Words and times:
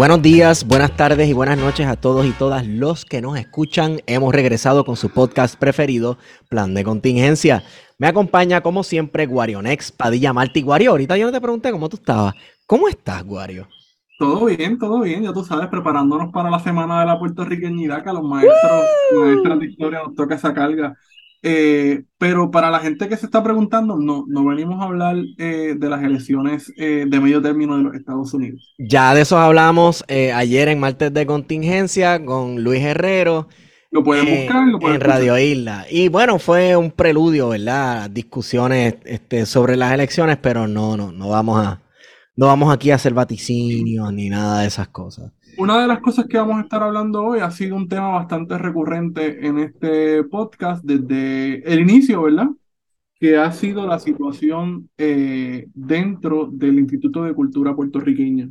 Buenos 0.00 0.22
días, 0.22 0.66
buenas 0.66 0.96
tardes 0.96 1.28
y 1.28 1.34
buenas 1.34 1.58
noches 1.58 1.86
a 1.86 1.94
todos 1.94 2.24
y 2.24 2.30
todas 2.30 2.66
los 2.66 3.04
que 3.04 3.20
nos 3.20 3.38
escuchan. 3.38 4.00
Hemos 4.06 4.34
regresado 4.34 4.86
con 4.86 4.96
su 4.96 5.10
podcast 5.10 5.58
preferido, 5.58 6.16
Plan 6.48 6.72
de 6.72 6.84
Contingencia. 6.84 7.62
Me 7.98 8.06
acompaña, 8.06 8.62
como 8.62 8.82
siempre, 8.82 9.26
Guarionex, 9.26 9.92
Padilla 9.92 10.32
Marti. 10.32 10.62
Guario, 10.62 10.92
ahorita 10.92 11.18
yo 11.18 11.26
no 11.26 11.32
te 11.32 11.40
pregunté 11.42 11.70
cómo 11.70 11.90
tú 11.90 11.98
estabas. 11.98 12.34
¿Cómo 12.64 12.88
estás, 12.88 13.22
Guario? 13.24 13.68
Todo 14.18 14.46
bien, 14.46 14.78
todo 14.78 15.02
bien. 15.02 15.22
Ya 15.22 15.34
tú 15.34 15.44
sabes, 15.44 15.68
preparándonos 15.68 16.32
para 16.32 16.48
la 16.48 16.60
Semana 16.60 17.00
de 17.00 17.06
la 17.06 17.18
Puertorriqueñidad, 17.18 18.02
que 18.02 18.08
a 18.08 18.14
los 18.14 18.24
maestros, 18.24 18.86
maestras 19.14 19.58
de 19.58 19.66
historia 19.66 20.02
nos 20.02 20.14
toca 20.14 20.34
esa 20.34 20.54
carga. 20.54 20.96
Eh, 21.42 22.04
pero 22.18 22.50
para 22.50 22.70
la 22.70 22.80
gente 22.80 23.08
que 23.08 23.16
se 23.16 23.26
está 23.26 23.42
preguntando, 23.42 23.96
no, 23.96 24.24
no 24.28 24.44
venimos 24.44 24.80
a 24.80 24.84
hablar 24.84 25.16
eh, 25.38 25.74
de 25.78 25.88
las 25.88 26.02
elecciones 26.02 26.72
eh, 26.76 27.06
de 27.08 27.20
medio 27.20 27.40
término 27.40 27.76
de 27.76 27.82
los 27.82 27.94
Estados 27.94 28.34
Unidos. 28.34 28.74
Ya 28.78 29.14
de 29.14 29.22
eso 29.22 29.38
hablamos 29.38 30.04
ayer 30.08 30.68
en 30.68 30.80
Martes 30.80 31.12
de 31.14 31.26
Contingencia 31.26 32.24
con 32.24 32.62
Luis 32.62 32.82
Herrero. 32.82 33.48
Lo 33.90 34.04
pueden 34.04 34.26
buscar 34.26 34.68
lo 34.68 34.78
pueden 34.78 34.96
en 34.96 35.00
Radio 35.00 35.38
Isla. 35.38 35.86
Y 35.90 36.08
bueno, 36.08 36.38
fue 36.38 36.76
un 36.76 36.92
preludio, 36.92 37.48
¿verdad? 37.48 38.08
Discusiones 38.10 38.96
este, 39.04 39.46
sobre 39.46 39.76
las 39.76 39.92
elecciones, 39.92 40.36
pero 40.36 40.68
no, 40.68 40.96
no, 40.96 41.10
no 41.10 41.28
vamos 41.30 41.66
a, 41.66 41.80
no 42.36 42.46
vamos 42.46 42.72
aquí 42.72 42.90
a 42.90 42.96
hacer 42.96 43.14
vaticinios 43.14 44.12
ni 44.12 44.28
nada 44.28 44.60
de 44.60 44.68
esas 44.68 44.88
cosas. 44.88 45.32
Una 45.60 45.78
de 45.78 45.86
las 45.86 46.00
cosas 46.00 46.24
que 46.26 46.38
vamos 46.38 46.56
a 46.56 46.62
estar 46.62 46.82
hablando 46.82 47.22
hoy 47.22 47.40
ha 47.40 47.50
sido 47.50 47.76
un 47.76 47.86
tema 47.86 48.08
bastante 48.08 48.56
recurrente 48.56 49.46
en 49.46 49.58
este 49.58 50.24
podcast 50.24 50.82
desde 50.82 51.62
el 51.70 51.80
inicio, 51.80 52.22
¿verdad? 52.22 52.46
Que 53.18 53.36
ha 53.36 53.52
sido 53.52 53.86
la 53.86 53.98
situación 53.98 54.88
eh, 54.96 55.66
dentro 55.74 56.48
del 56.50 56.78
Instituto 56.78 57.24
de 57.24 57.34
Cultura 57.34 57.76
puertorriqueña. 57.76 58.48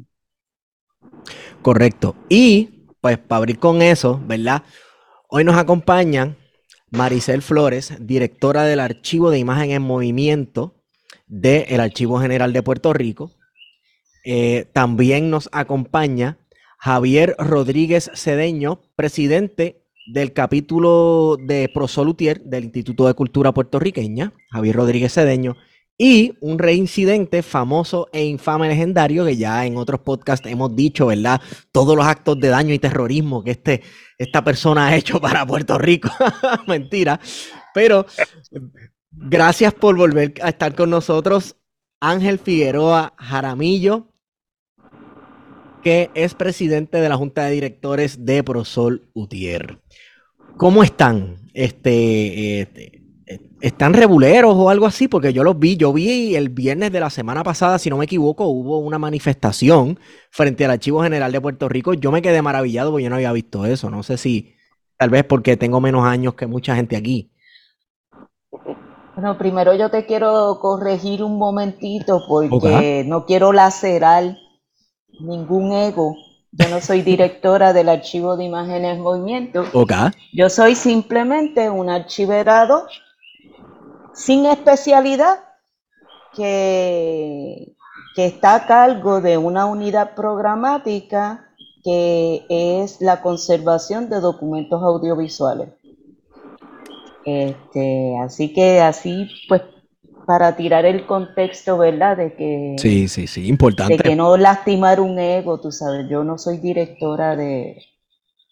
Correcto. 1.64 2.16
Y, 2.30 2.86
pues, 3.02 3.18
para 3.18 3.38
abrir 3.38 3.58
con 3.58 3.82
eso, 3.82 4.22
¿verdad? 4.28 4.62
Hoy 5.30 5.44
nos 5.44 5.56
acompañan 5.58 6.38
Maricel 6.92 7.42
Flores, 7.42 7.98
directora 8.00 8.66
del 8.66 8.82
Archivo 8.82 9.32
de 9.32 9.40
Imagen 9.40 9.72
en 9.72 9.82
Movimiento 9.82 10.76
del 11.26 11.80
Archivo 11.80 12.20
General 12.20 12.54
de 12.54 12.62
Puerto 12.62 12.94
Rico. 12.94 13.32
Eh, 14.26 14.68
también 14.74 15.32
nos 15.32 15.50
acompaña 15.52 16.38
Javier 16.80 17.36
Rodríguez 17.38 18.10
Cedeño, 18.16 18.82
presidente 18.96 19.84
del 20.08 20.32
capítulo 20.32 21.38
de 21.38 21.70
Prosolutier 21.74 22.42
del 22.42 22.64
Instituto 22.66 23.06
de 23.06 23.14
Cultura 23.14 23.52
Puertorriqueña, 23.52 24.32
Javier 24.50 24.78
Rodríguez 24.78 25.14
Cedeño, 25.14 25.58
y 25.98 26.38
un 26.40 26.58
reincidente 26.58 27.44
famoso 27.44 28.08
e 28.14 28.24
infame 28.24 28.70
legendario 28.70 29.26
que 29.26 29.36
ya 29.36 29.66
en 29.66 29.76
otros 29.76 30.00
podcasts 30.00 30.48
hemos 30.48 30.74
dicho, 30.74 31.08
¿verdad? 31.08 31.42
Todos 31.74 31.98
los 31.98 32.06
actos 32.06 32.40
de 32.40 32.48
daño 32.48 32.74
y 32.74 32.80
terrorismo 32.80 33.44
que 33.44 33.52
este, 33.52 33.82
esta 34.18 34.42
persona 34.42 34.88
ha 34.88 34.96
hecho 34.96 35.20
para 35.20 35.46
Puerto 35.46 35.78
Rico. 35.78 36.10
Mentira. 36.68 37.20
Pero 37.74 38.06
gracias 39.12 39.74
por 39.74 39.98
volver 39.98 40.34
a 40.42 40.50
estar 40.50 40.74
con 40.74 40.90
nosotros. 40.90 41.58
Ángel 42.00 42.40
Figueroa 42.40 43.14
Jaramillo, 43.18 44.09
que 45.84 46.12
es 46.14 46.34
presidente 46.34 47.00
de 47.00 47.10
la 47.10 47.16
Junta 47.18 47.46
de 47.46 47.52
Directores 47.52 48.26
de 48.26 48.44
Prosol 48.44 49.10
Utier. 49.14 49.80
¿Cómo 50.58 50.84
están? 50.84 51.38
Este, 51.54 52.62
este, 52.62 53.00
¿Están 53.62 53.94
reguleros 53.94 54.56
o 54.56 54.70
algo 54.70 54.86
así? 54.86 55.08
Porque 55.08 55.34
yo 55.34 55.44
los 55.44 55.60
vi, 55.60 55.78
yo 55.78 55.92
vi 55.94 56.36
el 56.36 56.50
viernes 56.50 56.92
de 56.92 57.00
la 57.00 57.10
semana 57.10 57.44
pasada, 57.44 57.78
si 57.78 57.90
no 57.90 57.98
me 57.98 58.06
equivoco, 58.06 58.46
hubo 58.46 58.80
una 58.80 58.98
manifestación 58.98 60.00
frente 60.32 60.66
al 60.66 60.72
Archivo 60.72 61.04
General 61.04 61.32
de 61.32 61.42
Puerto 61.42 61.70
Rico. 61.70 61.94
Yo 61.94 62.12
me 62.12 62.22
quedé 62.22 62.42
maravillado 62.42 62.92
porque 62.92 63.04
yo 63.04 63.10
no 63.10 63.18
había 63.18 63.32
visto 63.32 63.66
eso. 63.66 63.90
No 63.90 64.04
sé 64.04 64.18
si, 64.18 64.56
tal 64.98 65.10
vez 65.10 65.24
porque 65.26 65.58
tengo 65.58 65.82
menos 65.82 66.06
años 66.06 66.36
que 66.36 66.48
mucha 66.48 66.76
gente 66.76 66.96
aquí. 66.96 67.32
Bueno, 69.16 69.38
primero 69.38 69.76
yo 69.76 69.92
te 69.92 70.06
quiero 70.06 70.60
corregir 70.62 71.24
un 71.24 71.38
momentito 71.38 72.22
porque 72.28 73.04
no 73.06 73.26
quiero 73.26 73.52
lacerar 73.52 74.38
ningún 75.20 75.74
ego. 75.74 76.16
Yo 76.52 76.68
no 76.70 76.82
soy 76.82 77.02
directora 77.02 77.74
del 77.74 77.90
archivo 77.90 78.36
de 78.36 78.46
imágenes 78.46 78.98
movimiento. 78.98 79.66
Yo 80.34 80.50
soy 80.50 80.76
simplemente 80.76 81.70
un 81.70 81.90
archiverado 81.90 82.88
sin 84.14 84.46
especialidad 84.46 85.44
que, 86.34 87.76
que 88.16 88.26
está 88.26 88.56
a 88.56 88.68
cargo 88.68 89.22
de 89.22 89.38
una 89.38 89.66
unidad 89.66 90.16
programática 90.16 91.46
que 91.84 92.46
es 92.50 93.00
la 93.00 93.22
conservación 93.22 94.10
de 94.10 94.20
documentos 94.20 94.82
audiovisuales. 94.82 95.70
Este, 97.26 98.18
así 98.20 98.54
que 98.54 98.82
así 98.82 99.30
pues 99.48 99.62
para 100.30 100.56
tirar 100.56 100.86
el 100.86 101.08
contexto, 101.08 101.80
¿verdad? 101.80 102.16
De 102.16 102.36
que... 102.36 102.76
Sí, 102.78 103.08
sí, 103.08 103.26
sí, 103.26 103.48
importante. 103.48 103.98
De 103.98 104.04
que 104.04 104.16
no 104.16 104.38
lastimar 104.38 105.00
un 105.00 105.18
ego, 105.18 105.60
tú 105.60 105.72
sabes, 105.72 106.08
yo 106.08 106.24
no 106.24 106.38
soy 106.38 106.60
directora 106.60 107.36
de, 107.36 107.82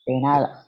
de 0.08 0.20
nada. 0.20 0.66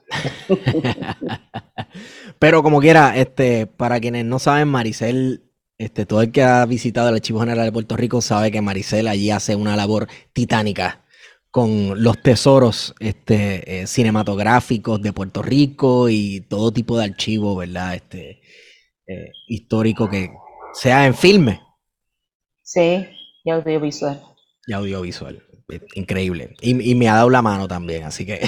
Pero 2.38 2.62
como 2.62 2.78
quiera, 2.78 3.16
este, 3.16 3.66
para 3.66 3.98
quienes 3.98 4.24
no 4.24 4.38
saben, 4.38 4.68
Maricel, 4.68 5.50
este, 5.78 6.06
todo 6.06 6.22
el 6.22 6.30
que 6.30 6.44
ha 6.44 6.64
visitado 6.64 7.08
el 7.08 7.16
Archivo 7.16 7.40
General 7.40 7.64
de 7.64 7.72
Puerto 7.72 7.96
Rico 7.96 8.20
sabe 8.20 8.52
que 8.52 8.62
Maricel 8.62 9.08
allí 9.08 9.32
hace 9.32 9.56
una 9.56 9.74
labor 9.74 10.06
titánica 10.32 11.00
con 11.50 12.04
los 12.04 12.22
tesoros 12.22 12.94
este, 13.00 13.80
eh, 13.80 13.88
cinematográficos 13.88 15.02
de 15.02 15.12
Puerto 15.12 15.42
Rico 15.42 16.08
y 16.08 16.42
todo 16.42 16.70
tipo 16.70 16.96
de 16.96 17.06
archivo, 17.06 17.56
¿verdad? 17.56 17.96
Este, 17.96 18.42
eh, 19.08 19.32
histórico 19.48 20.08
que, 20.08 20.30
sea 20.72 21.06
en 21.06 21.14
filme. 21.14 21.60
Sí, 22.62 23.06
y 23.44 23.50
audiovisual. 23.50 24.20
Y 24.66 24.72
audiovisual. 24.72 25.42
Increíble. 25.94 26.54
Y, 26.60 26.94
me 26.94 27.08
ha 27.08 27.14
dado 27.14 27.30
la 27.30 27.42
mano 27.42 27.68
también, 27.68 28.04
así 28.04 28.26
que 28.26 28.40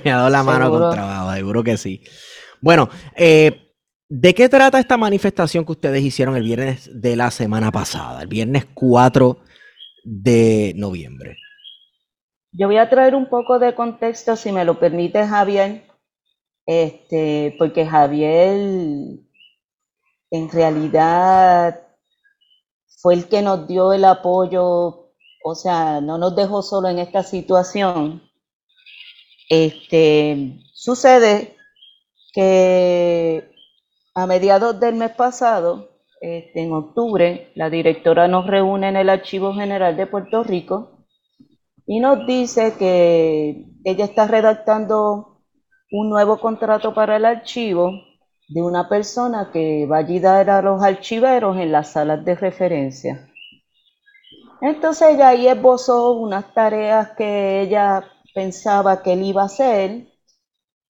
me 0.04 0.10
ha 0.10 0.16
dado 0.16 0.30
la 0.30 0.42
mano 0.42 0.70
con 0.70 0.90
trabajo, 0.90 1.32
seguro 1.34 1.64
que 1.64 1.76
sí. 1.76 2.02
Bueno, 2.60 2.88
eh, 3.16 3.74
¿de 4.08 4.34
qué 4.34 4.48
trata 4.48 4.78
esta 4.78 4.96
manifestación 4.96 5.64
que 5.64 5.72
ustedes 5.72 6.02
hicieron 6.02 6.36
el 6.36 6.44
viernes 6.44 6.90
de 6.92 7.16
la 7.16 7.30
semana 7.30 7.70
pasada, 7.72 8.22
el 8.22 8.28
viernes 8.28 8.66
4 8.74 9.38
de 10.04 10.72
noviembre? 10.76 11.36
Yo 12.52 12.66
voy 12.66 12.78
a 12.78 12.88
traer 12.88 13.14
un 13.14 13.28
poco 13.28 13.58
de 13.58 13.74
contexto, 13.74 14.36
si 14.36 14.52
me 14.52 14.64
lo 14.64 14.78
permite 14.78 15.26
Javier, 15.26 15.84
este, 16.66 17.54
porque 17.58 17.86
Javier 17.86 19.20
en 20.30 20.50
realidad 20.50 21.80
fue 23.00 23.14
el 23.14 23.28
que 23.28 23.42
nos 23.42 23.66
dio 23.66 23.92
el 23.92 24.04
apoyo, 24.04 25.12
o 25.44 25.54
sea, 25.54 26.00
no 26.00 26.18
nos 26.18 26.34
dejó 26.36 26.62
solo 26.62 26.88
en 26.88 26.98
esta 26.98 27.22
situación. 27.22 28.22
Este, 29.48 30.60
sucede 30.74 31.56
que 32.34 33.50
a 34.14 34.26
mediados 34.26 34.78
del 34.80 34.96
mes 34.96 35.12
pasado, 35.12 35.90
este, 36.20 36.62
en 36.62 36.72
octubre, 36.72 37.52
la 37.54 37.70
directora 37.70 38.28
nos 38.28 38.46
reúne 38.46 38.88
en 38.88 38.96
el 38.96 39.08
Archivo 39.08 39.54
General 39.54 39.96
de 39.96 40.06
Puerto 40.06 40.42
Rico 40.42 41.06
y 41.86 42.00
nos 42.00 42.26
dice 42.26 42.74
que 42.78 43.64
ella 43.84 44.04
está 44.04 44.26
redactando 44.26 45.40
un 45.90 46.10
nuevo 46.10 46.38
contrato 46.38 46.92
para 46.92 47.16
el 47.16 47.24
archivo 47.24 47.92
de 48.48 48.62
una 48.62 48.88
persona 48.88 49.50
que 49.52 49.86
va 49.86 49.96
a 49.96 50.00
ayudar 50.00 50.50
a 50.50 50.62
los 50.62 50.82
archiveros 50.82 51.56
en 51.58 51.72
las 51.72 51.92
salas 51.92 52.24
de 52.24 52.34
referencia. 52.34 53.30
Entonces 54.60 55.14
ella 55.14 55.28
ahí 55.28 55.46
esbozó 55.46 56.12
unas 56.12 56.52
tareas 56.52 57.10
que 57.16 57.60
ella 57.60 58.04
pensaba 58.34 59.02
que 59.02 59.12
él 59.12 59.22
iba 59.22 59.42
a 59.42 59.46
hacer. 59.46 60.08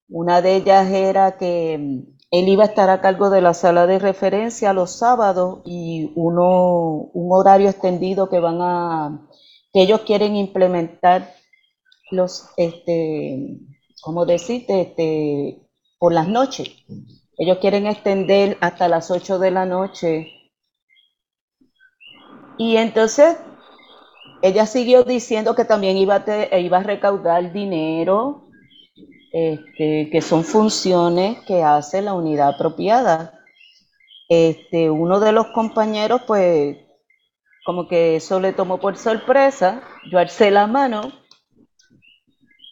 Una 0.07 0.41
de 0.41 0.55
ellas 0.55 0.89
era 0.89 1.37
que 1.37 1.73
él 2.31 2.47
iba 2.47 2.63
a 2.63 2.67
estar 2.67 2.89
a 2.89 3.01
cargo 3.01 3.29
de 3.29 3.41
la 3.41 3.53
sala 3.53 3.87
de 3.87 3.99
referencia 3.99 4.73
los 4.73 4.97
sábados 4.97 5.61
y 5.65 6.11
uno, 6.15 7.09
un 7.13 7.29
horario 7.31 7.69
extendido 7.69 8.29
que 8.29 8.39
van 8.39 8.59
a, 8.61 9.27
que 9.73 9.81
ellos 9.81 10.01
quieren 10.01 10.35
implementar 10.35 11.33
los, 12.11 12.49
este, 12.57 13.59
¿cómo 14.01 14.25
decirte? 14.25 14.81
Este, 14.81 15.69
por 15.99 16.13
las 16.13 16.27
noches. 16.27 16.69
Ellos 17.39 17.59
quieren 17.59 17.87
extender 17.87 18.57
hasta 18.59 18.89
las 18.89 19.09
8 19.09 19.39
de 19.39 19.49
la 19.49 19.65
noche. 19.65 20.27
Y 22.57 22.75
entonces 22.75 23.37
ella 24.41 24.65
siguió 24.65 25.03
diciendo 25.05 25.55
que 25.55 25.63
también 25.63 25.95
iba 25.95 26.15
a, 26.27 26.59
iba 26.59 26.77
a 26.79 26.83
recaudar 26.83 27.53
dinero 27.53 28.49
este, 29.31 30.09
que 30.11 30.21
son 30.21 30.43
funciones 30.43 31.39
que 31.47 31.63
hace 31.63 32.01
la 32.01 32.13
unidad 32.13 32.49
apropiada. 32.55 33.39
Este, 34.27 34.89
uno 34.89 35.21
de 35.21 35.31
los 35.31 35.47
compañeros, 35.47 36.23
pues, 36.27 36.77
como 37.65 37.87
que 37.87 38.17
eso 38.17 38.41
le 38.41 38.51
tomó 38.51 38.79
por 38.79 38.97
sorpresa, 38.97 39.81
yo 40.11 40.19
alcé 40.19 40.51
la 40.51 40.67
mano 40.67 41.18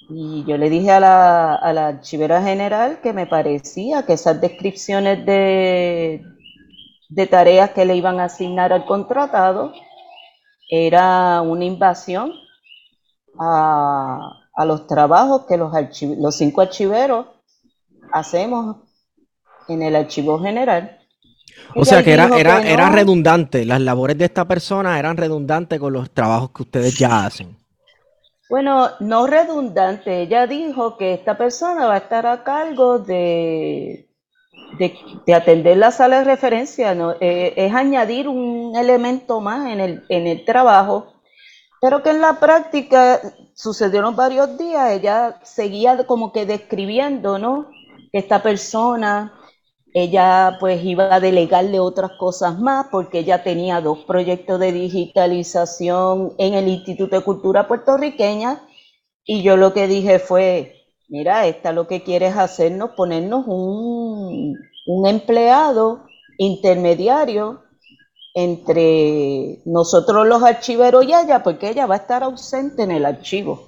y 0.10 0.46
yo 0.46 0.58
le 0.58 0.70
dije 0.70 0.92
a 0.92 1.00
la, 1.00 1.56
a 1.56 1.74
la 1.74 1.88
archivera 1.88 2.42
general 2.42 3.00
que 3.02 3.14
me 3.14 3.28
parecía 3.28 4.06
que 4.06 4.14
esas 4.14 4.40
descripciones 4.40 5.26
de, 5.26 6.24
de 7.10 7.28
tareas 7.28 7.72
que 7.72 7.86
le 7.86 7.96
iban 7.96 8.20
a 8.20 8.26
asignar 8.26 8.72
al 8.72 8.86
contratado 8.86 9.74
era 10.70 11.42
una 11.42 11.66
invasión 11.66 12.32
a, 13.38 14.32
a 14.56 14.66
los 14.66 14.88
trabajos 14.88 15.46
que 15.46 15.58
los, 15.58 15.72
los 16.18 16.36
cinco 16.36 16.62
archiveros 16.62 17.28
hacemos 18.12 18.78
en 19.68 19.82
el 19.82 19.96
archivo 19.96 20.40
general. 20.40 21.00
O 21.76 21.84
sea 21.84 22.04
que 22.04 22.14
era, 22.14 22.30
era, 22.38 22.62
era 22.62 22.90
redundante, 22.90 23.66
las 23.66 23.82
labores 23.82 24.18
de 24.18 24.26
esta 24.26 24.46
persona 24.46 24.98
eran 25.00 25.18
redundantes 25.18 25.80
con 25.80 25.92
los 25.92 26.12
trabajos 26.12 26.52
que 26.52 26.64
ustedes 26.64 26.98
ya 26.98 27.26
hacen. 27.26 27.58
Bueno, 28.50 28.90
no 29.00 29.28
redundante, 29.28 30.22
ella 30.22 30.48
dijo 30.48 30.98
que 30.98 31.14
esta 31.14 31.38
persona 31.38 31.86
va 31.88 31.96
a 31.96 31.98
estar 31.98 32.26
a 32.26 32.44
cargo 32.44 33.00
de, 33.00 34.10
de, 34.80 35.34
atender 35.34 35.78
la 35.78 35.92
sala 35.92 36.20
de 36.20 36.24
referencia, 36.24 36.96
¿no? 36.96 37.14
Eh, 37.20 37.54
es 37.58 37.74
añadir 37.74 38.30
un 38.30 38.76
elemento 38.78 39.42
más 39.42 39.70
en 39.72 39.82
el, 39.82 40.06
en 40.10 40.28
el 40.28 40.46
trabajo 40.46 41.18
pero 41.82 42.02
que 42.02 42.10
en 42.10 42.22
la 42.22 42.40
práctica 42.40 43.22
sucedieron 43.54 44.16
varios 44.16 44.58
días, 44.58 44.92
ella 44.92 45.40
seguía 45.44 46.06
como 46.06 46.32
que 46.32 46.46
describiendo, 46.46 47.38
¿no? 47.38 47.70
Que 48.12 48.20
esta 48.20 48.42
persona, 48.42 49.34
ella 50.04 50.58
pues 50.60 50.84
iba 50.84 51.14
a 51.14 51.20
delegarle 51.20 51.80
otras 51.80 52.12
cosas 52.20 52.60
más 52.60 52.88
porque 52.92 53.20
ella 53.20 53.44
tenía 53.44 53.82
dos 53.82 54.00
proyectos 54.06 54.60
de 54.60 54.72
digitalización 54.72 56.34
en 56.38 56.54
el 56.54 56.68
Instituto 56.68 57.16
de 57.16 57.24
Cultura 57.24 57.68
puertorriqueña 57.68 58.62
y 59.26 59.42
yo 59.42 59.58
lo 59.58 59.74
que 59.74 59.88
dije 59.88 60.20
fue, 60.20 60.86
mira, 61.10 61.48
esta 61.48 61.72
lo 61.72 61.88
que 61.88 62.04
quiere 62.04 62.28
es 62.28 62.38
hacernos, 62.38 62.92
ponernos 62.92 63.46
un, 63.48 64.56
un 64.86 65.08
empleado 65.08 66.06
intermediario 66.38 67.64
entre 68.34 69.62
nosotros 69.66 70.28
los 70.28 70.44
archiveros 70.44 71.06
y 71.06 71.14
ella, 71.14 71.42
porque 71.42 71.70
ella 71.70 71.88
va 71.88 71.96
a 71.96 71.98
estar 71.98 72.24
ausente 72.24 72.84
en 72.84 72.92
el 72.92 73.06
archivo. 73.06 73.68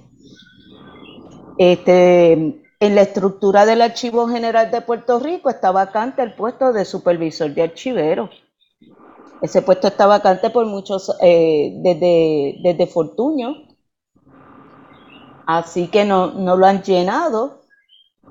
Este, 1.58 2.62
en 2.80 2.94
la 2.94 3.02
estructura 3.02 3.66
del 3.66 3.82
Archivo 3.82 4.26
General 4.26 4.70
de 4.70 4.80
Puerto 4.80 5.20
Rico 5.20 5.50
está 5.50 5.70
vacante 5.70 6.22
el 6.22 6.34
puesto 6.34 6.72
de 6.72 6.86
supervisor 6.86 7.52
de 7.52 7.62
archivero. 7.62 8.30
Ese 9.42 9.60
puesto 9.60 9.88
está 9.88 10.06
vacante 10.06 10.48
por 10.48 10.64
muchos, 10.66 11.14
eh, 11.20 11.74
desde, 11.82 12.58
desde 12.62 12.86
Fortuño. 12.86 13.54
Así 15.46 15.88
que 15.88 16.06
no, 16.06 16.32
no 16.32 16.56
lo 16.56 16.66
han 16.66 16.82
llenado, 16.82 17.60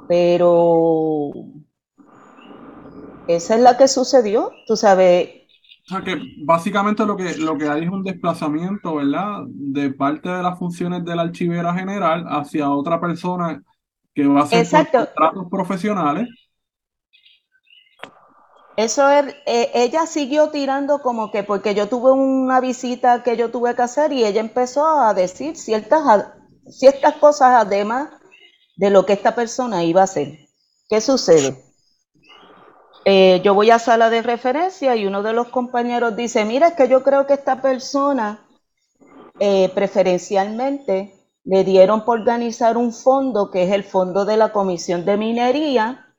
pero 0.07 1.31
esa 3.27 3.55
es 3.55 3.61
la 3.61 3.77
que 3.77 3.87
sucedió. 3.87 4.51
Tú 4.65 4.75
sabes, 4.75 5.29
o 5.85 5.89
sea 5.89 6.01
que 6.01 6.21
básicamente 6.43 7.05
lo 7.05 7.17
que, 7.17 7.35
lo 7.37 7.57
que 7.57 7.67
hay 7.67 7.83
es 7.83 7.89
un 7.89 8.03
desplazamiento, 8.03 8.95
¿verdad? 8.95 9.43
De 9.47 9.91
parte 9.91 10.29
de 10.29 10.43
las 10.43 10.57
funciones 10.57 11.03
de 11.03 11.15
la 11.15 11.23
archivera 11.23 11.73
general 11.73 12.25
hacia 12.29 12.69
otra 12.69 13.01
persona 13.01 13.63
que 14.23 14.33
va 14.33 14.41
a 14.41 14.43
hacer 14.43 14.91
contratos 14.91 15.47
profesionales. 15.49 16.29
Eso 18.79 19.09
es, 19.09 19.35
eh, 19.45 19.71
ella 19.73 20.05
siguió 20.05 20.51
tirando 20.51 21.01
como 21.01 21.31
que 21.31 21.43
porque 21.43 21.75
yo 21.75 21.89
tuve 21.89 22.13
una 22.13 22.61
visita 22.61 23.23
que 23.23 23.35
yo 23.35 23.51
tuve 23.51 23.75
que 23.75 23.81
hacer 23.81 24.13
y 24.13 24.23
ella 24.23 24.39
empezó 24.39 24.87
a 24.87 25.13
decir 25.13 25.57
ciertas, 25.57 26.27
ciertas 26.69 27.15
cosas 27.15 27.55
además 27.55 28.07
de 28.77 28.89
lo 28.89 29.05
que 29.05 29.11
esta 29.11 29.35
persona 29.35 29.83
iba 29.83 29.99
a 29.99 30.05
hacer. 30.05 30.47
¿Qué 30.87 31.01
sucede? 31.01 31.61
Eh, 33.03 33.41
yo 33.43 33.53
voy 33.53 33.69
a 33.69 33.79
sala 33.79 34.09
de 34.09 34.21
referencia 34.21 34.95
y 34.95 35.05
uno 35.05 35.23
de 35.23 35.33
los 35.33 35.49
compañeros 35.49 36.15
dice, 36.15 36.45
mira, 36.45 36.69
es 36.69 36.73
que 36.75 36.87
yo 36.87 37.03
creo 37.03 37.27
que 37.27 37.33
esta 37.33 37.61
persona 37.61 38.47
eh, 39.41 39.69
preferencialmente 39.75 41.18
le 41.43 41.63
dieron 41.63 42.05
por 42.05 42.19
organizar 42.19 42.77
un 42.77 42.93
fondo 42.93 43.49
que 43.51 43.63
es 43.63 43.71
el 43.71 43.83
fondo 43.83 44.25
de 44.25 44.37
la 44.37 44.51
Comisión 44.51 45.05
de 45.05 45.17
Minería. 45.17 46.13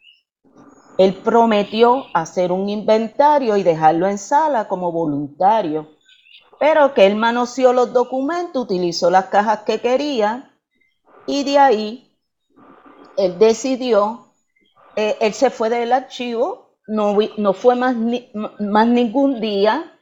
Él 0.99 1.15
prometió 1.15 2.05
hacer 2.15 2.53
un 2.53 2.69
inventario 2.69 3.57
y 3.57 3.63
dejarlo 3.63 4.07
en 4.07 4.19
sala 4.19 4.69
como 4.69 4.93
voluntario, 4.93 5.89
pero 6.59 6.95
que 6.95 7.07
él 7.07 7.17
manoseó 7.17 7.73
los 7.73 7.93
documentos, 7.93 8.65
utilizó 8.65 9.11
las 9.11 9.27
cajas 9.27 9.61
que 9.61 9.81
quería 9.81 10.55
y 11.27 11.45
de 11.45 11.59
ahí 11.59 12.19
él 13.17 13.39
decidió, 13.39 14.33
eh, 14.97 15.17
él 15.21 15.33
se 15.33 15.51
fue 15.51 15.71
del 15.71 15.93
archivo 15.93 16.71
no, 16.91 17.17
no 17.39 17.53
fue 17.53 17.77
más, 17.77 17.95
más 18.59 18.89
ningún 18.89 19.41
día 19.41 19.97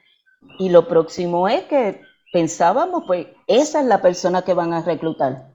y 0.58 0.70
lo 0.70 0.88
próximo 0.88 1.46
es 1.46 1.64
que 1.64 2.00
pensábamos, 2.32 3.04
pues 3.06 3.26
esa 3.46 3.80
es 3.80 3.86
la 3.86 4.00
persona 4.02 4.42
que 4.42 4.54
van 4.54 4.72
a 4.72 4.82
reclutar. 4.82 5.54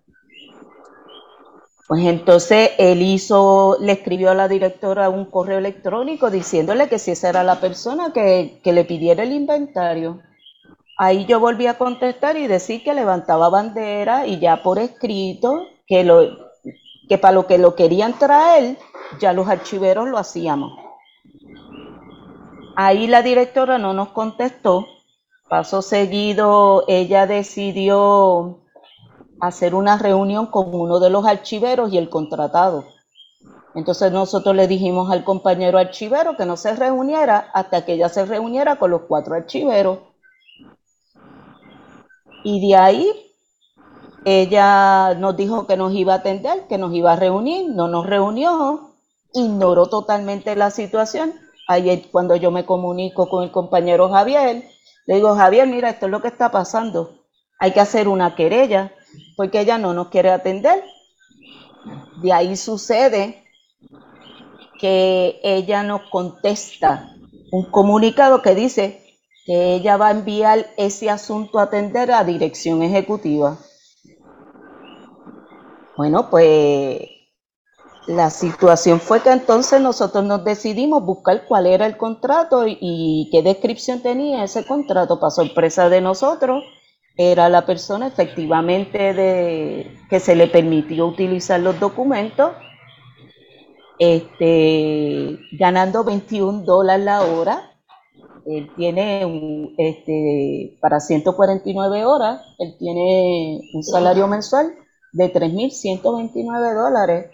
Pues 1.88 2.06
entonces 2.06 2.72
él 2.78 3.02
hizo, 3.02 3.78
le 3.80 3.92
escribió 3.92 4.32
a 4.32 4.36
la 4.36 4.48
directora 4.48 5.10
un 5.10 5.26
correo 5.26 5.58
electrónico 5.58 6.32
diciéndole 6.32 6.88
que 6.88 6.98
si 6.98 7.12
esa 7.12 7.30
era 7.30 7.44
la 7.44 7.60
persona 7.60 8.14
que, 8.14 8.62
que 8.64 8.74
le 8.74 8.86
pidiera 8.86 9.24
el 9.24 9.34
inventario. 9.34 10.22
Ahí 10.98 11.26
yo 11.26 11.40
volví 11.40 11.68
a 11.68 11.78
contestar 11.78 12.38
y 12.38 12.48
decir 12.48 12.84
que 12.84 12.94
levantaba 12.94 13.50
bandera 13.50 14.26
y 14.28 14.40
ya 14.40 14.64
por 14.64 14.80
escrito 14.80 15.68
que, 15.86 16.04
lo, 16.04 16.22
que 17.10 17.18
para 17.18 17.34
lo 17.34 17.48
que 17.48 17.58
lo 17.58 17.76
querían 17.76 18.18
traer, 18.18 18.78
ya 19.20 19.34
los 19.34 19.48
archiveros 19.48 20.08
lo 20.08 20.18
hacíamos. 20.18 20.72
Ahí 22.76 23.08
la 23.08 23.22
directora 23.22 23.78
no 23.78 23.94
nos 23.94 24.10
contestó. 24.10 24.88
Paso 25.54 25.84
seguido, 25.84 26.84
ella 26.88 27.28
decidió 27.28 28.58
hacer 29.40 29.76
una 29.76 30.00
reunión 30.00 30.48
con 30.48 30.74
uno 30.74 31.00
de 31.00 31.12
los 31.12 31.28
archiveros 31.28 31.94
y 31.94 32.00
el 32.00 32.10
contratado. 32.10 32.86
Entonces 33.76 34.12
nosotros 34.12 34.56
le 34.56 34.68
dijimos 34.68 35.12
al 35.12 35.24
compañero 35.24 35.78
archivero 35.78 36.36
que 36.38 36.48
no 36.48 36.58
se 36.58 36.76
reuniera 36.76 37.52
hasta 37.54 37.86
que 37.86 37.94
ella 37.94 38.10
se 38.10 38.26
reuniera 38.26 38.78
con 38.78 38.90
los 38.90 39.02
cuatro 39.02 39.36
archiveros. 39.36 40.00
Y 42.44 42.68
de 42.68 42.76
ahí 42.76 43.12
ella 44.26 45.14
nos 45.14 45.38
dijo 45.38 45.68
que 45.68 45.78
nos 45.78 45.94
iba 45.94 46.14
a 46.14 46.18
atender, 46.18 46.66
que 46.68 46.80
nos 46.80 46.96
iba 46.96 47.14
a 47.14 47.16
reunir, 47.16 47.70
no 47.70 47.88
nos 47.88 48.08
reunió, 48.08 48.96
ignoró 49.36 49.86
totalmente 49.86 50.56
la 50.56 50.72
situación 50.72 51.32
ayer 51.68 52.10
cuando 52.12 52.36
yo 52.36 52.50
me 52.50 52.66
comunico 52.66 53.30
con 53.30 53.44
el 53.44 53.52
compañero 53.52 54.10
Javier, 54.10 54.73
le 55.06 55.16
digo, 55.16 55.36
Javier, 55.36 55.68
mira, 55.68 55.90
esto 55.90 56.06
es 56.06 56.12
lo 56.12 56.22
que 56.22 56.30
está 56.30 56.52
pasando. 56.52 57.20
Hay 57.60 57.72
que 57.72 57.80
hacer 57.80 58.08
una 58.08 58.36
querella 58.36 58.94
porque 59.36 59.60
ella 59.60 59.78
no 59.78 59.94
nos 59.94 60.10
quiere 60.10 60.32
atender. 60.32 60.84
De 62.22 62.32
ahí 62.32 62.56
sucede 62.56 63.44
que 64.80 65.40
ella 65.44 65.84
nos 65.84 66.02
contesta 66.10 67.10
un 67.52 67.66
comunicado 67.70 68.42
que 68.42 68.56
dice 68.56 69.04
que 69.46 69.76
ella 69.76 69.98
va 69.98 70.08
a 70.08 70.12
enviar 70.12 70.68
ese 70.78 71.10
asunto 71.10 71.60
a 71.60 71.64
atender 71.64 72.12
a 72.12 72.24
dirección 72.24 72.82
ejecutiva. 72.82 73.58
Bueno, 75.98 76.30
pues 76.30 77.13
la 78.08 78.30
situación 78.30 79.00
fue 79.00 79.22
que 79.22 79.32
entonces 79.32 79.80
nosotros 79.82 80.24
nos 80.26 80.44
decidimos 80.44 81.04
buscar 81.04 81.46
cuál 81.46 81.68
era 81.68 81.86
el 81.86 81.98
contrato 81.98 82.66
y, 82.68 83.30
qué 83.32 83.42
descripción 83.42 84.02
tenía 84.02 84.44
ese 84.44 84.66
contrato. 84.66 85.20
Para 85.20 85.32
sorpresa 85.32 85.90
de 85.90 86.02
nosotros, 86.02 86.64
era 87.16 87.48
la 87.50 87.66
persona 87.66 88.08
efectivamente 88.08 89.14
de 89.14 89.98
que 90.10 90.20
se 90.20 90.36
le 90.36 90.48
permitió 90.48 91.08
utilizar 91.08 91.60
los 91.60 91.80
documentos, 91.80 92.52
este, 94.00 95.40
ganando 95.54 96.04
21 96.04 96.64
dólares 96.64 97.06
la 97.06 97.22
hora. 97.22 97.70
Él 98.46 98.70
tiene 98.76 99.74
este, 99.78 100.78
para 100.82 101.00
149 101.00 102.04
horas, 102.04 102.42
él 102.60 102.76
tiene 102.78 103.62
un 103.74 103.84
salario 103.84 104.28
mensual 104.28 104.76
de 105.14 105.32
3.129 105.32 106.74
dólares 106.76 107.28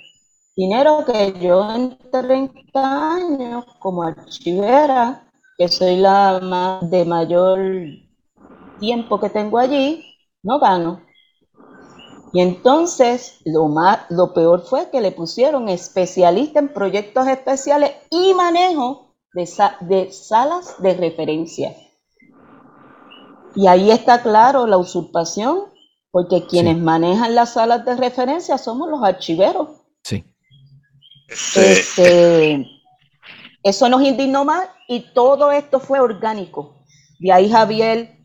Dinero 0.60 1.06
que 1.06 1.39
yo 1.39 1.72
en 1.72 1.98
30 2.12 3.13
años 3.16 3.63
como 3.80 4.04
archivera, 4.04 5.25
que 5.58 5.70
soy 5.70 5.96
la 5.96 6.42
más 6.44 6.92
de 6.92 7.06
mayor 7.06 7.62
tiempo 8.78 9.22
que 9.22 9.30
tengo 9.30 9.58
allí, 9.58 10.04
no 10.44 10.60
gano. 10.60 11.00
Y 12.34 12.42
entonces 12.42 13.39
lo 13.46 13.70
más, 13.70 14.00
lo 14.10 14.34
peor 14.34 14.66
fue 14.66 14.89
que 14.89 15.00
le 15.00 15.13
pusieron 15.13 15.70
especialista 15.70 16.60
en 16.60 16.74
proyectos 16.74 17.25
especiales 17.30 17.92
y 18.10 18.34
manejo 18.34 19.16
de, 19.34 19.50
de 19.80 20.12
salas 20.12 20.75
de 20.82 20.94
referencia. 20.94 21.74
Y 23.56 23.68
ahí 23.68 23.92
está 23.92 24.22
claro 24.22 24.68
la 24.68 24.78
usurpación, 24.78 25.68
porque 26.12 26.48
quienes 26.48 26.78
manejan 26.78 27.34
las 27.34 27.54
salas 27.54 27.86
de 27.86 27.96
referencia 27.96 28.58
somos 28.58 28.89
los 28.89 29.01
archiveros. 29.01 29.79
Sí. 31.32 31.60
Este, 31.60 32.66
eso 33.64 33.90
nos 33.90 34.02
indignó 34.02 34.46
más 34.46 34.68
y 34.88 35.06
todo 35.14 35.52
esto 35.52 35.80
fue 35.80 36.00
orgánico. 36.00 36.84
De 37.20 37.32
ahí 37.32 37.50
Javier 37.50 38.18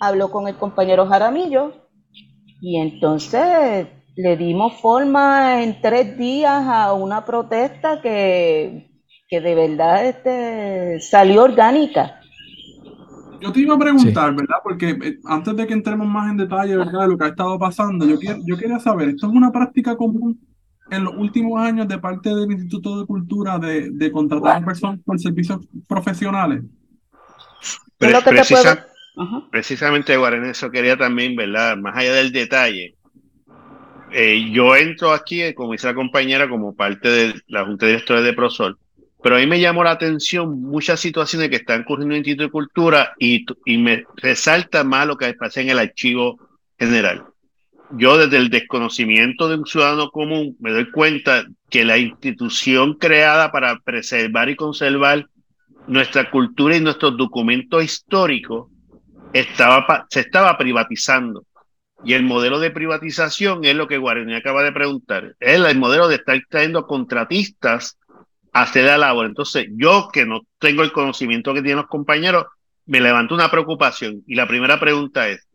habló 0.00 0.30
con 0.30 0.48
el 0.48 0.56
compañero 0.56 1.06
Jaramillo 1.06 1.72
y 2.60 2.78
entonces 2.78 3.86
le 4.16 4.36
dimos 4.36 4.80
forma 4.80 5.62
en 5.62 5.80
tres 5.80 6.18
días 6.18 6.64
a 6.66 6.92
una 6.92 7.24
protesta 7.24 8.02
que, 8.02 8.90
que 9.28 9.40
de 9.40 9.54
verdad 9.54 10.04
este, 10.04 11.00
salió 11.00 11.44
orgánica. 11.44 12.16
Yo 13.40 13.52
te 13.52 13.60
iba 13.60 13.74
a 13.74 13.78
preguntar, 13.78 14.34
¿verdad? 14.34 14.56
Porque 14.62 14.90
eh, 14.90 15.18
antes 15.24 15.56
de 15.56 15.66
que 15.66 15.72
entremos 15.72 16.06
más 16.06 16.30
en 16.30 16.36
detalle, 16.36 16.76
¿verdad? 16.76 17.02
De 17.02 17.08
lo 17.08 17.16
que 17.16 17.24
ha 17.24 17.28
estado 17.28 17.58
pasando, 17.58 18.04
yo, 18.04 18.18
yo 18.44 18.56
quería 18.58 18.78
saber, 18.78 19.10
¿esto 19.10 19.28
es 19.28 19.32
una 19.32 19.50
práctica 19.50 19.96
común 19.96 20.38
en 20.90 21.04
los 21.04 21.14
últimos 21.16 21.60
años 21.60 21.88
de 21.88 21.98
parte 21.98 22.34
del 22.34 22.50
Instituto 22.50 23.00
de 23.00 23.06
Cultura 23.06 23.58
de, 23.58 23.90
de 23.90 24.10
contratar 24.10 24.62
a 24.62 24.64
personas 24.64 25.00
por 25.04 25.18
servicios 25.18 25.60
profesionales? 25.86 26.62
precisamente, 29.50 30.16
Guarén, 30.16 30.46
eso 30.46 30.70
quería 30.70 30.96
también, 30.96 31.36
¿verdad? 31.36 31.76
Más 31.76 31.96
allá 31.96 32.14
del 32.14 32.32
detalle. 32.32 32.94
Eh, 34.12 34.50
yo 34.50 34.74
entro 34.74 35.12
aquí, 35.12 35.42
eh, 35.42 35.54
como 35.54 35.72
dice 35.72 35.86
la 35.86 35.94
compañera, 35.94 36.48
como 36.48 36.74
parte 36.74 37.08
de 37.08 37.34
la 37.46 37.64
Junta 37.64 37.86
de 37.86 37.92
Directores 37.92 38.24
de 38.24 38.32
Prosol, 38.32 38.78
pero 39.22 39.36
a 39.36 39.38
mí 39.38 39.46
me 39.46 39.60
llamó 39.60 39.84
la 39.84 39.92
atención 39.92 40.62
muchas 40.62 40.98
situaciones 40.98 41.50
que 41.50 41.56
están 41.56 41.82
ocurriendo 41.82 42.14
en 42.14 42.22
el 42.22 42.26
Instituto 42.26 42.44
de 42.44 42.50
Cultura 42.50 43.12
y, 43.18 43.44
y 43.66 43.78
me 43.78 44.04
resalta 44.16 44.82
más 44.82 45.06
lo 45.06 45.16
que 45.16 45.34
pasa 45.34 45.60
en 45.60 45.68
el 45.68 45.78
archivo 45.78 46.38
general 46.78 47.29
yo 47.92 48.16
desde 48.16 48.36
el 48.36 48.50
desconocimiento 48.50 49.48
de 49.48 49.56
un 49.56 49.66
ciudadano 49.66 50.10
común 50.10 50.56
me 50.60 50.70
doy 50.70 50.90
cuenta 50.90 51.44
que 51.68 51.84
la 51.84 51.98
institución 51.98 52.94
creada 52.94 53.50
para 53.50 53.78
preservar 53.80 54.48
y 54.48 54.56
conservar 54.56 55.26
nuestra 55.86 56.30
cultura 56.30 56.76
y 56.76 56.80
nuestros 56.80 57.16
documentos 57.16 57.82
históricos 57.82 58.68
estaba, 59.32 60.06
se 60.08 60.20
estaba 60.20 60.56
privatizando. 60.56 61.44
Y 62.04 62.14
el 62.14 62.22
modelo 62.22 62.60
de 62.60 62.70
privatización 62.70 63.64
es 63.64 63.74
lo 63.74 63.86
que 63.86 63.98
Guarani 63.98 64.34
acaba 64.34 64.62
de 64.62 64.72
preguntar. 64.72 65.34
Es 65.38 65.60
el 65.60 65.78
modelo 65.78 66.08
de 66.08 66.16
estar 66.16 66.40
trayendo 66.48 66.86
contratistas 66.86 67.98
a 68.52 68.62
hacer 68.62 68.84
la 68.84 68.98
labor. 68.98 69.26
Entonces, 69.26 69.66
yo 69.72 70.08
que 70.12 70.24
no 70.24 70.40
tengo 70.58 70.82
el 70.82 70.92
conocimiento 70.92 71.52
que 71.52 71.60
tienen 71.60 71.78
los 71.78 71.88
compañeros, 71.88 72.46
me 72.86 73.00
levanto 73.00 73.34
una 73.34 73.50
preocupación. 73.50 74.22
Y 74.26 74.34
la 74.34 74.48
primera 74.48 74.80
pregunta 74.80 75.28
es, 75.28 75.46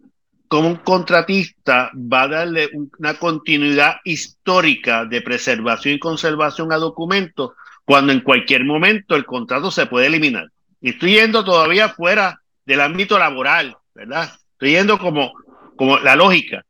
como 0.47 0.69
un 0.69 0.75
contratista 0.77 1.91
va 1.95 2.23
a 2.23 2.27
darle 2.27 2.69
una 2.99 3.15
continuidad 3.15 3.97
histórica 4.03 5.05
de 5.05 5.21
preservación 5.21 5.95
y 5.95 5.99
conservación 5.99 6.71
a 6.71 6.77
documentos 6.77 7.51
cuando 7.83 8.11
en 8.11 8.21
cualquier 8.21 8.63
momento 8.63 9.15
el 9.15 9.25
contrato 9.25 9.71
se 9.71 9.85
puede 9.85 10.07
eliminar. 10.07 10.49
Estoy 10.81 11.13
yendo 11.13 11.43
todavía 11.43 11.89
fuera 11.89 12.41
del 12.65 12.81
ámbito 12.81 13.17
laboral, 13.17 13.75
¿verdad? 13.93 14.31
Estoy 14.53 14.71
yendo 14.71 14.97
como, 14.99 15.33
como 15.75 15.99
la 15.99 16.15
lógica 16.15 16.65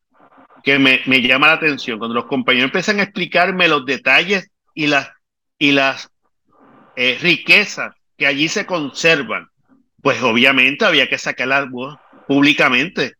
que 0.63 0.79
me, 0.79 1.01
me 1.05 1.21
llama 1.21 1.47
la 1.47 1.53
atención. 1.53 1.99
Cuando 1.99 2.15
los 2.15 2.25
compañeros 2.25 2.69
empiezan 2.69 2.99
a 2.99 3.03
explicarme 3.03 3.67
los 3.67 3.85
detalles 3.85 4.49
y 4.73 4.87
las, 4.87 5.09
y 5.57 5.71
las 5.71 6.09
eh, 6.95 7.17
riquezas 7.21 7.93
que 8.17 8.25
allí 8.25 8.47
se 8.47 8.65
conservan, 8.65 9.49
pues 10.01 10.21
obviamente 10.21 10.85
había 10.85 11.09
que 11.09 11.17
sacarlas 11.17 11.67
públicamente 12.27 13.13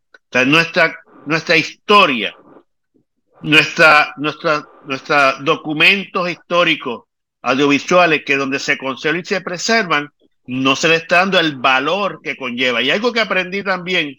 nuestra, 0.44 1.00
nuestra 1.26 1.56
historia, 1.56 2.36
nuestra, 3.42 4.14
nuestra, 4.18 4.68
nuestros 4.86 5.46
documentos 5.46 6.30
históricos 6.30 7.04
audiovisuales 7.42 8.24
que 8.26 8.36
donde 8.36 8.60
se 8.60 8.78
conservan 8.78 9.22
y 9.22 9.26
se 9.26 9.42
preservan, 9.42 10.10
no 10.48 10.76
se 10.76 10.90
le 10.90 10.96
está 10.96 11.18
dando 11.18 11.40
el 11.40 11.58
valor 11.58 12.20
que 12.24 12.36
conlleva. 12.36 12.82
Y 12.82 12.90
algo 12.90 13.14
que 13.14 13.20
aprendí 13.20 13.64
también 13.64 14.18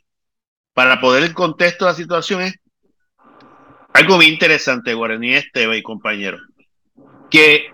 para 0.72 1.00
poder 1.00 1.24
el 1.24 1.34
contexto 1.34 1.84
de 1.84 1.90
la 1.90 1.96
situación 1.96 2.42
es 2.42 2.54
algo 3.92 4.16
muy 4.16 4.26
interesante, 4.26 4.94
Guaraní 4.94 5.34
Esteba 5.34 5.76
y 5.76 5.82
compañero, 5.82 6.38
que 7.30 7.70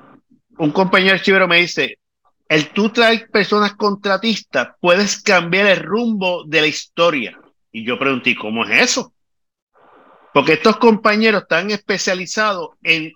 un 0.56 0.70
compañero 0.70 1.14
archivero 1.14 1.49
me 1.49 1.58
dice, 1.58 1.99
el 2.49 2.68
tú 2.68 2.90
traes 2.90 3.28
personas 3.28 3.75
contratistas, 3.75 4.68
puedes 4.80 5.20
cambiar 5.20 5.66
el 5.66 5.80
rumbo 5.80 6.44
de 6.46 6.61
la 6.61 6.66
historia. 6.68 7.41
Y 7.73 7.85
yo 7.85 7.99
pregunté, 7.99 8.37
¿cómo 8.37 8.64
es 8.64 8.83
eso? 8.83 9.14
Porque 10.35 10.55
estos 10.55 10.76
compañeros 10.76 11.43
están 11.43 11.71
especializados 11.71 12.71
en 12.83 13.12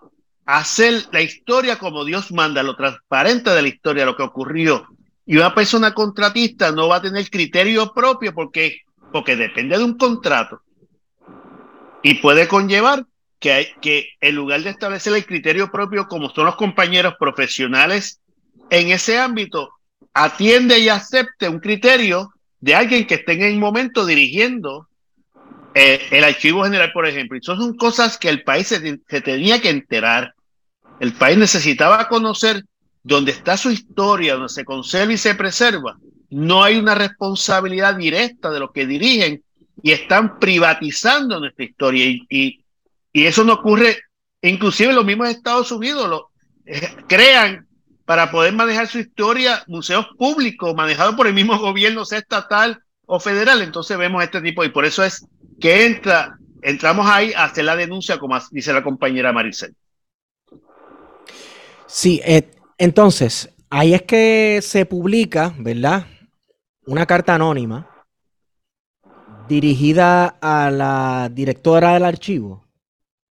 hacer 0.46 1.04
la 1.12 1.20
historia 1.20 1.78
como 1.78 2.04
Dios 2.04 2.32
manda, 2.32 2.62
lo 2.62 2.76
transparente 2.76 3.50
de 3.50 3.62
la 3.62 3.68
historia, 3.68 4.06
lo 4.06 4.16
que 4.16 4.22
ocurrió. 4.22 4.86
Y 5.26 5.36
una 5.36 5.54
persona 5.54 5.92
contratista 5.92 6.72
no 6.72 6.88
va 6.88 6.96
a 6.96 7.02
tener 7.02 7.28
criterio 7.28 7.92
propio 7.92 8.32
porque, 8.32 8.82
porque 9.12 9.36
depende 9.36 9.76
de 9.76 9.84
un 9.84 9.98
contrato. 9.98 10.62
Y 12.02 12.14
puede 12.14 12.48
conllevar 12.48 13.04
que, 13.38 13.52
hay, 13.52 13.66
que 13.82 14.10
en 14.20 14.36
lugar 14.36 14.62
de 14.62 14.70
establecer 14.70 15.14
el 15.14 15.26
criterio 15.26 15.70
propio 15.70 16.06
como 16.06 16.30
son 16.30 16.46
los 16.46 16.56
compañeros 16.56 17.14
profesionales 17.18 18.20
en 18.70 18.88
ese 18.88 19.18
ámbito, 19.18 19.70
atiende 20.14 20.78
y 20.78 20.88
acepte 20.88 21.48
un 21.48 21.60
criterio 21.60 22.30
de 22.60 22.74
alguien 22.74 23.06
que 23.06 23.16
esté 23.16 23.32
en 23.32 23.42
el 23.42 23.58
momento 23.58 24.06
dirigiendo 24.06 24.88
eh, 25.74 26.00
el 26.10 26.24
archivo 26.24 26.64
general, 26.64 26.90
por 26.92 27.06
ejemplo. 27.06 27.36
Y 27.36 27.40
eso 27.40 27.56
son 27.56 27.76
cosas 27.76 28.16
que 28.16 28.28
el 28.28 28.42
país 28.42 28.68
se, 28.68 29.20
tenía 29.20 29.60
que 29.60 29.70
enterar. 29.70 30.34
El 31.00 31.12
país 31.12 31.36
necesitaba 31.36 32.08
conocer 32.08 32.64
dónde 33.02 33.32
está 33.32 33.56
su 33.56 33.70
historia, 33.70 34.34
donde 34.34 34.48
se 34.48 34.64
conserva 34.64 35.12
y 35.12 35.18
se 35.18 35.34
preserva. 35.34 35.98
No 36.30 36.64
hay 36.64 36.78
una 36.78 36.94
responsabilidad 36.94 37.96
directa 37.96 38.50
de 38.50 38.60
los 38.60 38.72
que 38.72 38.86
dirigen 38.86 39.42
y 39.82 39.92
están 39.92 40.38
privatizando 40.38 41.38
nuestra 41.38 41.64
historia. 41.64 42.06
Y, 42.06 42.62
eso 43.12 43.44
no 43.44 43.54
ocurre, 43.54 43.98
inclusive 44.42 44.92
los 44.92 45.04
mismos 45.04 45.28
Estados 45.28 45.72
Unidos 45.72 46.06
lo, 46.08 46.30
eh, 46.66 46.94
crean 47.08 47.66
para 48.06 48.30
poder 48.30 48.54
manejar 48.54 48.86
su 48.86 48.98
historia, 48.98 49.62
museos 49.66 50.06
públicos 50.16 50.74
manejados 50.74 51.16
por 51.16 51.26
el 51.26 51.34
mismo 51.34 51.58
gobierno, 51.60 52.04
sea 52.04 52.20
estatal 52.20 52.80
o 53.04 53.20
federal. 53.20 53.60
Entonces 53.60 53.98
vemos 53.98 54.24
este 54.24 54.40
tipo 54.40 54.64
y 54.64 54.70
por 54.70 54.86
eso 54.86 55.04
es 55.04 55.26
que 55.60 55.84
entra, 55.86 56.38
entramos 56.62 57.06
ahí 57.08 57.34
a 57.34 57.44
hacer 57.44 57.64
la 57.64 57.76
denuncia, 57.76 58.18
como 58.18 58.38
dice 58.50 58.72
la 58.72 58.82
compañera 58.82 59.32
Maricel. 59.32 59.74
Sí, 61.86 62.20
eh, 62.24 62.50
entonces, 62.78 63.54
ahí 63.70 63.94
es 63.94 64.02
que 64.02 64.60
se 64.62 64.86
publica, 64.86 65.54
¿verdad? 65.58 66.06
Una 66.86 67.06
carta 67.06 67.34
anónima 67.34 67.90
dirigida 69.48 70.36
a 70.40 70.70
la 70.70 71.30
directora 71.32 71.94
del 71.94 72.04
archivo, 72.04 72.66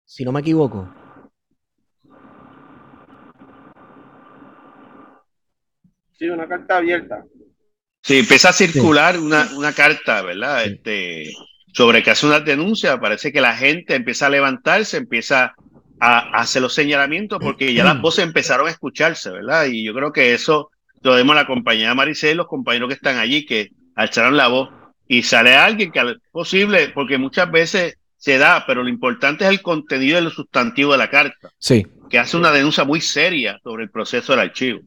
si 0.05 0.23
no 0.23 0.31
me 0.31 0.39
equivoco. 0.39 0.94
Sí, 6.17 6.29
una 6.29 6.47
carta 6.47 6.77
abierta. 6.77 7.23
Sí, 8.01 8.19
empieza 8.19 8.49
a 8.49 8.53
circular 8.53 9.19
una, 9.19 9.49
una, 9.55 9.73
carta, 9.73 10.21
¿verdad? 10.21 10.65
Este, 10.65 11.31
sobre 11.73 12.03
que 12.03 12.11
hace 12.11 12.25
una 12.25 12.39
denuncia, 12.39 12.99
parece 12.99 13.33
que 13.33 13.41
la 13.41 13.55
gente 13.55 13.95
empieza 13.95 14.27
a 14.27 14.29
levantarse, 14.29 14.97
empieza 14.97 15.55
a, 15.99 16.39
hacer 16.39 16.61
los 16.61 16.73
señalamientos 16.73 17.39
porque 17.41 17.73
ya 17.73 17.83
las 17.83 17.99
voces 17.99 18.25
empezaron 18.25 18.67
a 18.67 18.71
escucharse, 18.71 19.31
¿verdad? 19.31 19.65
Y 19.65 19.83
yo 19.83 19.93
creo 19.93 20.11
que 20.11 20.33
eso 20.33 20.69
lo 21.01 21.13
vemos 21.13 21.35
la 21.35 21.47
compañía 21.47 21.93
Maricel, 21.93 22.37
los 22.37 22.47
compañeros 22.47 22.89
que 22.89 22.95
están 22.95 23.17
allí 23.17 23.45
que 23.45 23.71
alzaron 23.95 24.37
la 24.37 24.47
voz 24.47 24.69
y 25.07 25.23
sale 25.23 25.55
alguien 25.55 25.91
que 25.91 25.99
es 25.99 26.17
posible, 26.31 26.89
porque 26.89 27.17
muchas 27.17 27.51
veces 27.51 27.97
se 28.17 28.37
da, 28.37 28.65
pero 28.65 28.83
lo 28.83 28.89
importante 28.89 29.43
es 29.43 29.51
el 29.51 29.61
contenido 29.61 30.19
y 30.19 30.25
el 30.25 30.31
sustantivo 30.31 30.93
de 30.93 30.97
la 30.97 31.09
carta. 31.09 31.51
Sí. 31.59 31.85
Que 32.09 32.19
hace 32.19 32.37
una 32.37 32.51
denuncia 32.51 32.83
muy 32.83 33.01
seria 33.01 33.59
sobre 33.63 33.83
el 33.83 33.91
proceso 33.91 34.33
del 34.33 34.41
archivo. 34.41 34.79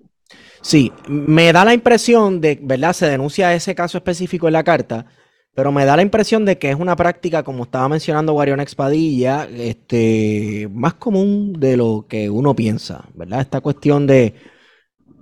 Sí, 0.61 0.93
me 1.09 1.53
da 1.53 1.65
la 1.65 1.75
impresión 1.75 2.41
de, 2.41 2.59
¿verdad? 2.61 2.93
Se 2.93 3.09
denuncia 3.09 3.55
ese 3.55 3.75
caso 3.75 3.99
específico 3.99 4.47
en 4.47 4.55
la 4.55 4.65
carta, 4.65 5.07
pero 5.55 5.73
me 5.73 5.85
da 5.85 5.97
la 5.97 6.03
impresión 6.03 6.45
de 6.45 6.59
que 6.59 6.71
es 6.71 6.77
una 6.77 6.97
práctica, 6.97 7.43
como 7.43 7.65
estaba 7.65 7.89
mencionando 7.89 8.33
Guarion 8.33 8.61
Expadilla, 8.61 9.49
este, 9.51 10.69
más 10.73 10.95
común 10.95 11.53
de 11.55 11.77
lo 11.77 12.07
que 12.09 12.31
uno 12.31 12.55
piensa, 12.55 13.05
¿verdad? 13.15 13.41
Esta 13.41 13.61
cuestión 13.61 14.07
de 14.07 14.35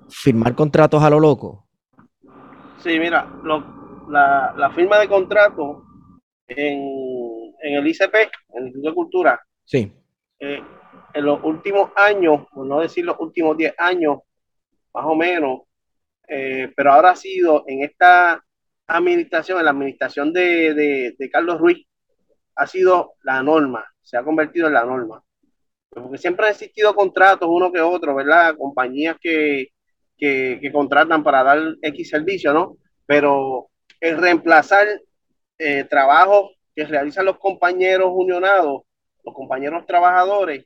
firmar 0.08 0.54
contratos 0.54 1.02
a 1.02 1.10
lo 1.10 1.20
loco. 1.20 1.66
Sí, 2.82 2.98
mira, 2.98 3.28
la, 4.08 4.70
firma 4.74 4.98
de 4.98 5.08
contrato 5.08 5.84
en, 6.46 7.54
el 7.62 7.86
ICP, 7.86 8.14
en 8.14 8.58
el 8.58 8.64
Instituto 8.66 8.88
de 8.90 8.94
Cultura, 8.94 9.40
sí. 9.64 9.92
Eh, 10.38 10.62
en 11.14 11.24
los 11.24 11.42
últimos 11.42 11.90
años, 11.96 12.42
por 12.52 12.66
no 12.66 12.80
decir 12.80 13.04
los 13.04 13.16
últimos 13.18 13.56
10 13.56 13.74
años, 13.78 14.18
más 14.96 15.04
o 15.04 15.14
menos, 15.14 15.60
eh, 16.26 16.72
pero 16.74 16.92
ahora 16.92 17.10
ha 17.10 17.16
sido 17.16 17.64
en 17.66 17.82
esta 17.84 18.42
administración, 18.86 19.58
en 19.58 19.66
la 19.66 19.72
administración 19.72 20.32
de, 20.32 21.14
Carlos 21.30 21.60
Ruiz, 21.60 21.86
ha 22.54 22.66
sido 22.66 23.12
la 23.22 23.42
norma, 23.42 23.84
se 24.00 24.16
ha 24.16 24.24
convertido 24.24 24.68
en 24.68 24.72
la 24.72 24.86
norma. 24.86 25.22
Porque 25.90 26.16
siempre 26.16 26.46
han 26.46 26.52
existido 26.52 26.94
contratos, 26.94 27.46
uno 27.52 27.70
que 27.70 27.82
otro, 27.82 28.14
¿verdad? 28.14 28.56
Compañías 28.56 29.16
que, 29.20 29.68
contratan 30.72 31.22
para 31.22 31.44
dar 31.44 31.58
X 31.82 32.08
servicio, 32.08 32.54
¿no? 32.54 32.78
Pero 33.04 33.68
el 34.00 34.16
reemplazar 34.16 34.86
eh, 35.58 35.84
trabajos 35.84 36.52
que 36.74 36.86
realizan 36.86 37.26
los 37.26 37.38
compañeros 37.38 38.08
unionados, 38.14 38.82
los 39.24 39.34
compañeros 39.34 39.84
trabajadores, 39.86 40.64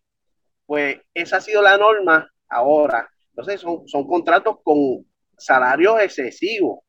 pues 0.66 1.00
esa 1.14 1.38
ha 1.38 1.40
sido 1.40 1.62
la 1.62 1.76
norma 1.76 2.30
ahora. 2.48 3.08
Entonces 3.30 3.60
son, 3.60 3.86
son 3.86 4.06
contratos 4.06 4.56
con 4.62 5.06
salarios 5.36 6.00
excesivos. 6.00 6.80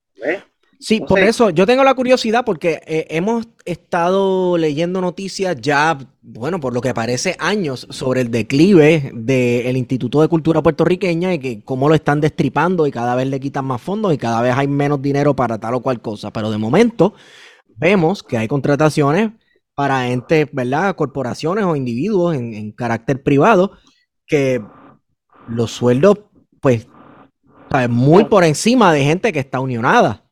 Sí, 0.81 0.99
por 0.99 1.19
eso 1.19 1.51
yo 1.51 1.67
tengo 1.67 1.83
la 1.83 1.93
curiosidad 1.93 2.43
porque 2.43 2.81
eh, 2.87 3.05
hemos 3.11 3.47
estado 3.65 4.57
leyendo 4.57 4.99
noticias 4.99 5.55
ya, 5.61 5.95
bueno, 6.23 6.59
por 6.59 6.73
lo 6.73 6.81
que 6.81 6.91
parece 6.91 7.35
años 7.37 7.85
sobre 7.91 8.21
el 8.21 8.31
declive 8.31 9.11
del 9.13 9.77
Instituto 9.77 10.21
de 10.21 10.27
Cultura 10.27 10.63
puertorriqueña 10.63 11.35
y 11.35 11.39
que 11.39 11.63
cómo 11.63 11.87
lo 11.87 11.93
están 11.93 12.19
destripando 12.19 12.87
y 12.87 12.91
cada 12.91 13.13
vez 13.13 13.27
le 13.27 13.39
quitan 13.39 13.65
más 13.65 13.79
fondos 13.79 14.11
y 14.11 14.17
cada 14.17 14.41
vez 14.41 14.55
hay 14.57 14.67
menos 14.67 14.99
dinero 15.03 15.35
para 15.35 15.59
tal 15.59 15.75
o 15.75 15.81
cual 15.81 16.01
cosa. 16.01 16.33
Pero 16.33 16.49
de 16.49 16.57
momento 16.57 17.13
vemos 17.77 18.23
que 18.23 18.39
hay 18.39 18.47
contrataciones 18.47 19.29
para 19.75 20.09
entes, 20.09 20.47
¿verdad? 20.51 20.95
Corporaciones 20.95 21.63
o 21.63 21.75
individuos 21.75 22.35
en, 22.35 22.55
en 22.55 22.71
carácter 22.71 23.21
privado 23.21 23.73
que 24.25 24.63
los 25.47 25.69
sueldos 25.69 26.17
pues 26.61 26.87
muy 27.89 28.25
por 28.25 28.43
encima 28.43 28.93
de 28.93 29.03
gente 29.03 29.33
que 29.33 29.39
está 29.39 29.59
unionada. 29.59 30.23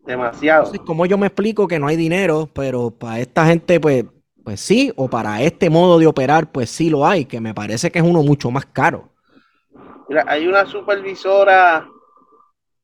Demasiado. 0.00 0.64
Entonces, 0.64 0.86
como 0.86 1.06
yo 1.06 1.16
me 1.16 1.26
explico 1.26 1.66
que 1.66 1.78
no 1.78 1.86
hay 1.86 1.96
dinero, 1.96 2.48
pero 2.52 2.90
para 2.90 3.20
esta 3.20 3.46
gente, 3.46 3.80
pues, 3.80 4.04
pues 4.42 4.60
sí, 4.60 4.92
o 4.96 5.08
para 5.08 5.42
este 5.42 5.70
modo 5.70 5.98
de 5.98 6.06
operar, 6.06 6.52
pues 6.52 6.70
sí 6.70 6.90
lo 6.90 7.06
hay, 7.06 7.24
que 7.24 7.40
me 7.40 7.54
parece 7.54 7.90
que 7.90 7.98
es 7.98 8.04
uno 8.04 8.22
mucho 8.22 8.50
más 8.50 8.66
caro. 8.66 9.10
Mira, 10.08 10.24
hay 10.28 10.46
una 10.46 10.66
supervisora 10.66 11.88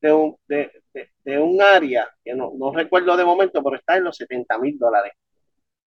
de 0.01 0.11
un, 0.11 0.35
de, 0.47 1.37
un 1.37 1.61
área, 1.61 2.09
que 2.23 2.33
no, 2.33 2.51
no, 2.57 2.73
recuerdo 2.73 3.15
de 3.15 3.23
momento, 3.23 3.63
pero 3.63 3.75
está 3.75 3.97
en 3.97 4.05
los 4.05 4.17
70 4.17 4.57
mil 4.57 4.79
dólares. 4.79 5.13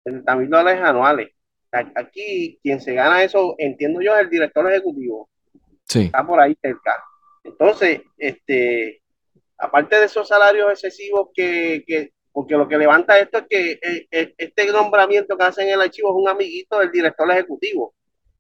70 0.05 0.37
mil 0.37 0.49
dólares 0.49 0.81
anuales. 0.83 1.31
Aquí, 1.73 2.61
quien 2.63 2.81
se 2.81 2.95
gana 2.95 3.25
eso, 3.25 3.57
entiendo 3.59 4.01
yo, 4.01 4.15
es 4.15 4.21
el 4.21 4.31
director 4.31 4.71
ejecutivo. 4.71 5.29
Está 5.89 6.27
por 6.27 6.41
ahí 6.41 6.57
cerca. 6.61 7.03
Entonces, 7.43 8.03
este, 8.17 9.03
aparte 9.59 9.97
de 9.97 10.07
esos 10.07 10.27
salarios 10.27 10.71
excesivos 10.71 11.29
que, 11.35 12.13
porque 12.33 12.57
lo 12.57 12.67
que 12.67 12.79
levanta 12.79 13.19
esto 13.19 13.39
es 13.39 13.47
que 13.49 13.73
eh, 13.73 14.09
eh, 14.11 14.35
este 14.37 14.73
nombramiento 14.73 15.37
que 15.37 15.45
hacen 15.45 15.69
en 15.69 15.75
el 15.75 15.83
archivo 15.83 16.11
es 16.11 16.17
un 16.17 16.29
amiguito 16.29 16.79
del 16.79 16.91
director 16.91 17.31
ejecutivo. 17.31 17.95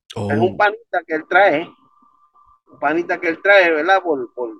Es 0.09 0.39
un 0.39 0.55
oh. 0.55 0.57
panita 0.57 1.03
que 1.07 1.15
él 1.15 1.25
trae, 1.29 1.69
un 2.67 2.79
panita 2.79 3.21
que 3.21 3.29
él 3.29 3.43
trae, 3.43 3.71
¿verdad? 3.71 4.03
Por, 4.03 4.33
por, 4.35 4.55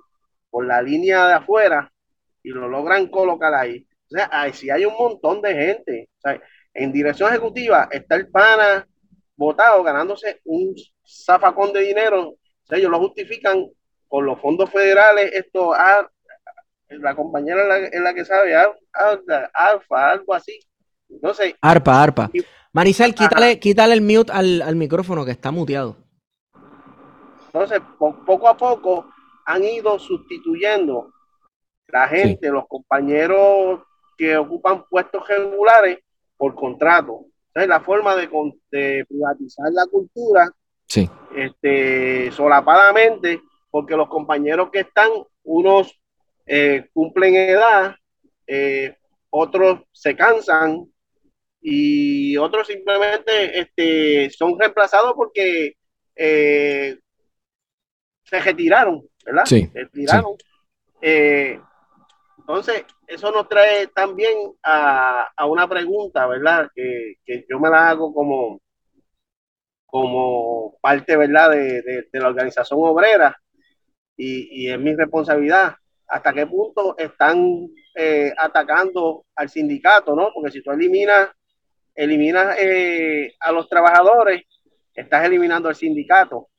la 0.65 0.81
línea 0.81 1.27
de 1.27 1.33
afuera 1.33 1.91
y 2.41 2.49
lo 2.49 2.69
logran 2.69 3.07
colocar 3.07 3.53
ahí. 3.53 3.85
O 4.05 4.15
sea, 4.15 4.29
ahí 4.31 4.53
sí 4.53 4.69
hay 4.69 4.85
un 4.85 4.93
montón 4.93 5.41
de 5.41 5.53
gente. 5.53 6.09
en 6.73 6.93
dirección 6.93 7.29
ejecutiva 7.29 7.89
está 7.91 8.15
el 8.15 8.29
pana 8.29 8.87
votado 9.35 9.83
ganándose 9.83 10.39
un 10.45 10.73
zafacón 11.05 11.73
de 11.73 11.81
dinero 11.81 12.35
ellos 12.69 12.91
lo 12.91 12.99
justifican 12.99 13.67
con 14.07 14.25
los 14.25 14.39
fondos 14.39 14.69
federales, 14.69 15.31
esto, 15.33 15.73
ah, 15.73 16.09
la 16.89 17.15
compañera 17.15 17.77
es 17.77 18.01
la, 18.01 18.13
que 18.13 18.25
sabe, 18.25 18.55
alfa, 19.53 20.11
algo 20.11 20.33
así. 20.33 20.59
Entonces, 21.09 21.55
arpa, 21.61 22.03
arpa. 22.03 22.29
Maricel, 22.73 23.15
quítale, 23.15 23.59
quítale 23.59 23.93
el 23.93 24.01
mute 24.01 24.31
al, 24.31 24.75
micrófono 24.75 25.25
que 25.25 25.31
está 25.31 25.51
muteado. 25.51 25.97
Entonces, 27.47 27.79
poco 27.97 28.47
a 28.47 28.57
poco 28.57 29.09
han 29.45 29.63
ido 29.63 29.97
sustituyendo 29.97 31.11
la 31.87 32.07
gente, 32.07 32.49
los 32.49 32.67
compañeros 32.67 33.81
que 34.17 34.37
ocupan 34.37 34.85
puestos 34.89 35.27
regulares 35.27 35.99
por 36.37 36.55
contrato. 36.55 37.25
Entonces, 37.47 37.69
la 37.69 37.79
forma 37.79 38.15
de, 38.15 38.27
de 38.71 39.05
privatizar 39.07 39.71
la 39.71 39.85
cultura 39.87 40.51
Sí. 40.95 41.09
Este, 41.35 42.31
solapadamente, 42.31 43.41
porque 43.69 43.97
los 43.97 44.07
compañeros 44.07 44.69
que 44.71 44.79
están, 44.79 45.09
unos 45.43 45.99
eh, 46.45 46.87
cumplen 46.93 47.35
edad, 47.35 47.95
eh, 48.47 48.95
otros 49.29 49.81
se 49.91 50.15
cansan 50.15 50.85
y 51.59 52.37
otros 52.37 52.67
simplemente 52.67 53.59
este, 53.59 54.29
son 54.29 54.57
reemplazados 54.57 55.13
porque 55.15 55.75
eh, 56.15 56.97
se 58.23 58.39
retiraron, 58.39 59.05
¿verdad? 59.25 59.45
Sí, 59.45 59.69
se 59.73 59.79
retiraron. 59.79 60.37
entonces, 62.37 62.85
eso 63.07 63.31
nos 63.33 63.49
trae 63.49 63.87
también 63.87 64.33
a, 64.63 65.27
a 65.35 65.45
una 65.45 65.67
pregunta, 65.67 66.25
¿verdad? 66.27 66.69
Que, 66.73 67.15
que, 67.25 67.45
yo 67.49 67.59
me 67.59 67.69
la 67.69 67.89
hago 67.89 68.13
como, 68.13 68.61
como 69.95 70.77
parte, 70.81 71.15
¿verdad?, 71.15 71.51
de, 71.51 72.09
la 72.11 72.27
organización 72.27 72.79
obrera 72.81 73.33
y, 74.17 74.69
es 74.69 74.77
mi 74.77 74.93
responsabilidad. 74.93 75.73
¿Hasta 76.09 76.33
qué 76.33 76.45
punto 76.45 76.97
están 76.97 77.69
eh, 77.95 78.29
atacando 78.37 79.25
al 79.37 79.47
sindicato, 79.47 80.13
no? 80.13 80.31
Porque 80.33 80.51
si 80.51 80.61
tú 80.61 80.71
eliminas, 80.71 81.29
eliminas 81.95 82.57
eh, 82.59 83.35
a 83.39 83.53
los 83.53 83.69
trabajadores, 83.69 84.41
estás 84.93 85.23
eliminando 85.23 85.69
al 85.69 85.75
sindicato. 85.75 86.49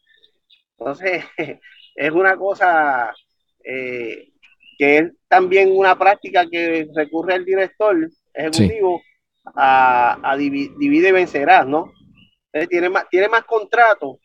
Entonces, 0.78 1.22
es 1.94 2.10
una 2.10 2.38
cosa 2.38 3.12
eh, 3.62 4.30
que 4.78 4.96
es 4.96 5.12
también 5.28 5.76
una 5.76 5.98
práctica 5.98 6.46
que 6.50 6.88
recurre 6.94 7.34
el 7.34 7.44
director 7.44 7.96
ejecutivo 8.32 9.02
a, 9.54 10.18
a 10.22 10.36
divide 10.38 11.08
y 11.10 11.12
vencerás, 11.12 11.66
¿no? 11.66 11.92
Tiene 12.66 12.88
más, 12.88 13.08
tiene 13.10 13.28
más 13.28 13.44
contratos, 13.44 14.16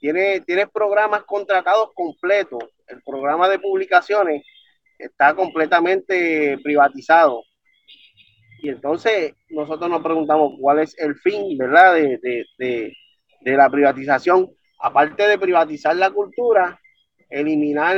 tiene, 0.00 0.40
tiene 0.40 0.66
programas 0.66 1.24
contratados 1.24 1.90
completos. 1.94 2.62
El 2.86 3.02
programa 3.02 3.48
de 3.48 3.58
publicaciones 3.58 4.44
está 4.98 5.34
completamente 5.34 6.58
privatizado. 6.62 7.42
Y 8.62 8.68
entonces 8.68 9.32
nosotros 9.48 9.90
nos 9.90 10.02
preguntamos 10.02 10.52
cuál 10.60 10.80
es 10.80 10.96
el 10.98 11.16
fin, 11.16 11.56
¿verdad?, 11.56 11.94
de, 11.94 12.18
de, 12.58 12.92
la 13.56 13.70
privatización. 13.70 14.50
Aparte 14.78 15.26
de 15.26 15.38
privatizar 15.38 15.96
la 15.96 16.10
cultura, 16.10 16.78
eliminar 17.28 17.96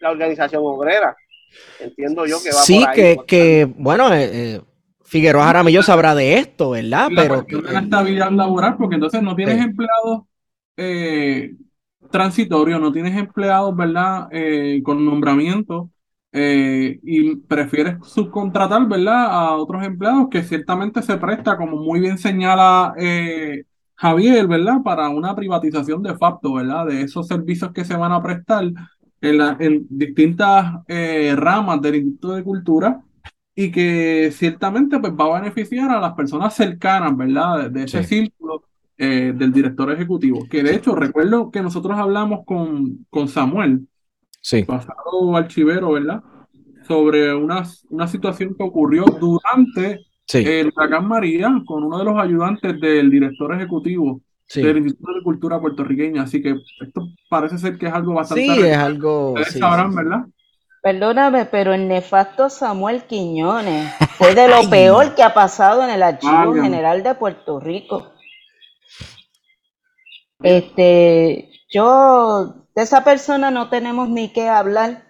la 0.00 0.10
organización 0.10 0.62
obrera. 0.64 1.16
Entiendo 1.80 2.26
yo 2.26 2.42
que 2.42 2.48
va 2.48 2.62
sí, 2.62 2.80
por 2.80 2.88
ahí. 2.88 2.96
que, 2.96 3.16
que 3.26 3.64
bueno, 3.76 4.12
eh, 4.12 4.30
eh 4.32 4.60
Figueroa 5.12 5.44
Jaramillo 5.44 5.82
sabrá 5.82 6.14
de 6.14 6.38
esto, 6.38 6.70
¿verdad? 6.70 7.10
Pero 7.14 7.44
la 7.70 7.80
estabilidad 7.80 8.30
laboral, 8.30 8.78
porque 8.78 8.94
entonces 8.94 9.22
no 9.22 9.36
tienes 9.36 9.62
empleados 9.62 10.22
eh, 10.74 11.54
transitorios, 12.10 12.80
no 12.80 12.90
tienes 12.92 13.14
empleados, 13.18 13.76
¿verdad? 13.76 14.28
Eh, 14.30 14.80
con 14.82 15.04
nombramiento 15.04 15.90
eh, 16.32 16.98
y 17.02 17.36
prefieres 17.36 17.96
subcontratar, 18.06 18.88
¿verdad? 18.88 19.26
A 19.26 19.56
otros 19.56 19.84
empleados 19.84 20.28
que 20.30 20.42
ciertamente 20.44 21.02
se 21.02 21.18
presta, 21.18 21.58
como 21.58 21.76
muy 21.76 22.00
bien 22.00 22.16
señala 22.16 22.94
Javier, 23.94 24.46
¿verdad? 24.48 24.78
Para 24.82 25.10
una 25.10 25.36
privatización 25.36 26.02
de 26.02 26.16
facto, 26.16 26.54
¿verdad? 26.54 26.86
De 26.86 27.02
esos 27.02 27.26
servicios 27.26 27.70
que 27.72 27.84
se 27.84 27.98
van 27.98 28.12
a 28.12 28.22
prestar 28.22 28.64
en, 29.20 29.36
la, 29.36 29.58
en 29.60 29.86
distintas 29.90 30.72
ramas 31.36 31.82
del 31.82 31.96
Instituto 31.96 32.32
de 32.32 32.44
Cultura 32.44 33.02
y 33.54 33.70
que 33.70 34.30
ciertamente 34.32 34.98
pues, 34.98 35.12
va 35.12 35.36
a 35.36 35.40
beneficiar 35.40 35.90
a 35.90 36.00
las 36.00 36.14
personas 36.14 36.54
cercanas, 36.54 37.16
¿verdad? 37.16 37.70
De, 37.70 37.84
ese 37.84 38.02
círculo 38.04 38.64
eh, 38.96 39.32
del 39.34 39.52
director 39.52 39.90
ejecutivo. 39.92 40.46
Que 40.48 40.62
de 40.62 40.74
hecho, 40.74 40.94
recuerdo 40.94 41.50
que 41.50 41.62
nosotros 41.62 41.98
hablamos 41.98 42.44
con, 42.46 43.06
con 43.10 43.28
Samuel, 43.28 43.86
sí. 44.40 44.64
pasado 44.64 45.36
archivero, 45.36 45.92
¿verdad? 45.92 46.22
Sobre 46.86 47.34
una, 47.34 47.64
una 47.90 48.08
situación 48.08 48.54
que 48.54 48.64
ocurrió 48.64 49.04
durante 49.20 50.00
el 50.32 50.72
huracán 50.74 51.06
María 51.06 51.62
con 51.66 51.84
uno 51.84 51.98
de 51.98 52.04
los 52.04 52.18
ayudantes 52.18 52.80
del 52.80 53.10
director 53.10 53.54
ejecutivo 53.54 54.22
del 54.54 54.78
Instituto 54.78 55.14
de 55.14 55.22
Cultura 55.22 55.60
puertorriqueña. 55.60 56.22
Así 56.22 56.42
que 56.42 56.54
esto 56.80 57.08
parece 57.28 57.58
ser 57.58 57.78
que 57.78 57.86
es 57.86 57.92
algo 57.92 58.14
bastante. 58.14 58.44
Sí, 58.44 58.60
es 58.62 58.76
algo. 58.76 59.32
Ustedes 59.32 59.58
sabrán, 59.58 59.94
¿verdad? 59.94 60.26
Perdóname, 60.82 61.44
pero 61.44 61.72
el 61.72 61.86
nefasto 61.86 62.50
Samuel 62.50 63.04
Quiñones 63.04 63.94
fue 64.18 64.34
de 64.34 64.48
lo 64.48 64.68
peor 64.68 65.14
que 65.14 65.22
ha 65.22 65.32
pasado 65.32 65.84
en 65.84 65.90
el 65.90 66.02
Archivo 66.02 66.54
General 66.54 67.04
de 67.04 67.14
Puerto 67.14 67.60
Rico. 67.60 68.12
Este, 70.42 71.50
yo, 71.70 72.66
de 72.74 72.82
esa 72.82 73.04
persona 73.04 73.52
no 73.52 73.68
tenemos 73.68 74.08
ni 74.08 74.32
qué 74.32 74.48
hablar. 74.48 75.04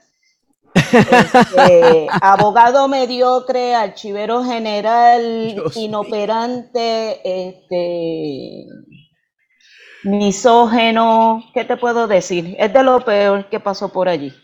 Este, 0.74 2.06
abogado 2.20 2.86
mediocre, 2.88 3.74
archivero 3.74 4.44
general, 4.44 5.62
inoperante, 5.74 7.20
este, 7.24 8.66
misógeno, 10.04 11.42
¿qué 11.54 11.64
te 11.64 11.78
puedo 11.78 12.08
decir? 12.08 12.56
Es 12.58 12.74
de 12.74 12.82
lo 12.82 13.02
peor 13.06 13.48
que 13.48 13.58
pasó 13.58 13.90
por 13.90 14.10
allí. 14.10 14.34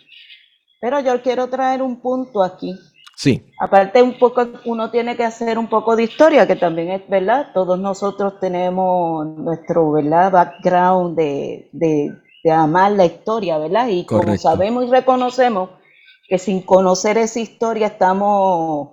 Pero 0.81 1.01
yo 1.01 1.21
quiero 1.23 1.49
traer 1.49 1.83
un 1.83 2.01
punto 2.01 2.43
aquí. 2.43 2.75
Sí. 3.17 3.53
Aparte, 3.59 4.01
un 4.01 4.17
poco, 4.17 4.47
uno 4.65 4.91
tiene 4.93 5.17
que 5.17 5.25
hacer 5.25 5.59
un 5.59 5.69
poco 5.69 5.97
de 5.97 6.05
historia, 6.05 6.47
que 6.47 6.55
también 6.55 6.91
es 6.91 7.09
verdad. 7.09 7.49
Todos 7.53 7.79
nosotros 7.79 8.39
tenemos 8.41 9.27
nuestro 9.27 9.91
¿verdad? 9.91 10.31
background 10.31 11.17
de, 11.17 11.69
de, 11.73 12.53
amar 12.53 12.93
la 12.93 13.05
historia, 13.05 13.59
¿verdad? 13.59 13.89
Y 13.89 14.07
como 14.07 14.39
sabemos 14.39 14.85
y 14.87 14.91
reconocemos 14.91 15.71
que 16.29 16.39
sin 16.39 16.63
conocer 16.63 17.19
esa 17.19 17.41
historia 17.41 17.89
estamos 17.89 18.91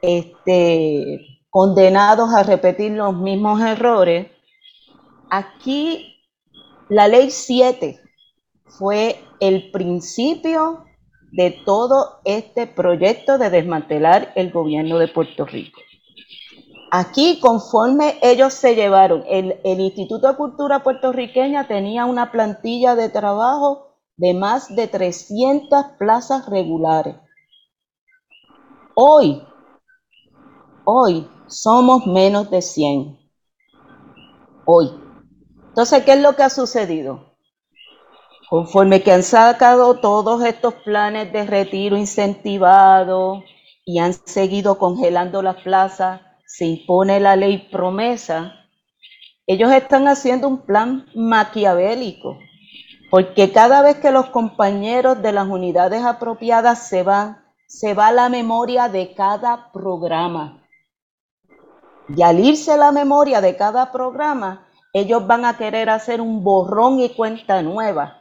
este, 0.00 1.42
condenados 1.50 2.32
a 2.32 2.44
repetir 2.44 2.92
los 2.92 3.14
mismos 3.14 3.60
errores. 3.60 4.28
Aquí 5.30 6.22
la 6.88 7.08
ley 7.08 7.30
7 7.30 8.00
fue 8.66 9.20
el 9.40 9.70
principio 9.70 10.84
de 11.32 11.50
todo 11.64 12.20
este 12.24 12.66
proyecto 12.66 13.38
de 13.38 13.50
desmantelar 13.50 14.32
el 14.34 14.50
gobierno 14.50 14.98
de 14.98 15.08
Puerto 15.08 15.44
Rico. 15.44 15.80
Aquí, 16.90 17.38
conforme 17.40 18.18
ellos 18.22 18.54
se 18.54 18.74
llevaron, 18.74 19.22
el, 19.28 19.60
Instituto 19.62 20.28
de 20.28 20.36
Cultura 20.36 20.82
puertorriqueña 20.82 21.68
tenía 21.68 22.06
una 22.06 22.32
plantilla 22.32 22.94
de 22.94 23.10
trabajo 23.10 23.98
de 24.16 24.32
más 24.32 24.74
de 24.74 24.88
300 24.88 25.84
plazas 25.98 26.48
regulares. 26.48 27.16
Hoy, 28.94 29.42
hoy 30.84 31.28
somos 31.46 32.06
menos 32.06 32.50
de 32.50 32.62
100. 32.62 33.18
Hoy. 34.64 34.90
Entonces, 35.68 36.02
¿qué 36.04 36.12
es 36.14 36.22
lo 36.22 36.34
que 36.34 36.42
ha 36.42 36.50
sucedido? 36.50 37.27
Conforme 38.48 39.02
que 39.02 39.12
han 39.12 39.22
sacado 39.22 39.96
todos 39.96 40.42
estos 40.42 40.72
planes 40.72 41.30
de 41.32 41.44
retiro 41.44 41.98
incentivado 41.98 43.44
y 43.84 43.98
han 43.98 44.14
seguido 44.14 44.78
congelando 44.78 45.42
las 45.42 45.56
plazas, 45.56 46.22
se 46.46 46.64
impone 46.64 47.20
la 47.20 47.36
ley 47.36 47.68
promesa, 47.70 48.54
ellos 49.46 49.70
están 49.72 50.08
haciendo 50.08 50.48
un 50.48 50.62
plan 50.62 51.06
maquiavélico, 51.14 52.38
porque 53.10 53.52
cada 53.52 53.82
vez 53.82 53.96
que 53.96 54.10
los 54.12 54.30
compañeros 54.30 55.20
de 55.20 55.32
las 55.32 55.46
unidades 55.46 56.02
apropiadas 56.02 56.88
se 56.88 57.02
van, 57.02 57.44
se 57.66 57.92
va 57.92 58.12
la 58.12 58.30
memoria 58.30 58.88
de 58.88 59.12
cada 59.12 59.70
programa. 59.72 60.66
Y 62.16 62.22
al 62.22 62.40
irse 62.40 62.78
la 62.78 62.92
memoria 62.92 63.42
de 63.42 63.56
cada 63.56 63.92
programa, 63.92 64.66
ellos 64.94 65.26
van 65.26 65.44
a 65.44 65.58
querer 65.58 65.90
hacer 65.90 66.22
un 66.22 66.42
borrón 66.42 67.00
y 67.00 67.10
cuenta 67.10 67.60
nueva 67.60 68.17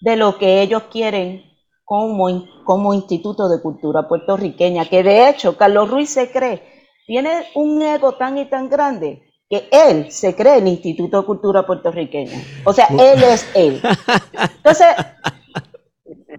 de 0.00 0.16
lo 0.16 0.38
que 0.38 0.62
ellos 0.62 0.84
quieren 0.90 1.44
como, 1.84 2.46
como 2.64 2.94
Instituto 2.94 3.48
de 3.48 3.60
Cultura 3.60 4.08
puertorriqueña, 4.08 4.84
que 4.84 5.02
de 5.02 5.28
hecho 5.28 5.56
Carlos 5.56 5.90
Ruiz 5.90 6.10
se 6.10 6.30
cree, 6.30 6.62
tiene 7.06 7.46
un 7.54 7.82
ego 7.82 8.12
tan 8.12 8.38
y 8.38 8.48
tan 8.48 8.68
grande 8.68 9.22
que 9.48 9.68
él 9.72 10.12
se 10.12 10.36
cree 10.36 10.58
el 10.58 10.68
Instituto 10.68 11.20
de 11.20 11.26
Cultura 11.26 11.66
puertorriqueña. 11.66 12.40
O 12.64 12.72
sea, 12.72 12.86
él 12.86 13.22
es 13.24 13.50
él. 13.54 13.82
Entonces, 14.58 14.86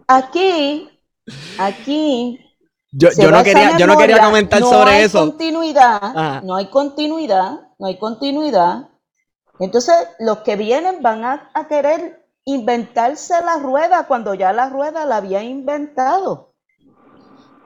aquí, 0.07 0.89
aquí... 1.57 2.39
Yo, 2.93 3.09
no, 3.29 3.43
quería, 3.43 3.77
yo 3.77 3.87
no 3.87 3.97
quería 3.97 4.23
comentar 4.23 4.61
sobre 4.61 5.03
eso. 5.03 5.19
Continuidad, 5.19 6.41
no 6.43 6.55
hay 6.55 6.67
continuidad, 6.67 7.59
no 7.79 7.87
hay 7.87 7.97
continuidad. 7.97 8.89
Entonces, 9.59 9.95
los 10.19 10.39
que 10.39 10.55
vienen 10.55 11.01
van 11.01 11.23
a, 11.23 11.51
a 11.53 11.67
querer 11.67 12.20
inventarse 12.45 13.33
la 13.43 13.57
rueda 13.57 14.07
cuando 14.07 14.33
ya 14.33 14.53
la 14.53 14.69
rueda 14.69 15.05
la 15.05 15.17
había 15.17 15.43
inventado. 15.43 16.53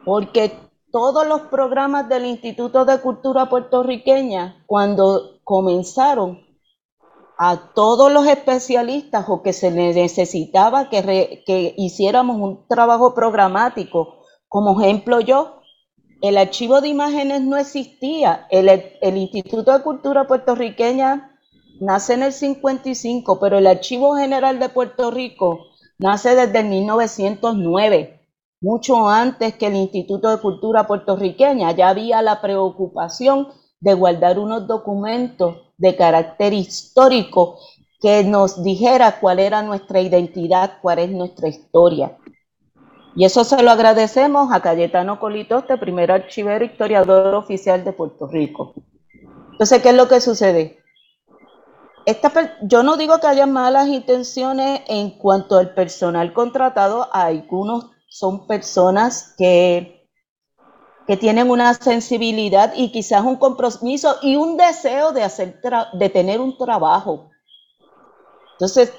Porque 0.03 0.57
todos 0.91 1.27
los 1.27 1.41
programas 1.41 2.07
del 2.07 2.25
Instituto 2.25 2.85
de 2.85 2.99
Cultura 2.99 3.49
puertorriqueña, 3.49 4.63
cuando 4.65 5.39
comenzaron, 5.43 6.45
a 7.37 7.73
todos 7.73 8.11
los 8.11 8.25
especialistas 8.27 9.25
o 9.27 9.41
que 9.41 9.51
se 9.51 9.69
necesitaba 9.71 10.89
que, 10.89 11.43
que 11.45 11.73
hiciéramos 11.77 12.37
un 12.37 12.65
trabajo 12.67 13.13
programático, 13.13 14.21
como 14.47 14.81
ejemplo 14.81 15.19
yo, 15.19 15.59
el 16.21 16.37
archivo 16.37 16.79
de 16.79 16.87
imágenes 16.87 17.41
no 17.41 17.57
existía, 17.57 18.47
el, 18.49 18.69
el 18.69 19.17
Instituto 19.17 19.73
de 19.73 19.83
Cultura 19.83 20.27
puertorriqueña 20.27 21.34
nace 21.79 22.13
en 22.13 22.23
el 22.23 22.33
55, 22.33 23.39
pero 23.39 23.57
el 23.57 23.67
Archivo 23.67 24.15
General 24.15 24.59
de 24.59 24.69
Puerto 24.69 25.11
Rico 25.11 25.59
nace 25.97 26.35
desde 26.35 26.59
el 26.59 26.65
1909, 26.67 28.21
mucho 28.61 29.09
antes 29.09 29.55
que 29.55 29.67
el 29.67 29.75
Instituto 29.75 30.29
de 30.29 30.41
Cultura 30.41 30.87
puertorriqueña. 30.87 31.71
Ya 31.71 31.89
había 31.89 32.21
la 32.21 32.41
preocupación 32.41 33.49
de 33.79 33.93
guardar 33.93 34.39
unos 34.39 34.67
documentos 34.67 35.73
de 35.77 35.95
carácter 35.95 36.53
histórico 36.53 37.59
que 38.01 38.23
nos 38.23 38.63
dijera 38.63 39.19
cuál 39.19 39.39
era 39.39 39.61
nuestra 39.61 40.01
identidad, 40.01 40.79
cuál 40.81 40.99
es 40.99 41.09
nuestra 41.09 41.47
historia. 41.47 42.17
Y 43.15 43.23
eso 43.23 43.43
se 43.43 43.63
lo 43.63 43.71
agradecemos 43.71 44.51
a 44.51 44.61
Cayetano 44.61 45.19
Colitoste, 45.19 45.77
primer 45.77 46.11
archivero 46.11 46.65
historiador 46.65 47.33
oficial 47.33 47.83
de 47.85 47.93
Puerto 47.93 48.27
Rico. 48.27 48.73
Entonces, 49.51 49.81
¿qué 49.81 49.89
es 49.89 49.95
lo 49.95 50.09
que 50.09 50.19
sucede? 50.19 50.79
Yo 52.61 52.83
no 52.83 52.97
digo 52.97 53.19
que 53.19 53.27
haya 53.27 53.47
malas 53.47 53.87
intenciones 53.87 54.81
en 54.87 55.11
cuanto 55.11 55.57
al 55.57 55.73
personal 55.73 56.33
contratado, 56.33 57.09
algunos 57.11 57.91
son 58.07 58.47
personas 58.47 59.33
que, 59.37 60.07
que 61.07 61.17
tienen 61.17 61.49
una 61.49 61.73
sensibilidad 61.73 62.73
y 62.75 62.91
quizás 62.91 63.23
un 63.23 63.37
compromiso 63.37 64.17
y 64.21 64.35
un 64.35 64.55
deseo 64.55 65.11
de, 65.11 65.23
hacer 65.23 65.59
de 65.93 66.09
tener 66.09 66.39
un 66.39 66.57
trabajo. 66.57 67.31
Entonces, 68.53 68.93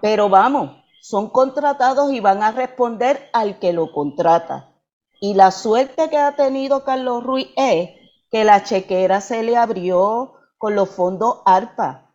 pero 0.00 0.28
vamos, 0.28 0.70
son 1.00 1.28
contratados 1.28 2.10
y 2.12 2.20
van 2.20 2.42
a 2.42 2.52
responder 2.52 3.28
al 3.32 3.58
que 3.58 3.72
lo 3.72 3.92
contrata. 3.92 4.72
Y 5.20 5.34
la 5.34 5.50
suerte 5.50 6.10
que 6.10 6.16
ha 6.16 6.34
tenido 6.34 6.84
Carlos 6.84 7.22
Ruiz 7.22 7.48
es 7.56 7.90
que 8.30 8.44
la 8.44 8.64
chequera 8.64 9.20
se 9.20 9.42
le 9.42 9.56
abrió 9.56 10.41
con 10.62 10.76
los 10.76 10.90
fondos 10.90 11.40
ARPA. 11.44 12.08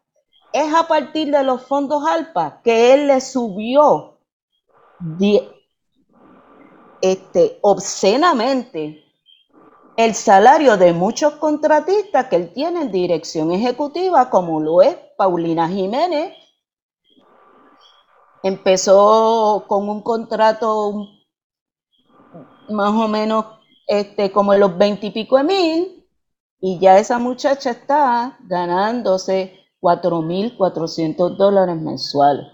Es 0.53 0.73
a 0.73 0.87
partir 0.87 1.31
de 1.31 1.43
los 1.43 1.63
fondos 1.63 2.01
ARPA 2.07 2.61
que 2.63 2.93
él 2.93 3.07
le 3.07 3.19
subió 3.19 4.19
este, 7.01 7.59
obscenamente 7.61 9.03
el 9.97 10.15
salario 10.15 10.77
de 10.77 10.93
muchos 10.93 11.33
contratistas 11.33 12.27
que 12.27 12.37
él 12.37 12.53
tiene 12.53 12.83
en 12.83 12.91
dirección 12.93 13.51
ejecutiva, 13.51 14.29
como 14.29 14.61
lo 14.61 14.81
es 14.81 14.95
Paulina 15.17 15.67
Jiménez. 15.67 16.33
Empezó 18.43 19.65
con 19.67 19.89
un 19.89 20.01
contrato 20.01 21.05
más 22.69 22.93
o 22.93 23.09
menos 23.09 23.45
este, 23.87 24.31
como 24.31 24.53
los 24.53 24.77
veintipico 24.77 25.37
mil, 25.43 25.96
Y 26.59 26.79
ya 26.79 26.97
esa 26.97 27.19
muchacha 27.19 27.71
está 27.71 28.37
ganándose 28.41 29.53
4.400 29.79 31.37
dólares 31.37 31.75
mensuales. 31.79 32.47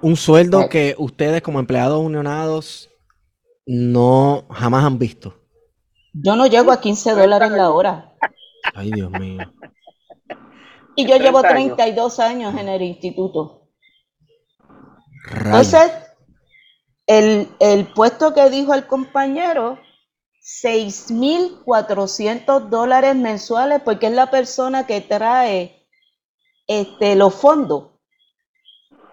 Un 0.00 0.16
sueldo 0.16 0.68
que 0.68 0.94
ustedes 0.98 1.42
como 1.42 1.60
empleados 1.60 2.00
unionados 2.00 2.90
no 3.66 4.44
jamás 4.50 4.84
han 4.84 4.98
visto. 4.98 5.34
Yo 6.12 6.34
no 6.34 6.46
llego 6.46 6.72
a 6.72 6.80
15 6.80 7.12
dólares 7.14 7.52
la 7.52 7.70
hora. 7.70 8.14
Ay, 8.74 8.90
Dios 8.90 9.10
mío. 9.10 9.38
Y 10.94 11.06
yo 11.06 11.16
llevo 11.16 11.40
32 11.40 12.20
años 12.20 12.54
en 12.58 12.68
el 12.68 12.82
instituto. 12.82 13.68
Entonces, 15.34 15.90
el, 17.06 17.48
el 17.60 17.86
puesto 17.86 18.34
que 18.34 18.50
dijo 18.50 18.74
el 18.74 18.86
compañero, 18.86 19.78
6.400 20.42 22.68
dólares 22.68 23.14
mensuales, 23.14 23.80
porque 23.82 24.08
es 24.08 24.12
la 24.12 24.28
persona 24.30 24.86
que 24.86 25.00
trae 25.00 25.86
este, 26.66 27.14
los 27.14 27.34
fondos. 27.34 27.90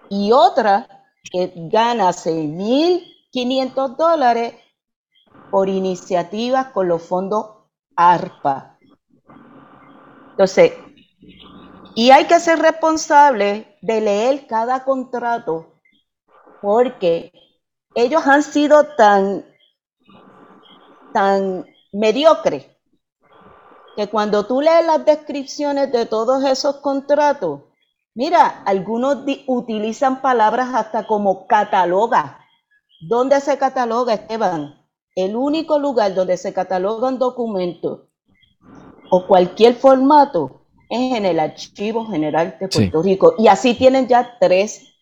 Y 0.08 0.32
otra 0.32 1.06
que 1.30 1.52
gana 1.54 2.10
6.500 2.10 3.96
dólares 3.96 4.54
por 5.50 5.68
iniciativas 5.68 6.72
con 6.72 6.88
los 6.88 7.02
fondos 7.02 7.46
ARPA. 7.94 8.78
Entonces, 10.30 10.72
y 11.94 12.10
hay 12.10 12.24
que 12.26 12.40
ser 12.40 12.58
responsable 12.58 13.78
de 13.82 14.00
leer 14.00 14.46
cada 14.46 14.84
contrato 14.84 15.74
porque 16.62 17.32
ellos 17.94 18.26
han 18.26 18.42
sido 18.42 18.84
tan, 18.96 19.44
tan 21.12 21.66
mediocres 21.92 22.66
que 23.96 24.08
cuando 24.08 24.46
tú 24.46 24.60
lees 24.60 24.86
las 24.86 25.04
descripciones 25.04 25.92
de 25.92 26.06
todos 26.06 26.44
esos 26.44 26.76
contratos, 26.76 27.62
mira, 28.14 28.62
algunos 28.64 29.18
utilizan 29.46 30.22
palabras 30.22 30.74
hasta 30.74 31.06
como 31.06 31.46
cataloga. 31.46 32.40
¿Dónde 33.00 33.40
se 33.40 33.58
cataloga, 33.58 34.14
Esteban? 34.14 34.86
El 35.14 35.36
único 35.36 35.78
lugar 35.78 36.14
donde 36.14 36.36
se 36.36 36.52
catalogan 36.52 37.18
documentos 37.18 38.02
o 39.10 39.26
cualquier 39.26 39.74
formato 39.74 40.66
es 40.88 41.16
en 41.16 41.24
el 41.24 41.40
Archivo 41.40 42.06
General 42.06 42.56
de 42.60 42.68
Puerto 42.68 43.02
Rico. 43.02 43.34
Y 43.38 43.48
así 43.48 43.74
tienen 43.74 44.06
ya 44.06 44.36
tres, 44.38 44.94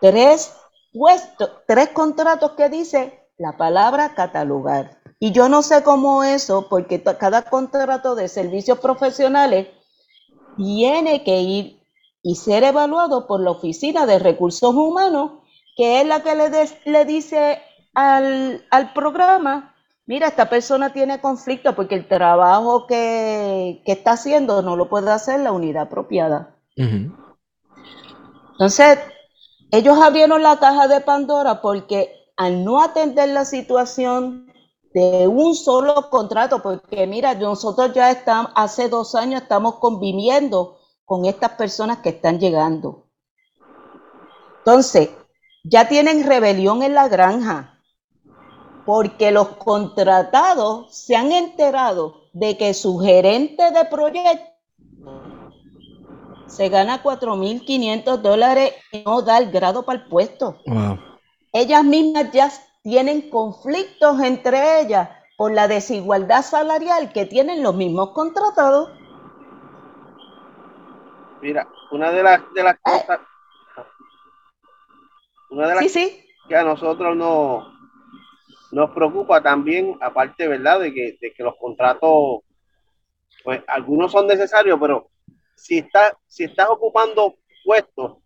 tres 0.00 0.54
puestos, 0.92 1.50
tres 1.66 1.88
contratos 1.90 2.52
que 2.52 2.68
dice 2.68 3.23
la 3.38 3.56
palabra 3.56 4.14
catalogar. 4.14 4.98
Y 5.18 5.32
yo 5.32 5.48
no 5.48 5.62
sé 5.62 5.82
cómo 5.82 6.22
eso, 6.24 6.68
porque 6.68 7.02
cada 7.02 7.42
contrato 7.42 8.14
de 8.14 8.28
servicios 8.28 8.78
profesionales 8.78 9.68
tiene 10.56 11.24
que 11.24 11.40
ir 11.40 11.80
y 12.22 12.36
ser 12.36 12.64
evaluado 12.64 13.26
por 13.26 13.40
la 13.40 13.50
Oficina 13.50 14.06
de 14.06 14.18
Recursos 14.18 14.74
Humanos, 14.74 15.32
que 15.76 16.00
es 16.00 16.06
la 16.06 16.22
que 16.22 16.34
le, 16.34 16.50
le 16.84 17.04
dice 17.04 17.60
al, 17.94 18.92
programa, 18.94 19.74
mira, 20.06 20.28
esta 20.28 20.48
persona 20.48 20.92
tiene 20.92 21.20
conflicto 21.20 21.74
porque 21.74 21.94
el 21.94 22.08
trabajo 22.08 22.86
que, 22.86 23.82
está 23.86 24.12
haciendo 24.12 24.62
no 24.62 24.76
lo 24.76 24.88
puede 24.88 25.10
hacer 25.10 25.40
la 25.40 25.52
unidad 25.52 25.84
apropiada. 25.84 26.56
Entonces, 28.52 28.98
ellos 29.70 29.98
abrieron 30.00 30.42
la 30.42 30.58
caja 30.58 30.88
de 30.88 31.00
Pandora 31.00 31.60
porque 31.60 32.23
al 32.36 32.64
no 32.64 32.80
atender 32.80 33.28
la 33.28 33.44
situación 33.44 34.52
de 34.92 35.26
un 35.26 35.54
solo 35.54 36.08
contrato, 36.08 36.62
porque 36.62 37.06
mira, 37.06 37.34
nosotros 37.34 37.92
ya 37.94 38.10
estamos, 38.10 38.52
hace 38.54 38.88
dos 38.88 39.14
años 39.14 39.42
estamos 39.42 39.76
conviviendo 39.76 40.78
con 41.04 41.24
estas 41.24 41.50
personas 41.52 41.98
que 41.98 42.10
están 42.10 42.38
llegando. 42.38 43.06
Entonces, 44.58 45.10
ya 45.64 45.88
tienen 45.88 46.24
rebelión 46.24 46.82
en 46.82 46.94
la 46.94 47.08
granja 47.08 47.80
porque 48.86 49.30
los 49.30 49.48
contratados 49.56 50.94
se 50.94 51.16
han 51.16 51.32
enterado 51.32 52.24
de 52.32 52.56
que 52.56 52.74
su 52.74 52.98
gerente 52.98 53.70
de 53.70 53.84
proyecto 53.86 54.54
se 56.46 56.68
gana 56.68 57.02
4.500 57.02 58.18
dólares 58.18 58.74
y 58.92 59.02
no 59.04 59.22
da 59.22 59.38
el 59.38 59.50
grado 59.50 59.84
para 59.84 60.02
el 60.02 60.08
puesto. 60.08 60.58
Ellas 61.56 61.84
mismas 61.84 62.32
ya 62.32 62.50
tienen 62.82 63.30
conflictos 63.30 64.20
entre 64.20 64.80
ellas 64.80 65.08
por 65.36 65.52
la 65.52 65.68
desigualdad 65.68 66.42
salarial 66.42 67.12
que 67.12 67.26
tienen 67.26 67.62
los 67.62 67.76
mismos 67.76 68.10
contratados. 68.10 68.90
Mira, 71.40 71.68
una 71.92 72.10
de 72.10 72.22
las, 72.24 72.42
de 72.54 72.62
las 72.64 72.74
eh. 72.74 72.80
cosas, 72.82 73.20
una 75.50 75.68
de 75.68 75.74
las 75.76 75.92
que 75.92 76.56
a 76.56 76.64
nosotros 76.64 77.16
no, 77.16 77.72
nos 78.72 78.90
preocupa 78.90 79.40
también, 79.40 79.96
aparte, 80.00 80.48
¿verdad?, 80.48 80.80
de 80.80 80.92
que, 80.92 81.16
de 81.20 81.32
que 81.32 81.42
los 81.44 81.54
contratos, 81.56 82.40
pues 83.44 83.62
algunos 83.68 84.10
son 84.10 84.26
necesarios, 84.26 84.76
pero 84.80 85.08
si, 85.54 85.78
está, 85.78 86.18
si 86.26 86.42
estás 86.42 86.68
ocupando 86.68 87.36
puestos, 87.64 88.18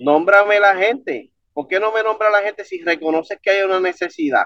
nómbrame 0.00 0.58
la 0.58 0.74
gente. 0.74 1.30
¿Por 1.56 1.68
qué 1.68 1.80
no 1.80 1.90
me 1.90 2.02
nombra 2.02 2.28
la 2.28 2.42
gente 2.42 2.66
si 2.66 2.82
reconoces 2.82 3.38
que 3.40 3.48
hay 3.48 3.62
una 3.62 3.80
necesidad? 3.80 4.44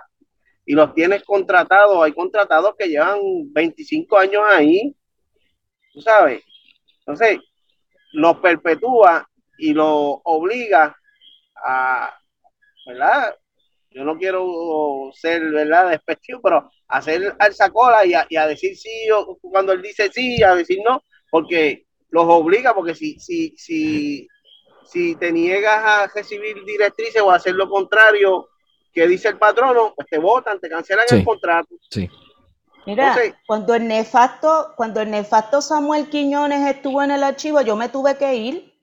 Y 0.64 0.74
los 0.74 0.94
tienes 0.94 1.24
contratados, 1.24 2.00
hay 2.04 2.12
contratados 2.12 2.76
que 2.78 2.86
llevan 2.86 3.18
25 3.52 4.16
años 4.16 4.44
ahí, 4.48 4.94
sabes. 5.98 6.44
Entonces, 7.00 7.40
los 8.12 8.36
perpetúa 8.36 9.28
y 9.58 9.72
los 9.72 10.20
obliga 10.22 10.96
a, 11.56 12.16
¿verdad? 12.86 13.34
yo 13.90 14.04
no 14.04 14.16
quiero 14.16 15.10
ser, 15.12 15.50
¿verdad?, 15.50 15.90
despectivo, 15.90 16.40
pero 16.40 16.70
hacer 16.86 17.34
alza 17.40 17.70
cola 17.70 18.06
y 18.06 18.14
a, 18.14 18.24
y 18.28 18.36
a 18.36 18.46
decir 18.46 18.76
sí 18.76 19.10
o 19.12 19.36
cuando 19.40 19.72
él 19.72 19.82
dice 19.82 20.10
sí, 20.12 20.40
a 20.44 20.54
decir 20.54 20.78
no, 20.88 21.02
porque 21.28 21.86
los 22.10 22.24
obliga, 22.28 22.72
porque 22.72 22.94
si, 22.94 23.18
si, 23.18 23.52
si, 23.56 24.28
si 24.90 25.14
te 25.14 25.32
niegas 25.32 25.76
a 25.84 26.06
recibir 26.08 26.64
directrices 26.64 27.22
o 27.22 27.30
a 27.30 27.36
hacer 27.36 27.54
lo 27.54 27.68
contrario 27.68 28.48
que 28.92 29.06
dice 29.06 29.28
el 29.28 29.38
patrono, 29.38 29.94
pues 29.94 30.08
te 30.08 30.18
votan, 30.18 30.58
te 30.58 30.68
cancelan 30.68 31.06
el 31.10 31.24
contrato. 31.24 31.76
Sí. 31.90 32.10
Mira, 32.86 33.14
cuando 33.46 33.74
el 33.74 33.86
nefasto, 33.86 34.72
cuando 34.76 35.00
el 35.00 35.10
nefasto 35.10 35.60
Samuel 35.60 36.08
Quiñones 36.08 36.68
estuvo 36.68 37.02
en 37.02 37.10
el 37.12 37.22
archivo, 37.22 37.60
yo 37.60 37.76
me 37.76 37.88
tuve 37.88 38.16
que 38.16 38.34
ir. 38.34 38.74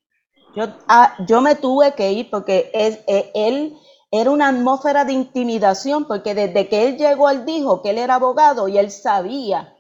Yo, 0.56 0.68
ah, 0.88 1.16
yo 1.28 1.42
me 1.42 1.56
tuve 1.56 1.94
que 1.94 2.12
ir 2.12 2.30
porque 2.30 2.72
es, 2.74 3.00
es 3.08 3.26
él 3.34 3.78
era 4.12 4.32
una 4.32 4.48
atmósfera 4.48 5.04
de 5.04 5.14
intimidación 5.14 6.06
porque 6.06 6.34
desde 6.34 6.70
que 6.70 6.88
él 6.88 6.98
llegó, 6.98 7.30
él 7.30 7.46
dijo 7.46 7.82
que 7.82 7.90
él 7.90 7.98
era 7.98 8.16
abogado 8.16 8.68
y 8.68 8.78
él 8.78 8.92
sabía 8.92 9.76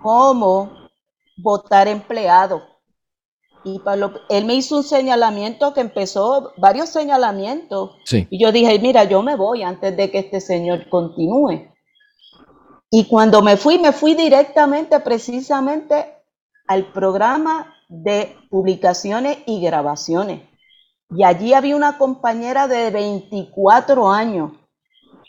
cómo 0.00 0.70
votar 1.36 1.88
empleado. 1.88 2.71
Y 3.64 3.78
para 3.78 4.10
él 4.28 4.44
me 4.44 4.54
hizo 4.54 4.76
un 4.76 4.82
señalamiento 4.82 5.72
que 5.72 5.80
empezó, 5.80 6.52
varios 6.56 6.88
señalamientos. 6.88 7.92
Y 8.10 8.42
yo 8.42 8.50
dije, 8.50 8.78
mira, 8.80 9.04
yo 9.04 9.22
me 9.22 9.36
voy 9.36 9.62
antes 9.62 9.96
de 9.96 10.10
que 10.10 10.18
este 10.18 10.40
señor 10.40 10.88
continúe. 10.88 11.72
Y 12.90 13.04
cuando 13.06 13.40
me 13.40 13.56
fui, 13.56 13.78
me 13.78 13.92
fui 13.92 14.14
directamente 14.14 15.00
precisamente 15.00 16.14
al 16.66 16.92
programa 16.92 17.74
de 17.88 18.36
publicaciones 18.50 19.38
y 19.46 19.60
grabaciones. 19.60 20.42
Y 21.10 21.24
allí 21.24 21.52
había 21.52 21.76
una 21.76 21.98
compañera 21.98 22.66
de 22.66 22.90
24 22.90 24.10
años 24.10 24.52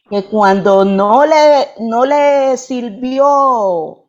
que 0.10 0.26
cuando 0.26 0.86
no 0.86 1.26
le, 1.26 1.70
no 1.80 2.06
le 2.06 2.58
sirvió 2.58 4.06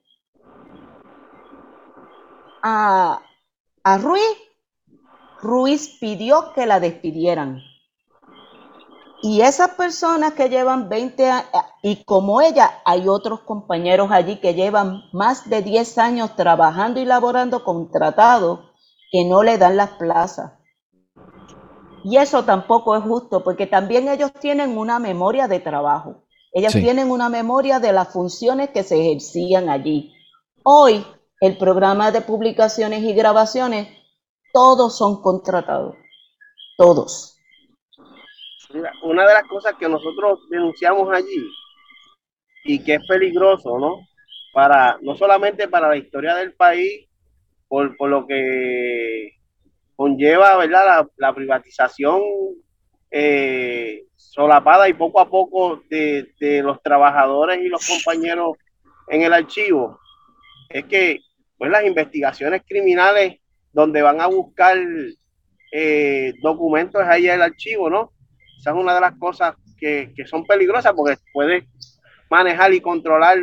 a, 2.62 3.20
a 3.84 3.98
Ruiz, 3.98 4.22
Ruiz 5.42 5.98
pidió 6.00 6.52
que 6.54 6.66
la 6.66 6.80
despidieran. 6.80 7.60
Y 9.22 9.42
esas 9.42 9.70
personas 9.70 10.32
que 10.32 10.48
llevan 10.48 10.88
20 10.88 11.30
años, 11.30 11.48
y 11.82 12.04
como 12.04 12.40
ella, 12.40 12.82
hay 12.84 13.08
otros 13.08 13.40
compañeros 13.40 14.10
allí 14.10 14.40
que 14.40 14.54
llevan 14.54 15.02
más 15.12 15.48
de 15.48 15.62
10 15.62 15.98
años 15.98 16.34
trabajando 16.36 17.00
y 17.00 17.04
laborando 17.04 17.62
contratados 17.62 18.60
que 19.10 19.24
no 19.24 19.42
le 19.42 19.58
dan 19.58 19.76
las 19.76 19.90
plazas. 19.90 20.52
Y 22.04 22.16
eso 22.18 22.44
tampoco 22.44 22.96
es 22.96 23.02
justo, 23.02 23.44
porque 23.44 23.66
también 23.66 24.08
ellos 24.08 24.32
tienen 24.32 24.76
una 24.76 24.98
memoria 24.98 25.48
de 25.48 25.60
trabajo. 25.60 26.24
Ellos 26.52 26.72
tienen 26.72 27.10
una 27.10 27.28
memoria 27.28 27.80
de 27.80 27.92
las 27.92 28.08
funciones 28.08 28.70
que 28.70 28.82
se 28.82 29.00
ejercían 29.00 29.68
allí. 29.68 30.12
Hoy, 30.62 31.04
el 31.40 31.56
programa 31.58 32.10
de 32.10 32.20
publicaciones 32.20 33.02
y 33.02 33.14
grabaciones, 33.14 33.88
todos 34.52 34.96
son 34.96 35.20
contratados. 35.22 35.96
Todos. 36.76 37.38
una 39.02 39.26
de 39.26 39.34
las 39.34 39.44
cosas 39.44 39.74
que 39.78 39.88
nosotros 39.88 40.40
denunciamos 40.50 41.08
allí 41.12 41.48
y 42.64 42.82
que 42.82 42.94
es 42.94 43.06
peligroso, 43.06 43.78
¿no? 43.78 44.00
Para, 44.52 44.98
no 45.02 45.14
solamente 45.14 45.68
para 45.68 45.88
la 45.88 45.96
historia 45.96 46.34
del 46.34 46.54
país, 46.54 47.08
por, 47.68 48.08
lo 48.08 48.26
que 48.26 49.32
conlleva, 49.96 50.56
¿verdad? 50.56 51.08
La, 51.16 51.34
privatización 51.34 52.22
eh, 53.10 54.04
solapada 54.16 54.88
y 54.88 54.94
poco 54.94 55.20
a 55.20 55.28
poco 55.28 55.82
de, 55.88 56.26
los 56.62 56.82
trabajadores 56.82 57.60
y 57.60 57.68
los 57.68 57.86
compañeros 57.86 58.52
en 59.08 59.22
el 59.22 59.32
archivo, 59.32 59.98
es 60.74 60.84
que 60.86 61.20
pues 61.56 61.70
las 61.70 61.84
investigaciones 61.84 62.62
criminales 62.66 63.38
donde 63.72 64.02
van 64.02 64.20
a 64.20 64.26
buscar 64.26 64.76
eh, 65.70 66.34
documentos 66.42 67.00
ahí 67.04 67.28
el 67.28 67.42
archivo, 67.42 67.88
¿no? 67.88 68.12
Esa 68.58 68.70
es 68.70 68.76
una 68.76 68.92
de 68.92 69.00
las 69.00 69.16
cosas 69.16 69.54
que, 69.78 70.12
que 70.16 70.26
son 70.26 70.44
peligrosas 70.44 70.92
porque 70.92 71.16
puede 71.32 71.68
manejar 72.28 72.74
y 72.74 72.80
controlar 72.80 73.38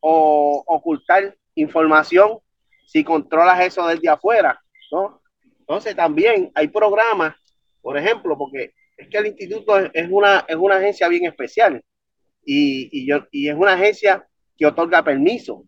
o 0.00 0.62
ocultar 0.66 1.34
información 1.54 2.38
si 2.86 3.02
controlas 3.02 3.60
eso 3.60 3.86
desde 3.86 4.10
afuera, 4.10 4.60
¿no? 4.92 5.22
Entonces 5.60 5.96
también 5.96 6.52
hay 6.54 6.68
programas, 6.68 7.34
por 7.80 7.96
ejemplo, 7.96 8.36
porque 8.36 8.74
es 8.94 9.08
que 9.08 9.16
el 9.16 9.28
instituto 9.28 9.78
es 9.78 10.06
una, 10.10 10.44
es 10.46 10.56
una 10.56 10.76
agencia 10.76 11.08
bien 11.08 11.24
especial 11.24 11.82
y, 12.44 12.90
y, 12.92 13.08
yo, 13.08 13.26
y 13.30 13.48
es 13.48 13.54
una 13.54 13.72
agencia 13.72 14.26
que 14.58 14.66
otorga 14.66 15.02
permiso, 15.02 15.64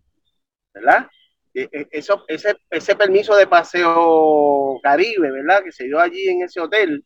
¿verdad? 0.72 1.06
E, 1.52 1.68
e, 1.72 1.88
eso, 1.90 2.24
ese, 2.28 2.56
ese 2.70 2.94
permiso 2.94 3.34
de 3.36 3.46
paseo 3.46 4.78
Caribe, 4.82 5.30
¿verdad? 5.30 5.62
Que 5.64 5.72
se 5.72 5.84
dio 5.84 5.98
allí 5.98 6.28
en 6.28 6.42
ese 6.42 6.60
hotel. 6.60 7.04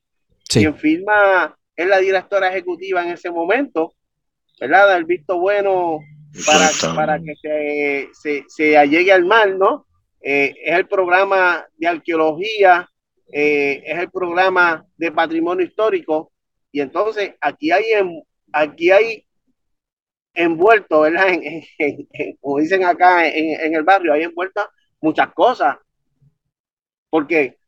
Quien 0.48 0.76
firma 0.76 1.56
es 1.74 1.86
la 1.86 1.98
directora 1.98 2.48
ejecutiva 2.48 3.02
en 3.02 3.10
ese 3.10 3.30
momento, 3.30 3.94
¿verdad? 4.60 4.96
El 4.96 5.04
visto 5.04 5.38
bueno 5.38 5.98
para, 6.46 6.94
para 6.94 7.18
que 7.18 7.34
se, 7.40 8.08
se, 8.12 8.44
se, 8.48 8.76
allegue 8.76 9.12
al 9.12 9.24
mar, 9.24 9.54
¿no? 9.56 9.86
Eh, 10.20 10.54
es 10.64 10.76
el 10.76 10.86
programa 10.86 11.66
de 11.76 11.86
arqueología, 11.86 12.88
eh, 13.32 13.82
es 13.84 13.98
el 13.98 14.10
programa 14.10 14.84
de 14.96 15.12
patrimonio 15.12 15.64
histórico, 15.64 16.32
y 16.70 16.80
entonces 16.80 17.34
aquí 17.40 17.70
hay, 17.70 17.84
aquí 18.52 18.90
hay 18.90 19.23
envuelto, 20.34 21.00
¿verdad? 21.02 21.28
como 22.40 22.58
dicen 22.58 22.84
acá 22.84 23.26
en, 23.26 23.74
el 23.74 23.82
barrio, 23.82 24.12
hay 24.12 24.24
envueltas 24.24 24.66
muchas 25.00 25.32
cosas. 25.32 25.76
Porque, 27.10 27.58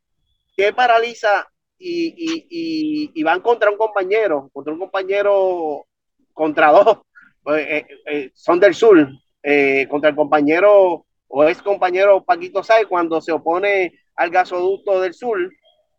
¿qué 0.56 0.72
paraliza 0.72 1.48
y, 1.78 2.14
y, 2.16 3.12
y, 3.14 3.22
van 3.22 3.40
contra 3.40 3.70
un 3.70 3.76
compañero, 3.76 4.50
contra 4.52 4.72
un 4.72 4.78
compañero, 4.78 5.86
contra 6.32 6.72
dos, 6.72 6.98
pues, 7.42 7.66
eh, 7.68 7.86
eh, 8.06 8.30
son 8.34 8.58
del 8.58 8.74
sur, 8.74 9.08
eh, 9.42 9.86
contra 9.88 10.10
el 10.10 10.16
compañero 10.16 11.06
o 11.28 11.44
ex 11.44 11.62
compañero 11.62 12.24
Paquito 12.24 12.62
Say 12.62 12.86
cuando 12.86 13.20
se 13.20 13.30
opone 13.30 13.92
al 14.16 14.30
gasoducto 14.30 15.00
del 15.00 15.14
sur 15.14 15.38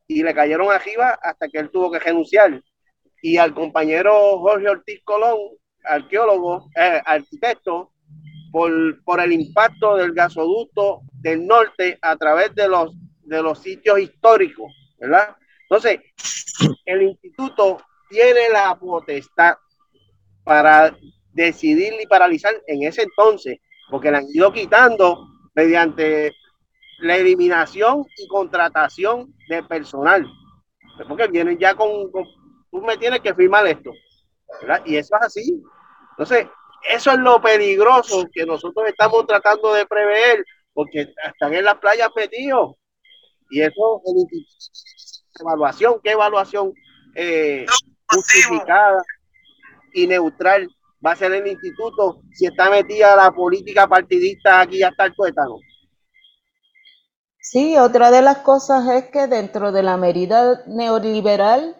y 0.08 0.24
le 0.24 0.34
cayeron 0.34 0.72
arriba 0.72 1.18
hasta 1.22 1.48
que 1.48 1.60
él 1.60 1.70
tuvo 1.70 1.90
que 1.92 2.00
renunciar. 2.00 2.62
Y 3.22 3.38
al 3.38 3.54
compañero 3.54 4.40
Jorge 4.40 4.70
Ortiz 4.70 5.02
Colón, 5.04 5.38
arqueólogo, 5.88 6.70
arquitecto, 7.06 7.92
por, 8.52 9.04
por 9.04 9.20
el 9.20 9.34
impacto 9.34 9.96
del 9.98 10.14
gasoducto 10.14 11.02
del 11.14 11.46
norte 11.46 11.98
a 12.02 12.16
través 12.16 12.54
de 12.56 12.68
los, 12.68 12.94
de 13.24 13.42
los 13.42 13.60
sitios 13.60 14.00
históricos, 14.00 14.72
¿verdad? 15.00 15.36
Entonces, 15.64 16.00
el 16.86 17.02
instituto 17.04 17.82
tiene 18.10 18.50
la 18.52 18.76
potestad 18.76 19.56
para 20.44 20.96
decidir 21.34 21.94
y 22.02 22.08
paralizar 22.08 22.54
en 22.68 22.84
ese 22.84 23.04
entonces, 23.04 23.60
porque 23.90 24.12
la 24.12 24.20
han 24.20 24.28
ido 24.34 24.52
quitando 24.52 25.28
mediante 25.54 26.34
la 27.00 27.18
eliminación 27.18 28.06
y 28.18 28.28
contratación 28.28 29.34
de 29.50 29.62
personal. 29.64 30.26
Porque 31.08 31.28
vienen 31.28 31.60
ya 31.60 31.76
con, 31.76 32.12
tú 32.72 32.82
me 32.82 32.98
tienes 32.98 33.20
que 33.20 33.36
firmar 33.36 33.68
esto. 33.68 33.92
¿verdad? 34.62 34.82
Y 34.86 34.96
eso 34.96 35.16
es 35.20 35.28
así. 35.28 35.64
Entonces, 36.18 36.48
eso 36.90 37.12
es 37.12 37.20
lo 37.20 37.40
peligroso 37.40 38.26
que 38.34 38.46
nosotros 38.46 38.88
estamos 38.88 39.28
tratando 39.28 39.74
de 39.74 39.86
prever, 39.86 40.44
porque 40.74 41.14
están 41.28 41.54
en 41.54 41.64
las 41.64 41.76
playas 41.76 42.10
metidos. 42.16 42.76
Y 43.50 43.62
eso, 43.62 44.02
evaluación, 45.40 46.00
¿qué 46.04 46.12
evaluación 46.12 46.74
eh, 47.16 47.66
justificada 48.10 49.04
y 49.94 50.08
neutral 50.08 50.68
va 51.06 51.12
a 51.12 51.16
ser 51.16 51.32
el 51.34 51.48
instituto 51.48 52.22
si 52.34 52.48
está 52.48 52.70
metida 52.70 53.16
la 53.16 53.32
política 53.32 53.88
partidista 53.88 54.62
aquí 54.62 54.82
hasta 54.82 55.06
el 55.06 55.16
tuétano? 55.16 55.58
Sí, 57.40 57.78
otra 57.78 58.12
de 58.12 58.22
las 58.22 58.40
cosas 58.40 58.90
es 58.90 59.10
que 59.10 59.28
dentro 59.28 59.72
de 59.72 59.84
la 59.84 59.98
medida 59.98 60.64
neoliberal 60.66 61.78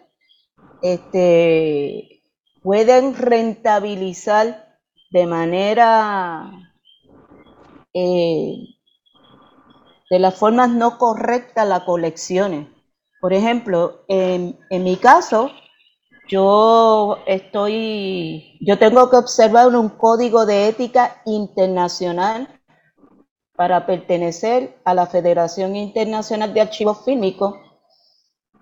este, 0.80 2.17
pueden 2.68 3.14
rentabilizar 3.14 4.76
de 5.10 5.26
manera 5.26 6.50
eh, 7.94 8.56
de 10.10 10.18
las 10.18 10.34
formas 10.34 10.68
no 10.68 10.98
correctas 10.98 11.66
las 11.66 11.84
colecciones. 11.84 12.68
Por 13.22 13.32
ejemplo, 13.32 14.04
en, 14.06 14.58
mi 14.70 14.98
caso, 14.98 15.50
yo 16.28 17.16
estoy, 17.26 18.58
yo 18.60 18.78
tengo 18.78 19.08
que 19.08 19.16
observar 19.16 19.68
un 19.68 19.88
código 19.88 20.44
de 20.44 20.68
ética 20.68 21.22
internacional 21.24 22.60
para 23.56 23.86
pertenecer 23.86 24.78
a 24.84 24.92
la 24.92 25.06
Federación 25.06 25.74
Internacional 25.74 26.52
de 26.52 26.60
Archivos 26.60 27.02
Fílmicos. 27.02 27.54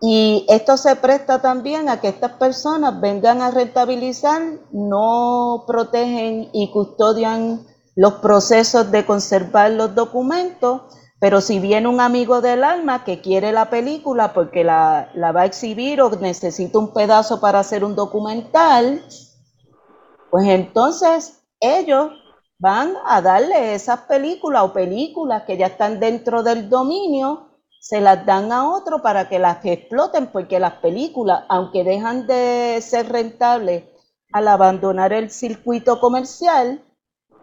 Y 0.00 0.44
esto 0.48 0.76
se 0.76 0.94
presta 0.96 1.40
también 1.40 1.88
a 1.88 2.00
que 2.00 2.08
estas 2.08 2.32
personas 2.32 3.00
vengan 3.00 3.40
a 3.40 3.50
rentabilizar, 3.50 4.42
no 4.70 5.64
protegen 5.66 6.50
y 6.52 6.70
custodian 6.70 7.66
los 7.94 8.14
procesos 8.14 8.90
de 8.90 9.06
conservar 9.06 9.70
los 9.70 9.94
documentos, 9.94 10.82
pero 11.18 11.40
si 11.40 11.58
viene 11.58 11.88
un 11.88 12.00
amigo 12.00 12.42
del 12.42 12.62
alma 12.62 13.04
que 13.04 13.22
quiere 13.22 13.52
la 13.52 13.70
película 13.70 14.34
porque 14.34 14.64
la, 14.64 15.10
va 15.34 15.40
a 15.40 15.46
exhibir 15.46 16.02
o 16.02 16.10
necesita 16.10 16.78
un 16.78 16.92
pedazo 16.92 17.40
para 17.40 17.60
hacer 17.60 17.82
un 17.82 17.94
documental, 17.96 19.02
pues 20.30 20.46
entonces 20.46 21.40
ellos 21.58 22.10
van 22.58 22.94
a 23.06 23.22
darle 23.22 23.74
esas 23.74 24.00
películas 24.00 24.62
o 24.64 24.72
películas 24.74 25.44
que 25.46 25.56
ya 25.56 25.66
están 25.66 25.98
dentro 25.98 26.42
del 26.42 26.68
dominio, 26.68 27.48
se 27.80 28.00
las 28.00 28.26
dan 28.26 28.50
a 28.52 28.68
otro 28.68 29.02
para 29.02 29.28
que 29.28 29.38
las 29.38 29.64
exploten, 29.64 30.26
porque 30.28 30.58
las 30.58 30.74
películas, 30.74 31.44
aunque 31.48 31.84
dejan 31.84 32.26
de 32.26 32.78
ser 32.82 33.08
rentables 33.08 33.84
al 34.32 34.48
abandonar 34.48 35.12
el 35.12 35.30
circuito 35.30 36.00
comercial, 36.00 36.82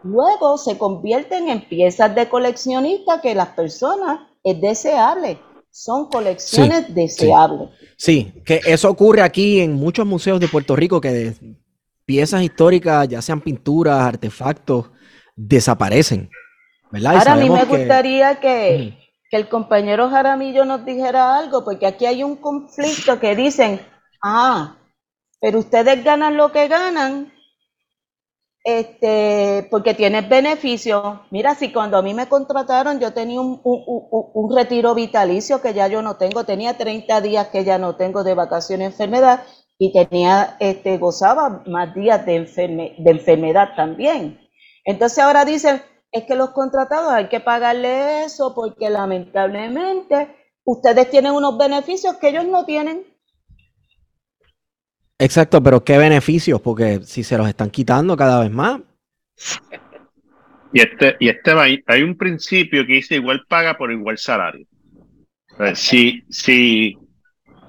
luego 0.02 0.58
se 0.58 0.76
convierten 0.76 1.48
en 1.48 1.66
piezas 1.66 2.14
de 2.14 2.28
coleccionista 2.28 3.20
que 3.20 3.34
las 3.34 3.48
personas 3.48 4.20
es 4.42 4.60
deseable. 4.60 5.38
Son 5.70 6.08
colecciones 6.08 6.94
deseables. 6.94 7.70
Sí. 7.96 8.32
sí, 8.34 8.42
que 8.44 8.60
eso 8.66 8.88
ocurre 8.88 9.22
aquí 9.22 9.60
en 9.60 9.72
muchos 9.72 10.06
museos 10.06 10.38
de 10.38 10.46
Puerto 10.46 10.76
Rico, 10.76 11.00
que 11.00 11.34
piezas 12.04 12.42
históricas, 12.42 13.08
ya 13.08 13.20
sean 13.22 13.40
pinturas, 13.40 14.00
artefactos, 14.00 14.90
desaparecen. 15.34 16.30
¿verdad? 16.92 17.16
Ahora 17.16 17.32
a 17.32 17.36
mí 17.36 17.50
me 17.50 17.64
gustaría 17.64 18.38
que, 18.38 19.03
el 19.36 19.48
compañero 19.48 20.10
Jaramillo 20.10 20.64
nos 20.64 20.84
dijera 20.84 21.36
algo, 21.36 21.64
porque 21.64 21.86
aquí 21.86 22.06
hay 22.06 22.22
un 22.22 22.36
conflicto 22.36 23.18
que 23.18 23.34
dicen, 23.34 23.80
ah, 24.22 24.76
pero 25.40 25.58
ustedes 25.58 26.02
ganan 26.02 26.36
lo 26.36 26.52
que 26.52 26.68
ganan, 26.68 27.32
este, 28.64 29.68
porque 29.70 29.92
tienes 29.94 30.28
beneficio. 30.28 31.22
Mira, 31.30 31.54
si 31.54 31.70
cuando 31.72 31.98
a 31.98 32.02
mí 32.02 32.14
me 32.14 32.28
contrataron 32.28 32.98
yo 32.98 33.12
tenía 33.12 33.40
un, 33.40 33.60
un, 33.62 34.56
retiro 34.56 34.94
vitalicio 34.94 35.60
que 35.60 35.74
ya 35.74 35.86
yo 35.88 36.00
no 36.00 36.16
tengo, 36.16 36.44
tenía 36.44 36.78
30 36.78 37.20
días 37.20 37.48
que 37.48 37.64
ya 37.64 37.76
no 37.76 37.96
tengo 37.96 38.24
de 38.24 38.34
vacaciones 38.34 38.92
enfermedad 38.92 39.42
y 39.78 39.92
tenía, 39.92 40.56
este, 40.60 40.96
gozaba 40.96 41.62
más 41.66 41.94
días 41.94 42.24
de, 42.24 42.40
de 42.98 43.10
enfermedad 43.10 43.74
también. 43.76 44.40
Entonces 44.84 45.18
ahora 45.18 45.44
dicen, 45.44 45.82
es 46.14 46.24
que 46.24 46.36
los 46.36 46.50
contratados 46.50 47.12
hay 47.12 47.28
que 47.28 47.40
pagarle 47.40 48.24
eso 48.24 48.54
porque 48.54 48.88
lamentablemente 48.88 50.28
ustedes 50.62 51.10
tienen 51.10 51.32
unos 51.32 51.58
beneficios 51.58 52.14
que 52.20 52.28
ellos 52.28 52.46
no 52.46 52.64
tienen. 52.64 53.04
Exacto, 55.18 55.60
pero 55.60 55.82
¿qué 55.82 55.98
beneficios? 55.98 56.60
Porque 56.60 57.00
si 57.02 57.24
se 57.24 57.36
los 57.36 57.48
están 57.48 57.68
quitando 57.68 58.16
cada 58.16 58.40
vez 58.40 58.50
más. 58.52 58.80
Y 60.72 60.82
este, 60.82 61.16
y 61.18 61.28
este 61.28 61.50
hay 61.86 62.02
un 62.02 62.16
principio 62.16 62.86
que 62.86 62.94
dice 62.94 63.16
igual 63.16 63.44
paga 63.48 63.76
por 63.76 63.90
igual 63.90 64.16
salario. 64.16 64.66
Si, 65.74 66.22
si, 66.30 66.96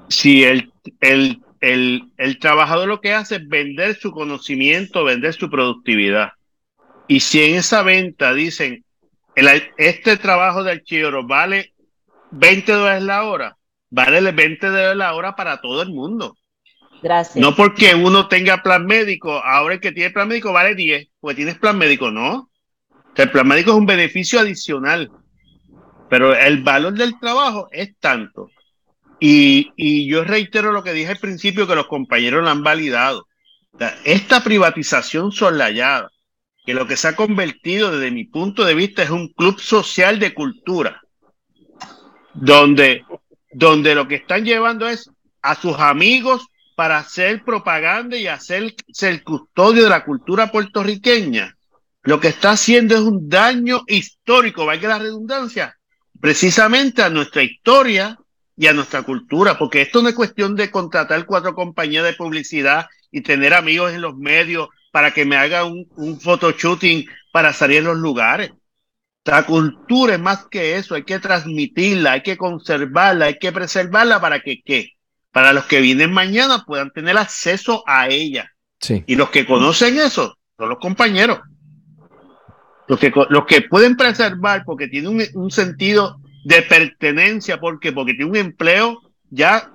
si 0.08 0.44
el, 0.44 0.72
el, 1.02 2.12
el 2.18 2.40
trabajador 2.40 2.88
lo 2.88 3.02
que 3.02 3.14
hace 3.14 3.38
es 3.38 3.48
vender 3.48 3.96
su 3.96 4.12
conocimiento, 4.12 5.04
vender 5.04 5.34
su 5.34 5.50
productividad 5.50 6.30
Y 7.08 7.20
si 7.20 7.44
en 7.44 7.56
esa 7.56 7.84
venta 7.84 8.34
dicen, 8.34 8.84
este 9.78 10.18
trabajo 10.18 10.64
de 10.64 10.72
archivero 10.72 11.26
vale 11.26 11.74
20 12.32 12.72
dólares 12.72 13.04
la 13.04 13.24
hora, 13.24 13.58
vale 13.90 14.32
20 14.32 14.68
dólares 14.68 14.98
la 14.98 15.14
hora 15.14 15.36
para 15.36 15.62
todo 15.62 15.82
el 15.82 15.90
mundo. 15.90 16.36
Gracias. 17.02 17.36
No 17.36 17.56
porque 17.56 17.94
uno 17.94 18.28
tenga 18.28 18.64
plan 18.64 18.86
médico, 18.86 19.34
ahora 19.44 19.76
el 19.76 19.80
que 19.80 19.92
tiene 19.92 20.10
plan 20.10 20.28
médico 20.28 20.52
vale 20.52 20.74
10, 20.74 21.08
pues 21.20 21.36
tienes 21.36 21.58
plan 21.58 21.78
médico, 21.78 22.10
no. 22.10 22.50
el 23.16 23.32
plan 23.32 23.48
médico 23.48 23.72
es 23.72 23.78
un 23.78 23.86
beneficio 23.86 24.40
adicional, 24.40 25.12
pero 26.10 26.34
el 26.36 26.64
valor 26.64 26.94
del 26.94 27.20
trabajo 27.20 27.68
es 27.72 27.96
tanto. 28.00 28.50
Y, 29.20 29.72
y 29.76 30.08
yo 30.08 30.24
reitero 30.24 30.72
lo 30.72 30.84
que 30.84 30.94
dije 30.94 31.12
al 31.12 31.20
principio, 31.20 31.68
que 31.68 31.76
los 31.76 31.88
compañeros 31.88 32.44
lo 32.44 32.50
han 32.50 32.64
validado. 32.64 33.28
Esta 34.04 34.44
privatización 34.44 35.32
soslayada, 35.32 36.10
que 36.66 36.74
lo 36.74 36.88
que 36.88 36.98
se 36.98 37.08
ha 37.08 37.16
convertido 37.16 37.92
desde 37.92 38.12
mi 38.12 38.26
punto 38.26 38.66
de 38.66 38.74
vista 38.74 39.04
es 39.04 39.10
un 39.10 39.30
club 39.30 39.60
social 39.60 40.20
de 40.20 40.34
cultura, 40.34 41.02
donde, 42.34 43.06
donde 43.52 43.96
lo 43.96 44.08
que 44.08 44.16
están 44.16 44.46
llevando 44.46 44.88
es 44.88 45.10
a 45.42 45.56
sus 45.56 45.78
amigos 45.80 46.48
para 46.76 46.98
hacer 46.98 47.44
propaganda 47.44 48.18
y 48.18 48.28
hacer 48.28 48.74
el 49.02 49.24
custodio 49.24 49.84
de 49.84 49.90
la 49.90 50.04
cultura 50.04 50.52
puertorriqueña. 50.52 51.56
Lo 52.04 52.20
que 52.20 52.28
está 52.30 52.52
haciendo 52.52 52.96
es 52.96 53.02
un 53.02 53.30
daño 53.30 53.84
histórico, 53.88 54.66
valga 54.66 54.90
la 54.90 55.00
redundancia, 55.00 55.78
precisamente 56.20 57.02
a 57.02 57.10
nuestra 57.10 57.44
historia 57.44 58.18
y 58.58 58.68
a 58.68 58.74
nuestra 58.74 59.04
cultura, 59.04 59.58
porque 59.58 59.82
esto 59.82 60.02
no 60.02 60.10
es 60.10 60.16
cuestión 60.16 60.56
de 60.56 60.72
contratar 60.72 61.26
cuatro 61.26 61.54
compañías 61.54 62.04
de 62.04 62.14
publicidad 62.14 62.88
y 63.12 63.22
tener 63.22 63.54
amigos 63.54 63.94
en 63.94 64.02
los 64.02 64.16
medios 64.18 64.70
para 64.96 65.12
que 65.12 65.26
me 65.26 65.36
haga 65.36 65.66
un, 65.66 65.90
un 65.98 66.22
photoshooting 66.22 67.06
para 67.34 67.52
salir 67.52 67.80
en 67.80 67.84
los 67.84 67.98
lugares. 67.98 68.54
La 69.26 69.46
cultura 69.46 70.14
es 70.14 70.22
más 70.22 70.48
que 70.50 70.78
eso, 70.78 70.96
hay 70.96 71.04
que 71.04 71.20
transmitirla, 71.20 72.14
hay 72.14 72.24
que 72.24 72.38
conservarla, 72.38 73.26
hay 73.26 73.38
que 73.38 73.52
preservarla 73.52 74.22
para 74.22 74.40
que, 74.40 74.62
¿qué? 74.64 74.92
para 75.34 75.52
los 75.52 75.66
que 75.66 75.82
vienen 75.82 76.14
mañana 76.14 76.64
puedan 76.66 76.92
tener 76.92 77.18
acceso 77.18 77.84
a 77.86 78.08
ella. 78.08 78.50
Sí. 78.80 79.04
Y 79.06 79.18
los 79.18 79.32
que 79.32 79.46
conocen 79.46 80.00
eso 80.00 80.38
son 80.58 80.70
los 80.70 80.80
compañeros. 80.80 81.42
Los 82.88 82.98
que, 82.98 83.12
los 83.32 83.46
que 83.48 83.64
pueden 83.64 83.98
preservar 83.98 84.64
porque 84.66 84.88
tiene 84.88 85.10
un, 85.10 85.22
un 85.34 85.52
sentido 85.52 86.22
de 86.46 86.62
pertenencia, 86.62 87.60
porque 87.60 87.92
porque 87.92 88.14
tiene 88.14 88.32
un 88.32 88.38
empleo 88.38 89.02
ya 89.30 89.74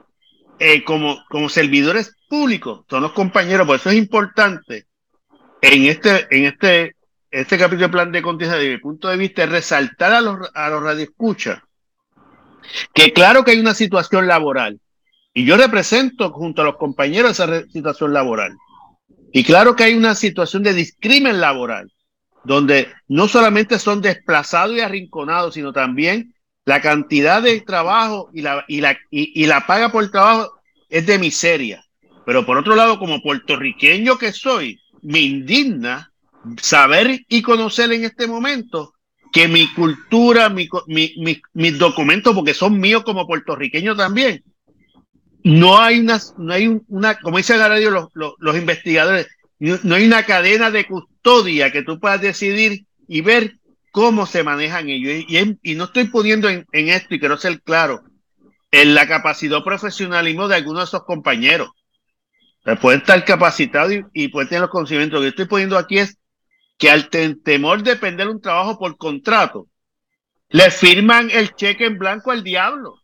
eh, 0.59 0.83
como, 0.83 1.23
como 1.29 1.51
servidores 1.51 2.17
públicos, 2.27 2.87
son 2.89 3.03
los 3.03 3.13
compañeros, 3.13 3.67
por 3.67 3.77
eso 3.77 3.91
es 3.91 3.97
importante 3.97 4.87
en 5.63 5.85
este, 5.85 6.27
en 6.31 6.45
este, 6.45 6.97
este 7.31 7.59
capítulo 7.59 7.87
de 7.87 7.93
plan 7.93 8.13
de 8.13 8.23
contingencia, 8.23 8.59
desde 8.59 8.77
mi 8.77 8.81
punto 8.81 9.09
de 9.09 9.17
vista, 9.17 9.47
resaltar 9.47 10.13
a 10.13 10.21
los, 10.21 10.51
a 10.55 10.69
los 10.71 10.83
radioescuchas 10.83 11.61
que 12.95 13.13
claro 13.13 13.45
que 13.45 13.53
hay 13.53 13.61
una 13.61 13.75
situación 13.75 14.27
laboral, 14.27 14.81
y 15.33 15.45
yo 15.45 15.57
represento 15.57 16.31
junto 16.33 16.63
a 16.63 16.65
los 16.65 16.77
compañeros 16.77 17.33
esa 17.33 17.63
situación 17.69 18.13
laboral. 18.13 18.57
Y 19.33 19.45
claro 19.45 19.77
que 19.77 19.85
hay 19.85 19.95
una 19.95 20.15
situación 20.15 20.63
de 20.63 20.75
discrimen 20.75 21.41
laboral, 21.41 21.93
donde 22.43 22.89
no 23.07 23.29
solamente 23.29 23.79
son 23.79 24.01
desplazados 24.01 24.77
y 24.77 24.81
arrinconados, 24.81 25.55
sino 25.55 25.73
también 25.73 26.35
la 26.65 26.81
cantidad 26.81 27.43
de 27.43 27.61
trabajo 27.61 28.31
y 28.35 28.43
la, 28.43 28.65
y 28.67 28.81
la, 28.81 28.99
y, 29.11 29.47
la 29.47 29.67
paga 29.67 29.93
por 29.93 30.03
el 30.03 30.11
trabajo 30.11 30.61
es 30.89 31.07
de 31.07 31.19
miseria. 31.19 31.85
Pero 32.27 32.45
por 32.45 32.57
otro 32.57 32.75
lado, 32.75 32.99
como 32.99 33.23
puertorriqueño 33.23 34.19
que 34.19 34.33
soy, 34.33 34.81
me 35.03 35.21
indigna 35.21 36.13
saber 36.61 37.21
y 37.29 37.43
conocer 37.43 37.93
en 37.93 38.05
este 38.05 38.27
momento 38.27 38.95
que 39.33 39.49
mi 39.49 39.73
cultura, 39.75 40.49
mi, 40.49 40.69
mi, 40.87 41.41
mis 41.53 41.79
documentos, 41.79 42.35
porque 42.35 42.55
son 42.55 42.81
míos 42.81 43.05
como 43.05 43.27
puertorriqueño 43.27 43.95
también, 43.95 44.43
no 45.45 45.79
hay 45.79 46.01
una, 46.01 46.21
no 46.39 46.53
hay 46.53 46.81
una, 46.89 47.19
como 47.19 47.39
dicen 47.39 47.59
la 47.59 47.69
radio 47.69 47.91
los, 47.91 48.09
los, 48.39 48.57
investigadores, 48.57 49.29
no 49.59 49.95
hay 49.95 50.07
una 50.07 50.25
cadena 50.25 50.71
de 50.71 50.87
custodia 50.87 51.71
que 51.71 51.83
tú 51.83 51.99
puedas 52.01 52.21
decidir 52.21 52.85
y 53.09 53.21
ver 53.21 53.55
cómo 53.91 54.27
se 54.27 54.43
manejan 54.43 54.89
ellos. 54.89 55.25
Y, 55.29 55.59
y, 55.63 55.75
no 55.75 55.85
estoy 55.85 56.05
poniendo 56.05 56.49
en, 56.49 56.67
esto, 56.73 57.15
y 57.15 57.21
quiero 57.21 57.37
ser 57.37 57.61
claro, 57.63 58.03
en 58.71 58.95
la 58.95 59.09
capacidad 59.09 59.65
profesionalismo 59.65 60.49
de 60.49 60.57
algunos 60.57 60.83
de 60.83 60.97
esos 60.97 61.05
compañeros. 61.05 61.71
Pueden 62.81 63.01
estar 63.01 63.25
capacitados 63.25 63.93
y, 64.13 64.29
pueden 64.29 64.49
tener 64.49 64.63
los 64.63 64.71
conocimientos. 64.71 65.19
Lo 65.19 65.23
que 65.23 65.29
estoy 65.29 65.47
poniendo 65.47 65.79
aquí 65.79 65.99
es 65.99 66.19
que 66.79 66.91
al 66.91 67.09
temor 67.09 67.83
de 67.83 67.97
perder 67.97 68.29
un 68.29 68.41
trabajo 68.41 68.79
por 68.79 68.97
contrato, 68.97 69.67
le 70.49 70.71
firman 70.71 71.31
el 71.31 71.55
cheque 71.55 71.85
en 71.85 71.99
blanco 71.99 72.31
al 72.31 72.43
diablo. 72.43 72.97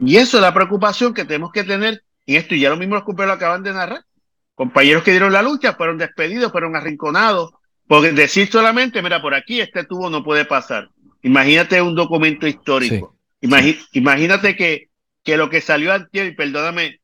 Y 0.00 0.16
eso 0.16 0.38
es 0.38 0.42
la 0.42 0.54
preocupación 0.54 1.12
que 1.12 1.24
tenemos 1.24 1.52
que 1.52 1.64
tener 1.64 2.02
en 2.26 2.36
esto. 2.36 2.54
Y 2.54 2.60
ya 2.60 2.70
lo 2.70 2.76
mismo 2.76 2.94
los 2.94 3.04
compañeros 3.04 3.38
lo 3.38 3.44
acaban 3.44 3.62
de 3.62 3.72
narrar. 3.72 4.04
Compañeros 4.54 5.02
que 5.02 5.10
dieron 5.10 5.32
la 5.32 5.42
lucha 5.42 5.74
fueron 5.74 5.98
despedidos, 5.98 6.52
fueron 6.52 6.76
arrinconados. 6.76 7.50
Porque 7.86 8.12
decir 8.12 8.50
solamente, 8.50 9.02
mira, 9.02 9.20
por 9.20 9.34
aquí 9.34 9.60
este 9.60 9.84
tubo 9.84 10.10
no 10.10 10.22
puede 10.22 10.44
pasar. 10.44 10.90
Imagínate 11.22 11.82
un 11.82 11.94
documento 11.94 12.46
histórico. 12.46 13.16
imagínate 13.40 14.56
que, 14.56 14.90
que 15.24 15.36
lo 15.36 15.50
que 15.50 15.60
salió 15.60 15.92
antes, 15.92 16.28
y 16.28 16.32
perdóname, 16.32 17.00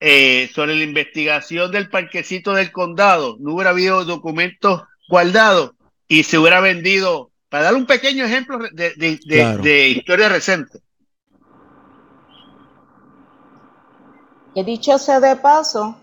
eh, 0.00 0.50
sobre 0.54 0.74
la 0.74 0.84
investigación 0.84 1.70
del 1.70 1.88
parquecito 1.88 2.52
del 2.52 2.72
condado, 2.72 3.36
no 3.40 3.54
hubiera 3.54 3.70
habido 3.70 4.04
documentos 4.04 4.82
guardados 5.08 5.72
y 6.08 6.22
se 6.22 6.38
hubiera 6.38 6.60
vendido, 6.60 7.30
para 7.48 7.64
dar 7.64 7.74
un 7.74 7.86
pequeño 7.86 8.24
ejemplo 8.24 8.58
de, 8.72 8.94
de 8.96 9.88
historia 9.88 10.28
reciente, 10.28 10.80
Que 14.54 14.62
dicho 14.62 14.98
sea 14.98 15.18
de 15.18 15.34
paso, 15.34 15.96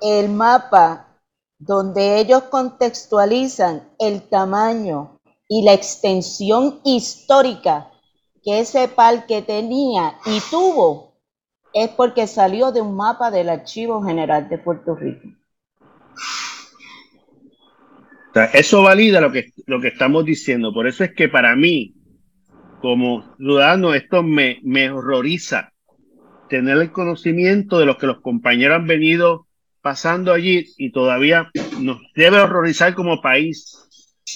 el 0.00 0.30
mapa 0.30 1.18
donde 1.58 2.18
ellos 2.18 2.44
contextualizan 2.44 3.90
el 3.98 4.22
tamaño 4.22 5.20
y 5.46 5.62
la 5.62 5.74
extensión 5.74 6.80
histórica 6.82 7.90
que 8.42 8.60
ese 8.60 8.88
parque 8.88 9.42
tenía 9.42 10.18
y 10.24 10.40
tuvo, 10.50 11.09
es 11.72 11.90
porque 11.90 12.26
salió 12.26 12.72
de 12.72 12.80
un 12.80 12.96
mapa 12.96 13.30
del 13.30 13.48
Archivo 13.48 14.02
General 14.02 14.48
de 14.48 14.58
Puerto 14.58 14.94
Rico. 14.94 15.28
Eso 18.52 18.82
valida 18.82 19.20
lo 19.20 19.32
que, 19.32 19.52
lo 19.66 19.80
que 19.80 19.88
estamos 19.88 20.24
diciendo. 20.24 20.72
Por 20.72 20.86
eso 20.86 21.02
es 21.02 21.12
que 21.14 21.28
para 21.28 21.56
mí, 21.56 21.94
como 22.80 23.36
ciudadano, 23.36 23.94
esto 23.94 24.22
me, 24.22 24.60
me 24.62 24.90
horroriza 24.90 25.72
tener 26.48 26.78
el 26.78 26.92
conocimiento 26.92 27.78
de 27.78 27.86
lo 27.86 27.96
que 27.96 28.06
los 28.06 28.20
compañeros 28.20 28.76
han 28.76 28.86
venido 28.86 29.46
pasando 29.80 30.32
allí 30.32 30.66
y 30.76 30.90
todavía 30.90 31.50
nos 31.80 32.00
debe 32.14 32.40
horrorizar 32.40 32.94
como 32.94 33.20
país. 33.20 33.78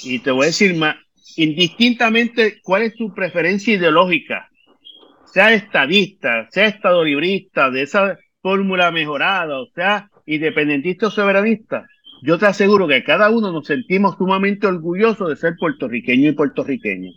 Y 0.02 0.20
te 0.20 0.30
voy 0.30 0.44
a 0.44 0.46
decir 0.46 0.74
más, 0.76 0.96
indistintamente 1.36 2.60
cuál 2.62 2.82
es 2.82 2.94
tu 2.94 3.12
preferencia 3.14 3.74
ideológica, 3.74 4.48
sea 5.34 5.52
estadista, 5.52 6.48
sea 6.52 6.66
estadolibrista, 6.66 7.68
de 7.68 7.82
esa 7.82 8.16
fórmula 8.40 8.92
mejorada, 8.92 9.58
o 9.58 9.66
sea 9.74 10.08
independentista 10.26 11.08
o 11.08 11.10
soberanista, 11.10 11.86
yo 12.22 12.38
te 12.38 12.46
aseguro 12.46 12.86
que 12.86 13.02
cada 13.02 13.28
uno 13.30 13.50
nos 13.52 13.66
sentimos 13.66 14.16
sumamente 14.16 14.68
orgullosos 14.68 15.28
de 15.28 15.36
ser 15.36 15.56
puertorriqueño 15.58 16.30
y 16.30 16.32
puertorriqueño. 16.32 17.10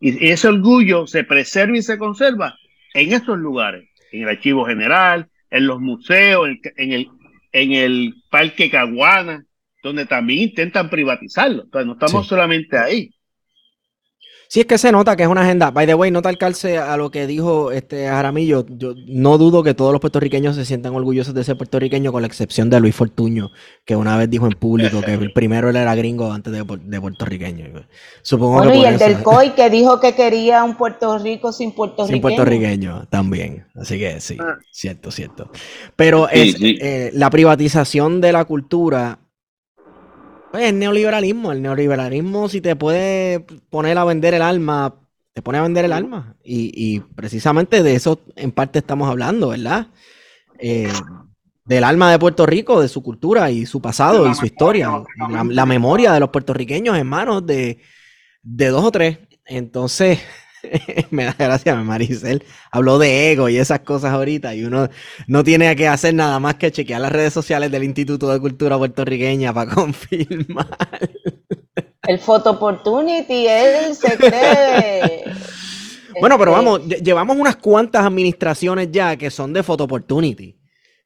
Y 0.00 0.28
ese 0.28 0.48
orgullo 0.48 1.06
se 1.06 1.24
preserva 1.24 1.76
y 1.76 1.82
se 1.82 1.96
conserva 1.96 2.56
en 2.92 3.12
esos 3.14 3.38
lugares 3.38 3.88
en 4.12 4.22
el 4.24 4.28
Archivo 4.28 4.66
General, 4.66 5.28
en 5.50 5.66
los 5.66 5.80
museos, 5.80 6.50
en, 6.76 6.92
el, 6.92 7.08
en 7.52 7.72
el 7.72 8.14
Parque 8.30 8.70
Caguana, 8.70 9.46
donde 9.82 10.04
también 10.04 10.50
intentan 10.50 10.90
privatizarlo. 10.90 11.62
Entonces, 11.62 11.86
no 11.86 11.92
estamos 11.94 12.26
solamente 12.26 12.76
ahí. 12.76 13.10
Sí, 14.52 14.60
es 14.60 14.66
que 14.66 14.76
se 14.76 14.92
nota 14.92 15.16
que 15.16 15.22
es 15.22 15.30
una 15.30 15.40
agenda. 15.40 15.70
By 15.70 15.86
the 15.86 15.94
way, 15.94 16.10
nota 16.10 16.28
el 16.28 16.36
calce 16.36 16.76
a 16.76 16.94
lo 16.98 17.10
que 17.10 17.26
dijo 17.26 17.72
este 17.72 18.06
Jaramillo. 18.06 18.66
Yo 18.68 18.92
no 19.06 19.38
dudo 19.38 19.62
que 19.62 19.72
todos 19.72 19.92
los 19.92 20.00
puertorriqueños 20.02 20.56
se 20.56 20.66
sientan 20.66 20.94
orgullosos 20.94 21.32
de 21.32 21.42
ser 21.42 21.56
puertorriqueño, 21.56 22.12
con 22.12 22.20
la 22.20 22.26
excepción 22.26 22.68
de 22.68 22.78
Luis 22.78 22.94
Fortuño, 22.94 23.50
que 23.86 23.96
una 23.96 24.14
vez 24.18 24.28
dijo 24.28 24.44
en 24.44 24.52
público 24.52 25.00
que 25.00 25.14
el 25.14 25.32
primero 25.32 25.70
él 25.70 25.76
era 25.76 25.94
gringo 25.94 26.30
antes 26.30 26.52
de, 26.52 26.66
puertorriqueño. 26.66 27.64
Supongo 28.20 28.58
bueno, 28.58 28.74
y 28.74 28.84
el 28.84 28.98
del 28.98 29.22
COI 29.22 29.54
que 29.54 29.70
dijo 29.70 29.98
que 30.00 30.14
quería 30.14 30.64
un 30.64 30.76
Puerto 30.76 31.16
Rico 31.16 31.50
sin 31.50 31.72
puertorriqueño. 31.72 32.12
Sin 32.14 32.20
puertorriqueño 32.20 33.06
también. 33.08 33.64
Así 33.74 33.98
que 33.98 34.20
sí, 34.20 34.36
ah. 34.38 34.58
cierto, 34.70 35.10
cierto. 35.10 35.50
Pero 35.96 36.28
es 36.28 36.56
eh, 36.60 37.10
la 37.14 37.30
privatización 37.30 38.20
de 38.20 38.32
la 38.32 38.44
cultura 38.44 39.18
pues 40.52 40.64
el 40.64 40.78
neoliberalismo, 40.78 41.50
el 41.50 41.62
neoliberalismo 41.62 42.46
si 42.50 42.60
te 42.60 42.76
puede 42.76 43.40
poner 43.70 43.96
a 43.96 44.04
vender 44.04 44.34
el 44.34 44.42
alma, 44.42 44.94
te 45.32 45.40
pone 45.40 45.56
a 45.56 45.62
vender 45.62 45.86
el 45.86 45.92
alma. 45.94 46.36
Y, 46.44 47.00
precisamente 47.16 47.82
de 47.82 47.94
eso 47.94 48.20
en 48.36 48.52
parte 48.52 48.78
estamos 48.80 49.08
hablando, 49.08 49.48
¿verdad? 49.48 49.86
Eh, 50.58 50.92
del 51.64 51.84
alma 51.84 52.10
de 52.10 52.18
Puerto 52.18 52.44
Rico, 52.44 52.82
de 52.82 52.88
su 52.88 53.02
cultura 53.02 53.50
y 53.50 53.64
su 53.64 53.80
pasado 53.80 54.30
y 54.30 54.34
su 54.34 54.44
historia. 54.44 54.90
La, 55.48 55.64
memoria 55.64 56.12
de 56.12 56.20
los 56.20 56.28
puertorriqueños 56.28 56.98
en 56.98 57.06
manos 57.06 57.46
de, 57.46 57.78
de 58.42 58.68
dos 58.68 58.84
o 58.84 58.90
tres. 58.90 59.20
Entonces, 59.46 60.20
me 61.10 61.24
da 61.24 61.34
gracia, 61.38 61.74
Maricel 61.76 62.44
habló 62.70 62.98
de 62.98 63.32
ego 63.32 63.48
y 63.48 63.58
esas 63.58 63.80
cosas 63.80 64.12
ahorita 64.12 64.54
y 64.54 64.64
uno 64.64 64.88
no 65.26 65.44
tiene 65.44 65.74
que 65.76 65.88
hacer 65.88 66.14
nada 66.14 66.38
más 66.38 66.54
que 66.54 66.72
chequear 66.72 67.00
las 67.00 67.12
redes 67.12 67.32
sociales 67.32 67.70
del 67.70 67.84
Instituto 67.84 68.32
de 68.32 68.40
Cultura 68.40 68.78
Puertorriqueña 68.78 69.52
para 69.52 69.70
confirmar. 69.74 70.66
El 72.02 72.18
Photo 72.18 72.50
Opportunity, 72.50 73.46
él 73.46 73.94
se 73.94 74.16
cree. 74.16 75.24
Bueno, 76.20 76.38
pero 76.38 76.52
vamos, 76.52 76.86
llevamos 76.86 77.38
unas 77.38 77.56
cuantas 77.56 78.04
administraciones 78.04 78.88
ya 78.92 79.16
que 79.16 79.30
son 79.30 79.50
de 79.54 79.62
Photo 79.62 79.84
Opportunity. 79.84 80.54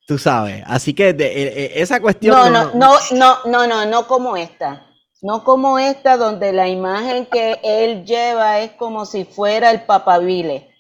Tú 0.05 0.19
sabes, 0.19 0.65
así 0.67 0.95
que 0.95 1.13
de, 1.13 1.27
e, 1.27 1.43
e, 1.43 1.81
esa 1.81 2.01
cuestión. 2.01 2.35
No, 2.35 2.51
no, 2.51 2.75
no, 2.75 2.97
no, 3.13 3.37
no, 3.47 3.67
no, 3.69 3.87
no 3.87 4.07
como 4.09 4.37
esta. 4.37 4.86
No 5.23 5.45
como 5.45 5.79
esta, 5.79 6.17
donde 6.17 6.53
la 6.53 6.69
imagen 6.69 7.27
que 7.27 7.59
él 7.63 8.05
lleva 8.05 8.61
es 8.61 8.73
como 8.73 9.07
si 9.07 9.25
fuera 9.25 9.71
el 9.71 9.83
papabile. 9.83 10.71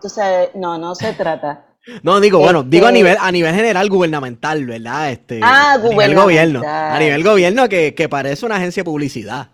Tú 0.00 0.08
sabes, 0.08 0.50
no, 0.54 0.78
no 0.78 0.94
se 0.94 1.12
trata. 1.12 1.66
No, 2.02 2.20
digo, 2.20 2.38
bueno, 2.38 2.62
digo 2.62 2.86
a 2.86 2.90
este 2.90 2.98
nivel, 2.98 3.16
a 3.20 3.32
nivel 3.32 3.54
general 3.54 3.88
gubernamental, 3.88 4.64
¿verdad? 4.66 5.10
Este, 5.10 5.40
ah, 5.42 5.72
a 5.72 5.78
nivel 5.78 6.14
gobierno. 6.14 6.62
A 6.64 6.98
nivel 6.98 7.24
gobierno 7.24 7.68
que, 7.68 7.94
que 7.94 8.08
parece 8.08 8.46
una 8.46 8.56
agencia 8.56 8.82
de 8.82 8.84
publicidad. 8.84 9.48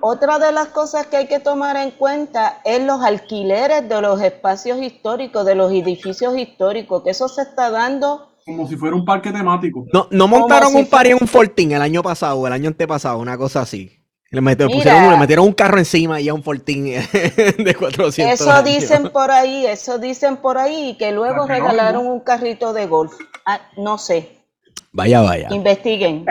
Otra 0.00 0.38
de 0.38 0.52
las 0.52 0.68
cosas 0.68 1.06
que 1.06 1.16
hay 1.16 1.26
que 1.26 1.40
tomar 1.40 1.76
en 1.76 1.90
cuenta 1.92 2.60
es 2.64 2.82
los 2.82 3.00
alquileres 3.02 3.88
de 3.88 4.02
los 4.02 4.20
espacios 4.20 4.82
históricos, 4.82 5.46
de 5.46 5.54
los 5.54 5.72
edificios 5.72 6.36
históricos, 6.36 7.02
que 7.02 7.10
eso 7.10 7.28
se 7.28 7.40
está 7.40 7.70
dando 7.70 8.33
como 8.44 8.68
si 8.68 8.76
fuera 8.76 8.94
un 8.94 9.04
parque 9.04 9.32
temático. 9.32 9.86
No, 9.92 10.06
no 10.10 10.28
montaron 10.28 10.74
un 10.74 10.86
par 10.86 11.06
en 11.06 11.16
un 11.20 11.26
Fortín 11.26 11.72
el 11.72 11.82
año 11.82 12.02
pasado 12.02 12.38
o 12.38 12.46
el 12.46 12.52
año 12.52 12.68
antepasado, 12.68 13.18
una 13.18 13.38
cosa 13.38 13.62
así. 13.62 14.00
Le 14.30 14.40
metieron, 14.40 15.46
un 15.46 15.52
carro 15.52 15.78
encima 15.78 16.20
y 16.20 16.28
a 16.28 16.34
un 16.34 16.42
Fortín 16.42 16.84
de 17.58 17.74
400. 17.78 18.40
Eso 18.40 18.62
dicen 18.62 19.10
por 19.10 19.30
ahí, 19.30 19.64
eso 19.64 19.98
dicen 19.98 20.38
por 20.38 20.58
ahí, 20.58 20.96
que 20.98 21.12
luego 21.12 21.46
regalaron 21.46 22.06
un 22.06 22.20
carrito 22.20 22.72
de 22.72 22.86
golf. 22.86 23.14
Ah, 23.46 23.60
no 23.76 23.96
sé. 23.96 24.40
Vaya, 24.92 25.20
vaya. 25.22 25.48
Investiguen. 25.52 26.26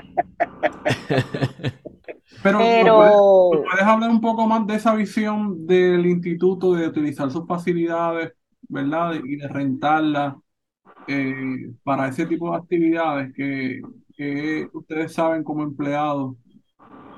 Pero, 2.44 2.60
Pero... 2.60 3.52
¿puedes, 3.52 3.84
hablar 3.84 4.10
un 4.10 4.20
poco 4.20 4.46
más 4.46 4.68
de 4.68 4.76
esa 4.76 4.94
visión 4.96 5.66
del 5.66 6.06
instituto 6.06 6.74
de 6.74 6.88
utilizar 6.88 7.32
sus 7.32 7.48
facilidades, 7.48 8.34
¿verdad? 8.68 9.14
Y 9.24 9.38
de 9.38 9.48
rentarlas 9.48 10.36
eh, 11.08 11.72
para 11.84 12.08
ese 12.08 12.26
tipo 12.26 12.52
de 12.52 12.58
actividades 12.58 13.34
que, 13.34 13.82
ustedes 14.74 15.14
saben 15.14 15.44
como 15.44 15.64
empleados, 15.64 16.36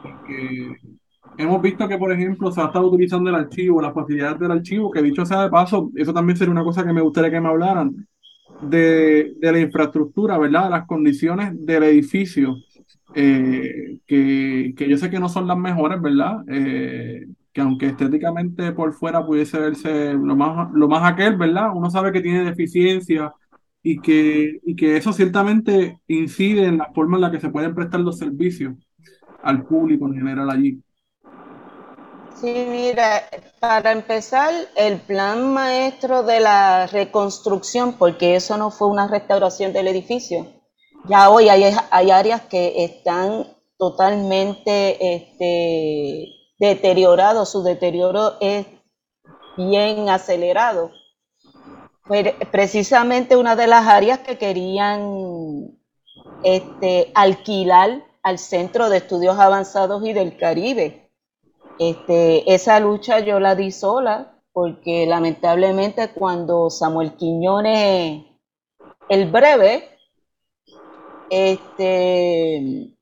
porque 0.01 0.75
hemos 1.37 1.61
visto 1.61 1.87
que, 1.87 1.97
por 1.97 2.11
ejemplo, 2.11 2.51
se 2.51 2.61
ha 2.61 2.65
estado 2.65 2.87
utilizando 2.87 3.29
el 3.29 3.35
archivo, 3.35 3.81
las 3.81 3.93
facilidades 3.93 4.39
del 4.39 4.51
archivo, 4.51 4.89
que 4.89 5.01
dicho 5.01 5.25
sea 5.25 5.43
de 5.43 5.49
paso, 5.49 5.91
eso 5.95 6.13
también 6.13 6.37
sería 6.37 6.51
una 6.51 6.63
cosa 6.63 6.83
que 6.83 6.93
me 6.93 7.01
gustaría 7.01 7.31
que 7.31 7.41
me 7.41 7.49
hablaran, 7.49 8.07
de, 8.61 9.35
la 9.41 9.59
infraestructura, 9.59 10.37
¿verdad? 10.37 10.69
Las 10.69 10.85
condiciones 10.87 11.53
del 11.65 11.83
edificio, 11.83 12.55
eh, 13.13 13.99
que, 14.05 14.73
yo 14.77 14.97
sé 14.97 15.09
que 15.09 15.19
no 15.19 15.29
son 15.29 15.47
las 15.47 15.57
mejores, 15.57 16.01
¿verdad? 16.01 16.43
Eh, 16.47 17.27
que 17.51 17.61
aunque 17.61 17.87
estéticamente 17.87 18.73
por 18.73 18.93
fuera 18.93 19.25
pudiese 19.25 19.57
verse 19.59 20.13
lo 20.13 20.35
más, 20.35 20.71
lo 20.73 20.89
más 20.89 21.09
aquel, 21.09 21.37
¿verdad? 21.37 21.69
Uno 21.73 21.89
sabe 21.89 22.11
que 22.11 22.21
tiene 22.21 22.43
deficiencias 22.43 23.31
y 23.87 24.01
que, 24.01 24.61
y 24.63 24.75
que 24.75 24.97
eso 24.97 25.13
ciertamente 25.13 25.99
incide 26.07 26.65
en 26.65 26.79
la 26.79 26.91
forma 26.91 27.17
en 27.17 27.21
la 27.21 27.31
que 27.31 27.39
se 27.39 27.49
pueden 27.49 27.75
prestar 27.75 27.99
los 27.99 28.17
servicios 28.17 28.73
al 29.43 29.63
público 29.63 30.07
en 30.07 30.15
general 30.15 30.49
allí. 30.49 30.81
Sí, 32.33 32.65
mira, 32.67 33.21
para 33.59 33.91
empezar, 33.91 34.51
el 34.75 34.97
plan 35.01 35.53
maestro 35.53 36.23
de 36.23 36.39
la 36.39 36.87
reconstrucción, 36.87 37.93
porque 37.93 38.35
eso 38.35 38.57
no 38.57 38.71
fue 38.71 38.87
una 38.87 39.07
restauración 39.07 39.71
del 39.71 39.87
edificio, 39.87 40.47
ya 41.07 41.29
hoy 41.29 41.49
hay, 41.49 41.71
hay 41.91 42.09
áreas 42.09 42.41
que 42.41 42.85
están 42.85 43.45
totalmente 43.77 45.15
este, 45.15 46.29
deteriorados, 46.57 47.51
su 47.51 47.61
deterioro 47.61 48.33
es 48.41 48.65
bien 49.57 50.09
acelerado 50.09 50.89
precisamente 52.51 53.35
una 53.35 53.55
de 53.55 53.67
las 53.67 53.87
áreas 53.87 54.19
que 54.19 54.37
querían 54.37 55.71
este, 56.43 57.11
alquilar 57.15 58.03
al 58.21 58.39
Centro 58.39 58.89
de 58.89 58.97
Estudios 58.97 59.39
Avanzados 59.39 60.05
y 60.05 60.13
del 60.13 60.37
Caribe. 60.37 61.09
Este, 61.79 62.53
esa 62.53 62.79
lucha 62.79 63.19
yo 63.19 63.39
la 63.39 63.55
di 63.55 63.71
sola 63.71 64.35
porque 64.53 65.05
lamentablemente 65.05 66.13
cuando 66.13 66.69
Samuel 66.69 67.17
Quiñones, 67.17 68.23
el 69.09 69.29
breve, 69.29 69.89
este, 71.29 72.95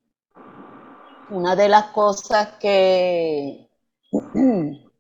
una 1.30 1.56
de 1.56 1.70
las 1.70 1.92
cosas 1.92 2.54
que 2.60 3.70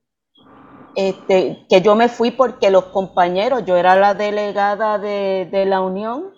este, 0.95 1.65
que 1.69 1.81
yo 1.81 1.95
me 1.95 2.09
fui 2.09 2.31
porque 2.31 2.69
los 2.69 2.85
compañeros, 2.85 3.65
yo 3.65 3.77
era 3.77 3.95
la 3.95 4.13
delegada 4.13 4.99
de, 4.99 5.65
la 5.65 5.81
Unión 5.81 6.33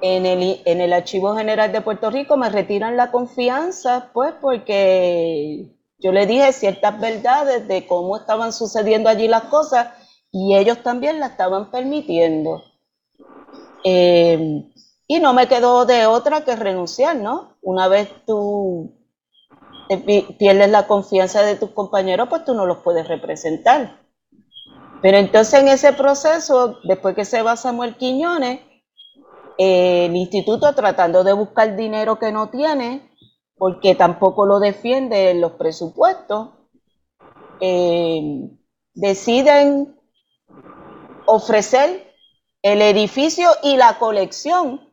en 0.00 0.26
el, 0.26 0.62
en 0.64 0.80
el 0.80 0.92
Archivo 0.92 1.36
General 1.36 1.70
de 1.72 1.80
Puerto 1.80 2.10
Rico, 2.10 2.36
me 2.36 2.48
retiran 2.48 2.96
la 2.96 3.10
confianza, 3.10 4.10
pues 4.12 4.32
porque 4.40 5.70
yo 5.98 6.12
le 6.12 6.26
dije 6.26 6.52
ciertas 6.52 6.98
verdades 7.00 7.68
de 7.68 7.86
cómo 7.86 8.16
estaban 8.16 8.52
sucediendo 8.52 9.08
allí 9.08 9.28
las 9.28 9.44
cosas 9.44 9.88
y 10.30 10.56
ellos 10.56 10.82
también 10.82 11.20
la 11.20 11.26
estaban 11.26 11.70
permitiendo. 11.70 12.62
Eh, 13.84 14.64
y 15.06 15.20
no 15.20 15.34
me 15.34 15.48
quedó 15.48 15.84
de 15.84 16.06
otra 16.06 16.44
que 16.44 16.56
renunciar, 16.56 17.16
¿no? 17.16 17.56
Una 17.60 17.88
vez 17.88 18.08
tú 18.26 18.92
pierdes 20.38 20.70
la 20.70 20.86
confianza 20.86 21.42
de 21.42 21.56
tus 21.56 21.70
compañeros, 21.70 22.28
pues 22.28 22.44
tú 22.44 22.54
no 22.54 22.66
los 22.66 22.78
puedes 22.78 23.08
representar. 23.08 24.00
Pero 25.02 25.18
entonces 25.18 25.60
en 25.60 25.68
ese 25.68 25.92
proceso, 25.92 26.78
después 26.84 27.14
que 27.14 27.24
se 27.24 27.42
va 27.42 27.56
Samuel 27.56 27.96
Quiñones, 27.96 28.60
el 29.58 30.16
instituto 30.16 30.74
tratando 30.74 31.22
de 31.24 31.32
buscar 31.32 31.76
dinero 31.76 32.18
que 32.18 32.32
no 32.32 32.48
tiene, 32.48 33.10
porque 33.56 33.94
tampoco 33.94 34.46
lo 34.46 34.58
defiende 34.58 35.30
en 35.30 35.40
los 35.40 35.52
presupuestos, 35.52 36.50
eh, 37.60 38.50
deciden 38.94 39.98
ofrecer 41.26 42.12
el 42.62 42.82
edificio 42.82 43.50
y 43.62 43.76
la 43.76 43.98
colección 43.98 44.88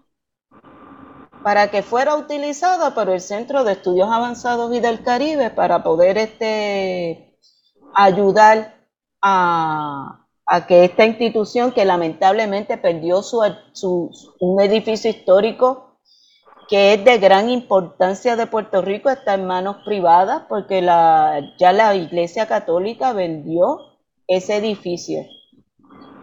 para 1.43 1.71
que 1.71 1.81
fuera 1.81 2.15
utilizada 2.15 2.93
por 2.93 3.09
el 3.09 3.21
Centro 3.21 3.63
de 3.63 3.73
Estudios 3.73 4.09
Avanzados 4.11 4.73
y 4.75 4.79
del 4.79 5.03
Caribe 5.03 5.49
para 5.49 5.83
poder 5.83 6.17
este, 6.17 7.37
ayudar 7.95 8.75
a, 9.21 10.27
que 10.67 10.83
esta 10.83 11.05
institución 11.05 11.71
que 11.71 11.85
lamentablemente 11.85 12.77
perdió 12.77 13.23
su, 13.23 14.11
un 14.39 14.61
edificio 14.61 15.09
histórico 15.09 15.97
que 16.67 16.93
es 16.93 17.03
de 17.03 17.17
gran 17.17 17.49
importancia 17.49 18.35
de 18.35 18.47
Puerto 18.47 18.81
Rico, 18.81 19.09
está 19.09 19.33
en 19.33 19.45
manos 19.45 19.77
privadas 19.83 20.43
porque 20.47 20.81
la, 20.81 21.41
ya 21.57 21.73
la 21.73 21.95
Iglesia 21.95 22.47
Católica 22.47 23.11
vendió 23.11 23.77
ese 24.27 24.55
edificio. 24.55 25.25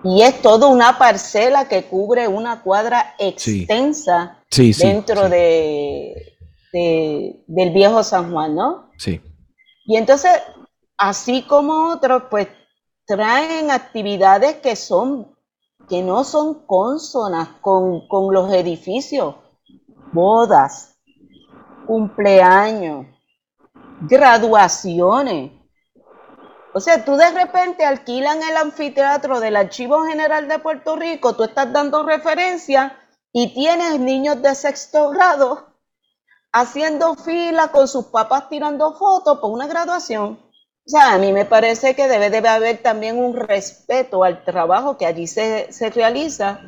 Y 0.04 0.22
es 0.22 0.40
toda 0.40 0.68
una 0.68 0.96
parcela 0.96 1.68
que 1.68 1.84
cubre 1.84 2.28
una 2.28 2.62
cuadra 2.62 3.14
extensa 3.18 4.38
dentro 4.51 5.28
De, 5.28 6.36
del 7.46 7.70
viejo 7.70 8.03
San 8.03 8.30
Juan, 8.30 8.55
¿no? 8.55 8.90
Sí. 8.99 9.20
Y 9.86 9.96
entonces, 9.96 10.30
así 10.96 11.42
como 11.42 11.90
otros, 11.90 12.24
pues 12.30 12.49
traen 13.07 13.70
actividades 13.70 14.57
que 14.57 14.76
son, 14.76 15.34
que 15.88 16.03
no 16.03 16.24
son 16.24 16.66
consonas 16.66 17.49
con, 17.62 18.07
con 18.07 18.34
los 18.34 18.53
edificios, 18.53 19.36
bodas, 20.12 20.99
cumpleaños, 21.86 23.07
graduaciones. 24.03 25.53
O 26.74 26.80
sea, 26.80 27.03
tú 27.05 27.16
de 27.16 27.30
repente 27.30 27.84
alquilan 27.84 28.42
el 28.42 28.57
anfiteatro 28.57 29.40
del 29.40 29.57
Archivo 29.57 30.05
General 30.05 30.46
de 30.46 30.59
Puerto 30.59 30.96
Rico, 30.96 31.34
tú 31.34 31.44
estás 31.44 31.72
dando 31.72 32.05
referencia 32.05 32.94
y 33.41 33.55
tienes 33.55 34.01
niños 34.01 34.43
de 34.43 34.53
sexto 34.53 35.11
grado 35.11 35.68
haciendo 36.53 37.14
fila 37.14 37.68
con 37.68 37.86
sus 37.86 38.07
papás 38.07 38.49
tirando 38.49 38.95
fotos 38.95 39.39
por 39.39 39.53
una 39.53 39.68
graduación. 39.68 40.41
O 40.84 40.91
sea, 40.91 41.12
a 41.12 41.18
mí 41.18 41.32
me 41.32 41.45
parece 41.45 41.95
que 41.95 42.09
debe, 42.09 42.30
debe 42.30 42.49
haber 42.49 42.78
también 42.78 43.16
un 43.16 43.36
respeto 43.36 44.24
al 44.24 44.45
trabajo 44.45 44.99
que 44.99 45.07
allí 45.07 45.28
se, 45.28 45.72
se 45.72 45.91
realiza, 45.91 46.62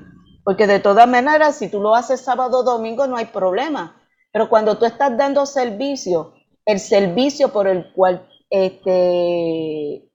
Porque 0.45 0.68
de 0.68 0.79
todas 0.79 1.09
maneras, 1.09 1.57
si 1.57 1.68
tú 1.68 1.81
lo 1.81 1.97
haces 1.97 2.21
sábado 2.21 2.61
o 2.61 2.62
domingo, 2.62 3.09
no 3.09 3.16
hay 3.16 3.27
problema. 3.27 4.01
Pero 4.33 4.49
cuando 4.49 4.79
tú 4.79 4.85
estás 4.85 5.16
dando 5.18 5.47
servicio, 5.47 6.35
el 6.66 6.79
servicio 6.79 7.49
por 7.49 7.66
el 7.66 7.93
cual 7.95 8.29
este, 8.49 10.09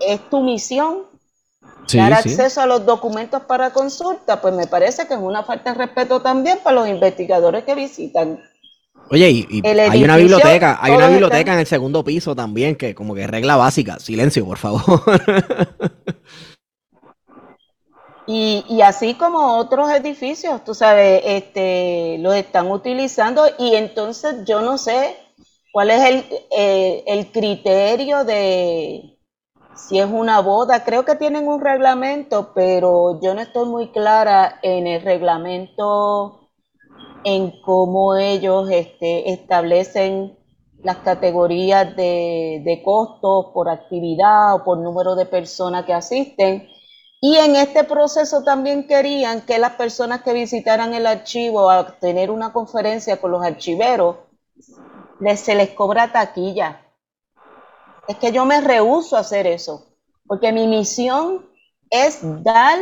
es 0.00 0.30
tu 0.30 0.40
misión, 0.40 1.02
dar 1.92 2.12
acceso 2.12 2.60
a 2.60 2.66
los 2.66 2.84
documentos 2.86 3.42
para 3.42 3.70
consulta, 3.70 4.40
pues 4.40 4.54
me 4.54 4.66
parece 4.66 5.06
que 5.06 5.14
es 5.14 5.20
una 5.20 5.42
falta 5.42 5.72
de 5.72 5.78
respeto 5.78 6.20
también 6.20 6.58
para 6.62 6.76
los 6.76 6.88
investigadores 6.88 7.64
que 7.64 7.74
visitan. 7.74 8.40
Oye, 9.10 9.30
y, 9.30 9.62
hay 9.66 10.04
una 10.04 10.16
biblioteca, 10.16 10.78
hay 10.80 10.92
una 10.92 11.08
biblioteca 11.08 11.52
en 11.52 11.58
el 11.58 11.66
segundo 11.66 12.02
piso 12.02 12.34
también, 12.34 12.76
que 12.76 12.94
como 12.94 13.14
que 13.14 13.26
regla 13.26 13.56
básica, 13.56 13.98
silencio, 13.98 14.44
por 14.44 14.58
favor. 14.58 14.82
Y, 18.24 18.64
y, 18.68 18.82
así 18.82 19.14
como 19.14 19.58
otros 19.58 19.90
edificios, 19.90 20.62
tú 20.64 20.74
sabes, 20.74 21.22
este, 21.24 22.18
los 22.20 22.36
están 22.36 22.70
utilizando 22.70 23.44
y 23.58 23.74
entonces 23.74 24.44
yo 24.46 24.62
no 24.62 24.78
sé 24.78 25.16
cuál 25.72 25.90
es 25.90 26.04
el, 26.04 26.24
eh, 26.56 27.02
el 27.08 27.32
criterio 27.32 28.24
de 28.24 29.11
si 29.74 29.98
es 29.98 30.06
una 30.10 30.40
boda. 30.40 30.84
Creo 30.84 31.04
que 31.04 31.16
tienen 31.16 31.48
un 31.48 31.60
reglamento, 31.60 32.52
pero 32.54 33.20
yo 33.20 33.34
no 33.34 33.40
estoy 33.40 33.68
muy 33.68 33.88
clara 33.92 34.58
en 34.62 34.86
el 34.86 35.02
reglamento, 35.02 36.48
en 37.24 37.52
cómo 37.62 38.16
ellos 38.16 38.68
este, 38.70 39.32
establecen 39.32 40.38
las 40.82 40.96
categorías 40.98 41.94
de, 41.96 42.62
de 42.64 42.82
costos 42.82 43.46
por 43.54 43.68
actividad 43.68 44.54
o 44.54 44.64
por 44.64 44.78
número 44.78 45.14
de 45.14 45.26
personas 45.26 45.84
que 45.84 45.92
asisten 45.92 46.68
y 47.24 47.36
en 47.36 47.54
este 47.54 47.84
proceso 47.84 48.42
también 48.42 48.88
querían 48.88 49.42
que 49.42 49.60
las 49.60 49.74
personas 49.74 50.22
que 50.22 50.32
visitaran 50.32 50.92
el 50.92 51.06
archivo 51.06 51.70
a 51.70 51.96
tener 52.00 52.32
una 52.32 52.52
conferencia 52.52 53.20
con 53.20 53.30
los 53.30 53.44
archiveros, 53.44 54.16
les, 55.20 55.38
se 55.38 55.54
les 55.54 55.70
cobra 55.70 56.10
taquilla. 56.10 56.81
Es 58.08 58.16
que 58.16 58.32
yo 58.32 58.44
me 58.44 58.60
rehúso 58.60 59.16
a 59.16 59.20
hacer 59.20 59.46
eso, 59.46 59.86
porque 60.26 60.52
mi 60.52 60.66
misión 60.66 61.46
es 61.90 62.20
dar 62.42 62.78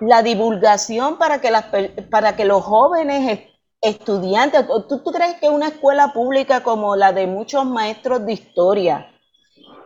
la 0.00 0.22
divulgación 0.22 1.18
para 1.18 1.40
que, 1.40 1.50
las, 1.50 1.66
para 2.10 2.36
que 2.36 2.44
los 2.44 2.62
jóvenes 2.62 3.40
estudiantes, 3.80 4.66
¿tú, 4.88 5.02
¿tú 5.02 5.12
crees 5.12 5.36
que 5.36 5.48
una 5.48 5.68
escuela 5.68 6.12
pública 6.12 6.62
como 6.62 6.96
la 6.96 7.12
de 7.12 7.26
muchos 7.26 7.64
maestros 7.66 8.24
de 8.24 8.32
historia, 8.32 9.10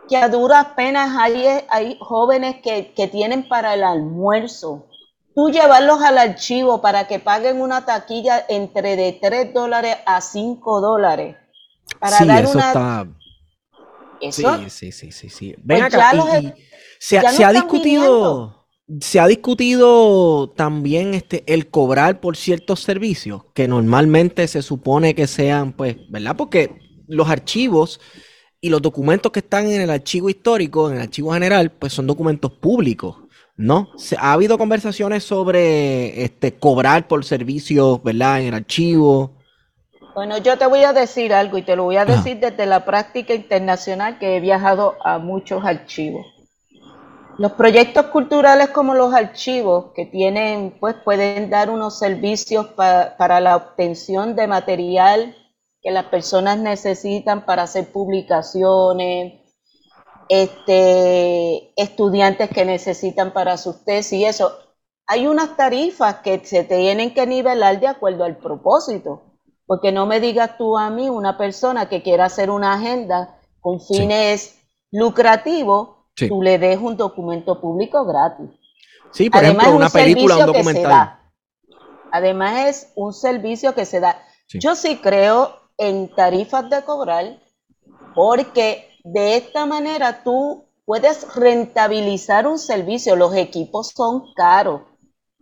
que 0.08 0.16
a 0.16 0.28
duras 0.28 0.66
penas 0.76 1.16
hay, 1.18 1.46
hay 1.68 1.98
jóvenes 2.00 2.56
que, 2.62 3.08
tienen 3.10 3.48
para 3.48 3.74
el 3.74 3.84
almuerzo. 3.84 4.86
Tú 5.34 5.50
llevarlos 5.50 6.02
al 6.02 6.18
archivo 6.18 6.80
para 6.80 7.06
que 7.08 7.18
paguen 7.18 7.60
una 7.60 7.84
taquilla 7.84 8.44
entre 8.48 8.96
de 8.96 9.18
3 9.20 9.52
dólares 9.52 9.96
a 10.06 10.20
5 10.20 10.80
dólares. 10.80 11.36
Para 11.98 12.18
sí, 12.18 12.26
dar 12.26 12.44
eso 12.44 12.58
está... 12.58 13.06
Sí, 14.32 14.44
sí, 14.68 14.92
sí, 14.92 15.12
sí, 15.12 15.28
sí. 15.28 15.54
Ven 15.62 15.80
pues 15.80 15.94
acá, 15.94 16.12
se, 16.98 17.18
ha 17.18 17.52
discutido... 17.52 18.60
Se 19.00 19.18
ha 19.18 19.26
discutido 19.26 20.50
también 20.50 21.14
este 21.14 21.42
el 21.46 21.70
cobrar 21.70 22.20
por 22.20 22.36
ciertos 22.36 22.80
servicios 22.80 23.42
que 23.54 23.66
normalmente 23.66 24.46
se 24.46 24.60
supone 24.60 25.14
que 25.14 25.26
sean, 25.26 25.72
pues, 25.72 25.96
¿verdad? 26.10 26.36
Porque 26.36 26.84
los 27.08 27.30
archivos 27.30 27.98
y 28.60 28.68
los 28.68 28.82
documentos 28.82 29.32
que 29.32 29.40
están 29.40 29.68
en 29.68 29.80
el 29.80 29.90
archivo 29.90 30.28
histórico, 30.28 30.88
en 30.88 30.96
el 30.96 31.02
archivo 31.02 31.32
general, 31.32 31.70
pues 31.70 31.92
son 31.92 32.06
documentos 32.06 32.52
públicos, 32.52 33.16
¿no? 33.56 33.90
¿Ha 34.18 34.32
habido 34.32 34.58
conversaciones 34.58 35.24
sobre 35.24 36.22
este 36.24 36.54
cobrar 36.54 37.08
por 37.08 37.24
servicios, 37.24 38.02
¿verdad? 38.02 38.40
En 38.40 38.48
el 38.48 38.54
archivo. 38.54 39.33
Bueno, 40.14 40.38
yo 40.38 40.56
te 40.56 40.66
voy 40.66 40.84
a 40.84 40.92
decir 40.92 41.34
algo 41.34 41.58
y 41.58 41.62
te 41.62 41.74
lo 41.74 41.82
voy 41.82 41.96
a 41.96 42.04
decir 42.04 42.38
desde 42.38 42.66
la 42.66 42.84
práctica 42.84 43.34
internacional 43.34 44.16
que 44.20 44.36
he 44.36 44.40
viajado 44.40 44.94
a 45.04 45.18
muchos 45.18 45.64
archivos. 45.64 46.24
Los 47.36 47.52
proyectos 47.52 48.06
culturales 48.06 48.68
como 48.68 48.94
los 48.94 49.12
archivos 49.12 49.86
que 49.92 50.06
tienen, 50.06 50.76
pues 50.78 50.94
pueden 51.04 51.50
dar 51.50 51.68
unos 51.68 51.98
servicios 51.98 52.66
para 52.68 53.40
la 53.40 53.56
obtención 53.56 54.36
de 54.36 54.46
material 54.46 55.36
que 55.82 55.90
las 55.90 56.04
personas 56.04 56.58
necesitan 56.58 57.44
para 57.44 57.64
hacer 57.64 57.90
publicaciones, 57.90 59.40
este, 60.28 61.72
estudiantes 61.74 62.50
que 62.50 62.64
necesitan 62.64 63.32
para 63.32 63.56
sus 63.56 63.84
tesis 63.84 64.20
y 64.20 64.24
eso. 64.26 64.56
Hay 65.08 65.26
unas 65.26 65.56
tarifas 65.56 66.20
que 66.20 66.40
se 66.46 66.62
tienen 66.62 67.12
que 67.12 67.26
nivelar 67.26 67.80
de 67.80 67.88
acuerdo 67.88 68.22
al 68.22 68.36
propósito, 68.36 69.33
porque 69.66 69.92
no 69.92 70.06
me 70.06 70.20
digas 70.20 70.56
tú 70.58 70.76
a 70.76 70.90
mí, 70.90 71.08
una 71.08 71.38
persona 71.38 71.88
que 71.88 72.02
quiera 72.02 72.26
hacer 72.26 72.50
una 72.50 72.74
agenda 72.74 73.38
con 73.60 73.80
fines 73.80 74.58
lucrativos, 74.90 75.90
tú 76.28 76.42
le 76.42 76.58
des 76.58 76.78
un 76.78 76.96
documento 76.96 77.60
público 77.60 78.04
gratis. 78.04 78.50
Sí, 79.10 79.30
por 79.30 79.44
Además, 79.44 79.66
ejemplo, 79.66 79.76
una 79.76 79.90
película, 79.90 80.36
un 80.38 80.46
documental. 80.46 81.20
Además 82.12 82.68
es 82.68 82.92
un 82.94 83.12
servicio 83.12 83.74
que 83.74 83.86
se 83.86 84.00
da. 84.00 84.22
Yo 84.48 84.74
sí 84.74 84.98
creo 84.98 85.52
en 85.78 86.14
tarifas 86.14 86.68
de 86.70 86.82
cobrar 86.82 87.40
porque 88.14 88.88
de 89.02 89.36
esta 89.36 89.66
manera 89.66 90.22
tú 90.22 90.64
puedes 90.84 91.34
rentabilizar 91.34 92.46
un 92.46 92.58
servicio. 92.58 93.16
Los 93.16 93.34
equipos 93.34 93.92
son 93.96 94.32
caros. 94.34 94.82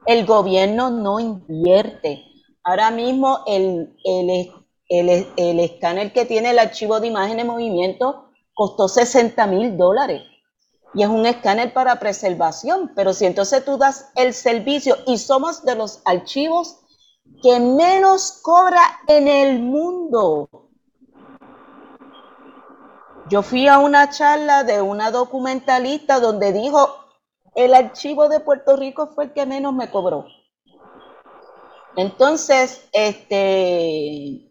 El 0.06 0.26
gobierno 0.26 0.90
no 0.90 1.20
invierte. 1.20 2.24
Ahora 2.64 2.90
mismo 2.90 3.40
el, 3.46 3.96
el, 4.04 5.26
el, 5.36 5.60
escáner 5.60 6.12
que 6.12 6.24
tiene 6.24 6.50
el 6.50 6.58
archivo 6.58 7.00
de 7.00 7.08
imagen 7.08 7.40
en 7.40 7.46
movimiento 7.46 8.30
costó 8.54 8.88
60 8.88 9.46
mil 9.46 9.76
dólares. 9.76 10.22
Y 10.94 11.02
es 11.02 11.08
un 11.08 11.26
escáner 11.26 11.72
para 11.72 11.98
preservación. 11.98 12.92
Pero 12.94 13.14
si 13.14 13.24
entonces 13.24 13.64
tú 13.64 13.78
das 13.78 14.10
el 14.14 14.34
servicio 14.34 14.96
y 15.06 15.18
somos 15.18 15.64
de 15.64 15.74
los 15.74 16.02
archivos 16.04 16.78
que 17.42 17.58
menos 17.58 18.40
cobra 18.42 18.80
en 19.08 19.26
el 19.26 19.60
mundo. 19.60 20.48
Yo 23.28 23.42
fui 23.42 23.66
a 23.66 23.78
una 23.78 24.10
charla 24.10 24.62
de 24.62 24.82
una 24.82 25.10
documentalista 25.10 26.20
donde 26.20 26.52
dijo, 26.52 26.94
el 27.54 27.74
archivo 27.74 28.28
de 28.28 28.40
Puerto 28.40 28.76
Rico 28.76 29.08
fue 29.08 29.24
el 29.24 29.32
que 29.32 29.46
menos 29.46 29.72
me 29.72 29.90
cobró. 29.90 30.26
Entonces, 31.96 32.88
este, 32.92 34.50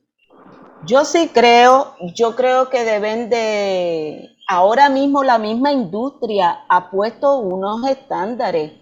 yo 0.86 1.06
sí 1.06 1.30
creo, 1.34 1.96
yo 2.16 2.36
creo 2.36 2.70
que 2.70 2.84
deben 2.84 3.30
de, 3.30 4.30
ahora 4.48 4.90
mismo 4.90 5.24
la 5.24 5.38
misma 5.38 5.72
industria 5.72 6.66
ha 6.70 6.92
puesto 6.92 7.38
unos 7.38 7.88
estándares 7.88 8.74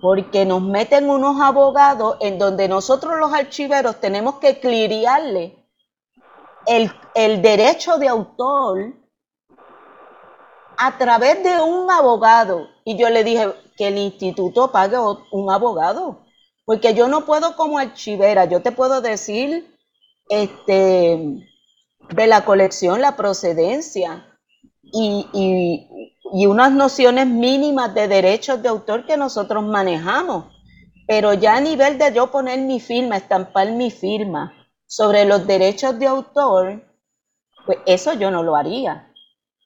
porque 0.00 0.44
nos 0.44 0.62
meten 0.62 1.08
unos 1.08 1.40
abogados 1.40 2.16
en 2.20 2.38
donde 2.38 2.68
nosotros 2.68 3.18
los 3.18 3.32
archiveros 3.32 3.96
tenemos 4.00 4.36
que 4.36 4.60
cliriarle 4.60 5.66
el, 6.66 6.92
el 7.14 7.40
derecho 7.42 7.96
de 7.96 8.08
autor 8.08 8.92
a 10.76 10.98
través 10.98 11.42
de 11.42 11.62
un 11.62 11.90
abogado. 11.90 12.68
Y 12.84 12.96
yo 12.96 13.08
le 13.08 13.24
dije 13.24 13.52
que 13.76 13.88
el 13.88 13.98
instituto 13.98 14.70
pague 14.70 14.98
un 15.30 15.50
abogado, 15.50 16.25
porque 16.66 16.92
yo 16.92 17.08
no 17.08 17.24
puedo 17.24 17.56
como 17.56 17.78
archivera, 17.78 18.44
yo 18.44 18.60
te 18.60 18.72
puedo 18.72 19.00
decir 19.00 19.74
este, 20.28 21.48
de 22.10 22.26
la 22.26 22.44
colección 22.44 23.00
la 23.00 23.16
procedencia 23.16 24.26
y, 24.82 25.26
y 25.32 26.16
y 26.32 26.46
unas 26.46 26.72
nociones 26.72 27.26
mínimas 27.26 27.94
de 27.94 28.08
derechos 28.08 28.62
de 28.62 28.68
autor 28.68 29.06
que 29.06 29.16
nosotros 29.16 29.64
manejamos. 29.64 30.46
Pero 31.06 31.34
ya 31.34 31.56
a 31.56 31.60
nivel 31.60 31.98
de 31.98 32.12
yo 32.12 32.30
poner 32.30 32.60
mi 32.60 32.80
firma, 32.80 33.16
estampar 33.16 33.70
mi 33.72 33.90
firma 33.90 34.52
sobre 34.86 35.24
los 35.24 35.46
derechos 35.46 35.98
de 35.98 36.06
autor, 36.06 36.82
pues 37.64 37.78
eso 37.86 38.14
yo 38.14 38.30
no 38.30 38.42
lo 38.42 38.56
haría. 38.56 39.12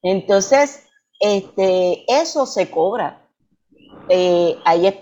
Entonces, 0.02 0.84
este, 1.18 2.04
eso 2.08 2.44
se 2.46 2.70
cobra. 2.70 3.19
Eh, 4.10 4.58
hay 4.64 4.92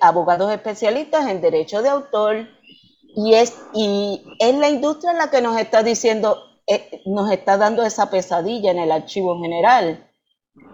abogados 0.00 0.50
especialistas 0.50 1.28
en 1.28 1.40
derecho 1.40 1.82
de 1.82 1.90
autor 1.90 2.48
y 3.14 3.34
es, 3.34 3.54
y 3.74 4.24
es 4.38 4.54
la 4.56 4.68
industria 4.68 5.12
la 5.12 5.30
que 5.30 5.42
nos 5.42 5.58
está 5.58 5.82
diciendo, 5.82 6.38
eh, 6.66 7.02
nos 7.06 7.30
está 7.30 7.56
dando 7.58 7.82
esa 7.82 8.10
pesadilla 8.10 8.70
en 8.70 8.78
el 8.78 8.90
archivo 8.90 9.40
general 9.40 10.06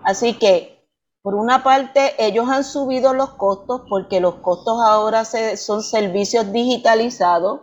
Así 0.04 0.34
que, 0.34 0.86
por 1.22 1.34
una 1.34 1.62
parte, 1.62 2.14
ellos 2.18 2.48
han 2.48 2.64
subido 2.64 3.14
los 3.14 3.30
costos 3.30 3.82
porque 3.88 4.20
los 4.20 4.36
costos 4.36 4.80
ahora 4.84 5.24
son 5.24 5.82
servicios 5.82 6.52
digitalizados. 6.52 7.60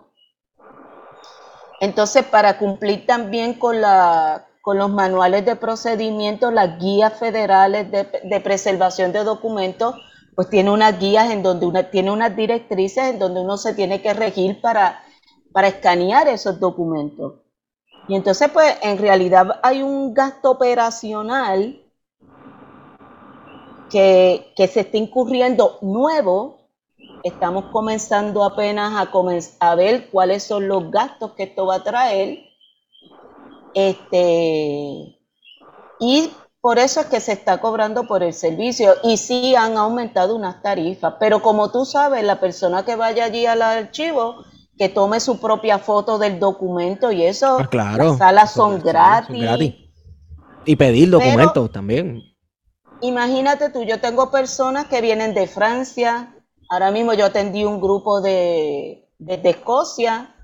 Entonces, 1.82 2.24
para 2.26 2.58
cumplir 2.58 3.06
también 3.06 3.54
con, 3.54 3.82
la, 3.82 4.48
con 4.62 4.78
los 4.78 4.90
manuales 4.90 5.46
de 5.46 5.56
procedimiento, 5.56 6.52
las 6.52 6.80
guías 6.80 7.14
federales 7.14 7.90
de, 7.92 8.42
preservación 8.42 9.12
de 9.12 9.24
documentos, 9.24 9.96
pues 10.40 10.50
tiene 10.50 10.72
unas 10.72 10.98
guías 10.98 11.32
en 11.32 11.44
donde 11.44 11.66
una, 11.66 11.92
tiene 11.92 12.12
unas 12.12 12.34
directrices 12.34 13.04
en 13.10 13.20
donde 13.20 13.42
uno 13.42 13.58
se 13.58 13.74
tiene 13.74 14.02
que 14.02 14.14
regir 14.14 14.62
para, 14.62 15.04
para 15.52 15.68
escanear 15.68 16.30
esos 16.30 16.62
documentos. 16.62 17.42
Y 18.08 18.16
entonces, 18.16 18.50
pues, 18.50 18.78
en 18.82 19.00
realidad 19.00 19.60
hay 19.62 19.84
un 19.84 20.14
gasto 20.14 20.52
operacional 20.52 21.84
que, 23.90 24.54
que 24.56 24.68
se 24.70 24.80
está 24.80 24.96
incurriendo 24.96 25.78
nuevo. 25.82 26.70
Estamos 27.22 27.66
comenzando 27.74 28.46
apenas 28.46 28.94
a, 28.94 29.12
a 29.60 29.76
ver 29.76 30.10
cuáles 30.10 30.44
son 30.44 30.70
los 30.70 30.90
gastos 30.90 31.34
que 31.34 31.44
esto 31.44 31.66
va 31.66 31.76
a 31.76 31.84
traer. 31.84 32.46
Este, 33.74 35.20
y 36.00 36.32
por 36.62 36.78
eso 36.78 37.00
es 37.02 37.06
que 37.08 37.20
se 37.22 37.32
está 37.34 37.60
cobrando 37.62 38.06
por 38.06 38.22
el 38.22 38.34
servicio 38.34 38.96
y 39.04 39.18
sí 39.18 39.56
han 39.56 39.78
aumentado 39.78 40.36
unas 40.36 40.62
tarifas, 40.62 41.16
pero 41.20 41.42
como 41.42 41.72
tú 41.72 41.86
sabes, 41.86 42.24
la 42.24 42.40
persona 42.40 42.84
que 42.84 42.96
vaya 42.96 43.26
allí 43.26 43.46
al 43.46 43.62
archivo, 43.62 44.44
que 44.78 44.90
tome 44.90 45.20
su 45.20 45.40
propia 45.40 45.78
foto 45.80 46.18
del 46.18 46.40
documento 46.40 47.12
y 47.12 47.24
eso, 47.24 47.58
Ah, 47.60 47.68
claro. 47.70 48.10
las 48.10 48.18
salas 48.18 48.54
son 48.54 48.82
gratis. 48.82 49.76
Y 50.66 50.76
pedir 50.76 51.10
documentos 51.10 51.72
también. 51.72 52.22
Imagínate 53.02 53.70
tú, 53.70 53.84
yo 53.84 54.00
tengo 54.02 54.30
personas 54.30 54.86
que 54.88 55.02
vienen 55.02 55.34
de 55.34 55.48
Francia, 55.48 56.36
ahora 56.70 56.92
mismo 56.92 57.14
yo 57.14 57.26
atendí 57.26 57.64
un 57.64 57.80
grupo 57.80 58.20
de, 58.20 59.08
de, 59.18 59.38
de 59.38 59.50
Escocia, 59.50 60.36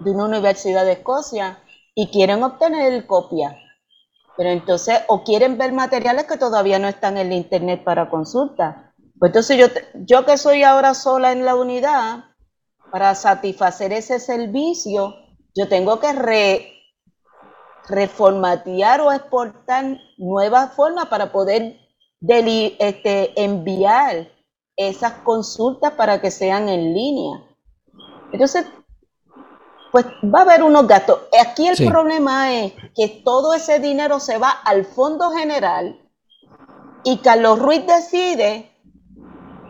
de 0.00 0.10
una 0.10 0.26
universidad 0.26 0.84
de 0.84 0.92
Escocia, 0.92 1.58
y 1.94 2.08
quieren 2.08 2.42
obtener 2.42 3.06
copia. 3.06 3.56
Pero 4.36 4.50
entonces, 4.50 5.00
o 5.08 5.22
quieren 5.22 5.58
ver 5.58 5.72
materiales 5.72 6.24
que 6.24 6.36
todavía 6.36 6.78
no 6.78 6.88
están 6.88 7.18
en 7.18 7.28
el 7.28 7.32
internet 7.34 7.84
para 7.84 8.10
consulta. 8.10 8.92
Pues 9.18 9.30
entonces 9.30 9.56
yo, 9.58 9.66
yo 9.94 10.24
que 10.24 10.36
soy 10.36 10.64
ahora 10.64 10.94
sola 10.94 11.32
en 11.32 11.44
la 11.44 11.54
unidad, 11.54 12.24
para 12.94 13.16
satisfacer 13.16 13.92
ese 13.92 14.20
servicio, 14.20 15.16
yo 15.52 15.68
tengo 15.68 15.98
que 15.98 16.12
re, 16.12 16.74
reformatear 17.88 19.00
o 19.00 19.10
exportar 19.10 19.98
nuevas 20.16 20.74
formas 20.74 21.06
para 21.06 21.32
poder 21.32 21.76
este, 22.20 23.42
enviar 23.42 24.28
esas 24.76 25.12
consultas 25.24 25.94
para 25.94 26.20
que 26.20 26.30
sean 26.30 26.68
en 26.68 26.94
línea. 26.94 27.44
Entonces, 28.30 28.64
pues 29.94 30.06
va 30.24 30.40
a 30.40 30.42
haber 30.42 30.64
unos 30.64 30.88
gastos. 30.88 31.20
Aquí 31.40 31.68
el 31.68 31.76
Sí. 31.76 31.88
problema 31.88 32.52
es 32.52 32.72
que 32.96 33.22
todo 33.24 33.54
ese 33.54 33.78
dinero 33.78 34.18
se 34.18 34.38
va 34.38 34.50
al 34.50 34.84
fondo 34.84 35.30
general 35.30 36.00
y 37.04 37.18
Carlos 37.18 37.60
Ruiz 37.60 37.86
decide 37.86 38.72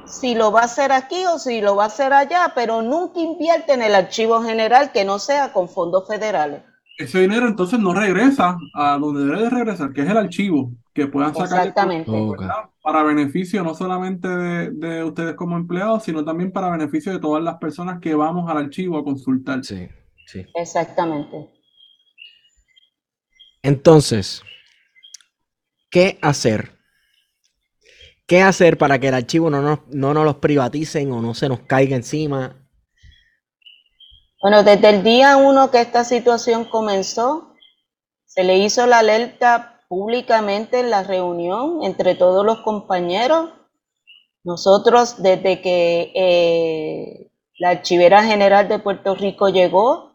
si 0.06 0.34
lo 0.34 0.50
va 0.50 0.62
a 0.62 0.64
hacer 0.64 0.92
aquí 0.92 1.26
o 1.26 1.38
si 1.38 1.60
lo 1.60 1.76
va 1.76 1.84
a 1.84 1.86
hacer 1.88 2.14
allá, 2.14 2.52
pero 2.54 2.80
nunca 2.80 3.20
invierte 3.20 3.74
en 3.74 3.82
el 3.82 3.94
archivo 3.94 4.40
general 4.42 4.92
que 4.92 5.04
no 5.04 5.18
sea 5.18 5.52
con 5.52 5.68
fondos 5.68 6.08
federales. 6.08 6.62
Ese 6.96 7.20
dinero 7.20 7.46
entonces 7.46 7.78
no 7.78 7.92
regresa 7.92 8.56
a 8.74 8.96
donde 8.96 9.26
debe 9.26 9.42
de 9.42 9.50
regresar, 9.50 9.92
que 9.92 10.00
es 10.00 10.08
el 10.08 10.16
archivo, 10.16 10.70
que 10.94 11.06
puedan 11.06 11.34
sacar 11.34 11.68
Exactamente. 11.68 12.10
Para 12.82 13.02
beneficio 13.02 13.62
no 13.62 13.74
solamente 13.74 14.26
de, 14.28 14.70
de 14.70 15.04
ustedes 15.04 15.34
como 15.34 15.58
empleados, 15.58 16.04
sino 16.04 16.24
también 16.24 16.50
para 16.50 16.70
beneficio 16.70 17.12
de 17.12 17.18
todas 17.18 17.42
las 17.42 17.56
personas 17.56 18.00
que 18.00 18.14
vamos 18.14 18.48
al 18.50 18.56
archivo 18.56 18.96
a 18.96 19.04
consultar. 19.04 19.62
Sí, 19.64 19.86
sí. 20.26 20.46
Exactamente. 20.54 21.50
Entonces, 23.62 24.42
¿qué 25.90 26.18
hacer? 26.20 26.72
¿Qué 28.26 28.42
hacer 28.42 28.78
para 28.78 28.98
que 28.98 29.08
el 29.08 29.14
archivo 29.14 29.50
no 29.50 29.60
nos, 29.60 29.86
no 29.88 30.14
nos 30.14 30.24
los 30.24 30.36
privaticen 30.36 31.12
o 31.12 31.20
no 31.20 31.34
se 31.34 31.48
nos 31.48 31.60
caiga 31.60 31.96
encima? 31.96 32.56
Bueno, 34.40 34.62
desde 34.62 34.90
el 34.90 35.02
día 35.02 35.36
uno 35.36 35.70
que 35.70 35.80
esta 35.80 36.04
situación 36.04 36.66
comenzó, 36.66 37.54
se 38.26 38.44
le 38.44 38.58
hizo 38.58 38.86
la 38.86 38.98
alerta 38.98 39.82
públicamente 39.88 40.80
en 40.80 40.90
la 40.90 41.02
reunión 41.02 41.82
entre 41.82 42.14
todos 42.14 42.44
los 42.44 42.60
compañeros. 42.60 43.50
Nosotros, 44.42 45.22
desde 45.22 45.62
que 45.62 46.12
eh, 46.14 47.30
la 47.58 47.70
Archivera 47.70 48.24
General 48.24 48.68
de 48.68 48.78
Puerto 48.78 49.14
Rico 49.14 49.48
llegó, 49.48 50.13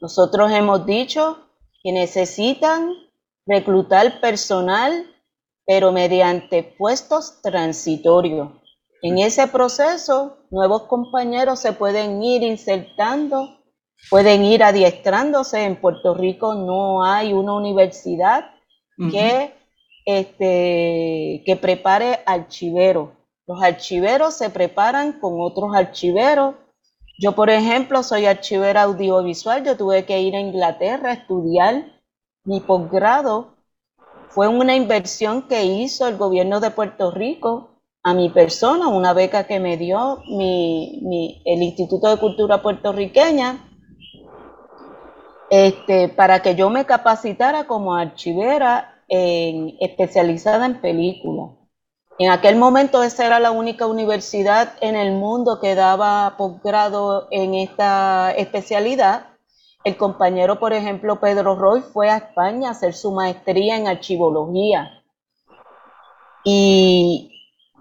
nosotros 0.00 0.50
hemos 0.52 0.86
dicho 0.86 1.38
que 1.82 1.92
necesitan 1.92 2.92
reclutar 3.46 4.20
personal, 4.20 5.06
pero 5.66 5.92
mediante 5.92 6.62
puestos 6.62 7.40
transitorios. 7.42 8.50
En 9.02 9.18
ese 9.18 9.46
proceso, 9.46 10.38
nuevos 10.50 10.82
compañeros 10.82 11.60
se 11.60 11.72
pueden 11.72 12.22
ir 12.22 12.42
insertando, 12.42 13.58
pueden 14.10 14.44
ir 14.44 14.62
adiestrándose. 14.62 15.64
En 15.64 15.80
Puerto 15.80 16.14
Rico 16.14 16.54
no 16.54 17.04
hay 17.04 17.32
una 17.32 17.54
universidad 17.54 18.50
que, 19.10 19.54
este, 20.04 21.42
que 21.46 21.56
prepare 21.56 22.20
archiveros. 22.26 23.10
Los 23.46 23.62
archiveros 23.62 24.34
se 24.34 24.50
preparan 24.50 25.18
con 25.18 25.40
otros 25.40 25.74
archiveros. 25.74 26.56
Yo, 27.20 27.32
por 27.32 27.50
ejemplo, 27.50 28.02
soy 28.02 28.24
archivera 28.24 28.84
audiovisual. 28.84 29.62
Yo 29.62 29.76
tuve 29.76 30.06
que 30.06 30.22
ir 30.22 30.34
a 30.34 30.40
Inglaterra 30.40 31.10
a 31.10 31.12
estudiar 31.12 31.84
mi 32.44 32.60
posgrado. 32.60 33.56
Fue 34.30 34.48
una 34.48 34.74
inversión 34.74 35.46
que 35.46 35.66
hizo 35.66 36.08
el 36.08 36.16
gobierno 36.16 36.60
de 36.60 36.70
Puerto 36.70 37.10
Rico 37.10 37.82
a 38.02 38.14
mi 38.14 38.30
persona, 38.30 38.88
una 38.88 39.12
beca 39.12 39.46
que 39.46 39.60
me 39.60 39.76
dio 39.76 40.22
el 40.30 41.62
Instituto 41.62 42.08
de 42.08 42.16
Cultura 42.16 42.62
Puertorriqueña 42.62 43.68
este, 45.50 46.08
para 46.08 46.40
que 46.40 46.54
yo 46.54 46.70
me 46.70 46.86
capacitara 46.86 47.66
como 47.66 47.96
archivera 47.96 49.04
especializada 49.08 50.64
en 50.64 50.80
películas. 50.80 51.59
En 52.20 52.28
aquel 52.28 52.56
momento 52.56 53.02
esa 53.02 53.24
era 53.24 53.40
la 53.40 53.50
única 53.50 53.86
universidad 53.86 54.74
en 54.82 54.94
el 54.94 55.12
mundo 55.12 55.58
que 55.58 55.74
daba 55.74 56.34
posgrado 56.36 57.28
en 57.30 57.54
esta 57.54 58.30
especialidad. 58.32 59.28
El 59.84 59.96
compañero, 59.96 60.60
por 60.60 60.74
ejemplo, 60.74 61.18
Pedro 61.18 61.54
Roy, 61.56 61.80
fue 61.80 62.10
a 62.10 62.18
España 62.18 62.68
a 62.68 62.72
hacer 62.72 62.92
su 62.92 63.10
maestría 63.12 63.78
en 63.78 63.88
archivología. 63.88 65.02
Y, 66.44 67.32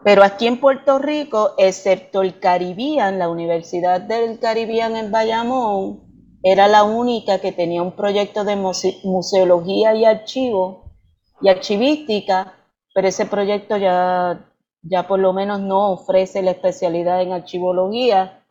pero 0.06 0.24
aquí 0.24 0.48
en 0.48 0.62
Puerto 0.62 1.00
Rico, 1.00 1.52
excepto 1.58 2.22
el 2.22 2.40
Caribbean, 2.40 3.20
la 3.20 3.28
Universidad 3.28 4.00
del 4.00 4.40
Caribbean 4.40 4.96
en 4.96 5.12
Bayamón, 5.12 6.00
era 6.44 6.70
la 6.70 6.86
única 6.86 7.40
que 7.40 7.52
tenía 7.52 7.82
un 7.82 7.92
proyecto 7.92 8.46
de 8.46 8.56
muse- 8.56 9.02
museología 9.04 9.94
y 9.96 10.06
archivo 10.06 10.94
y 11.42 11.50
archivística, 11.50 12.54
pero 13.00 13.08
ese 13.08 13.28
proyecto 13.28 13.78
ya, 13.78 14.46
ya 14.82 15.08
por 15.08 15.20
lo 15.20 15.32
menos 15.32 15.62
no 15.62 15.94
ofrece 15.94 16.42
la 16.42 16.52
especialidad 16.52 17.22
en 17.22 17.32
archivología. 17.32 18.44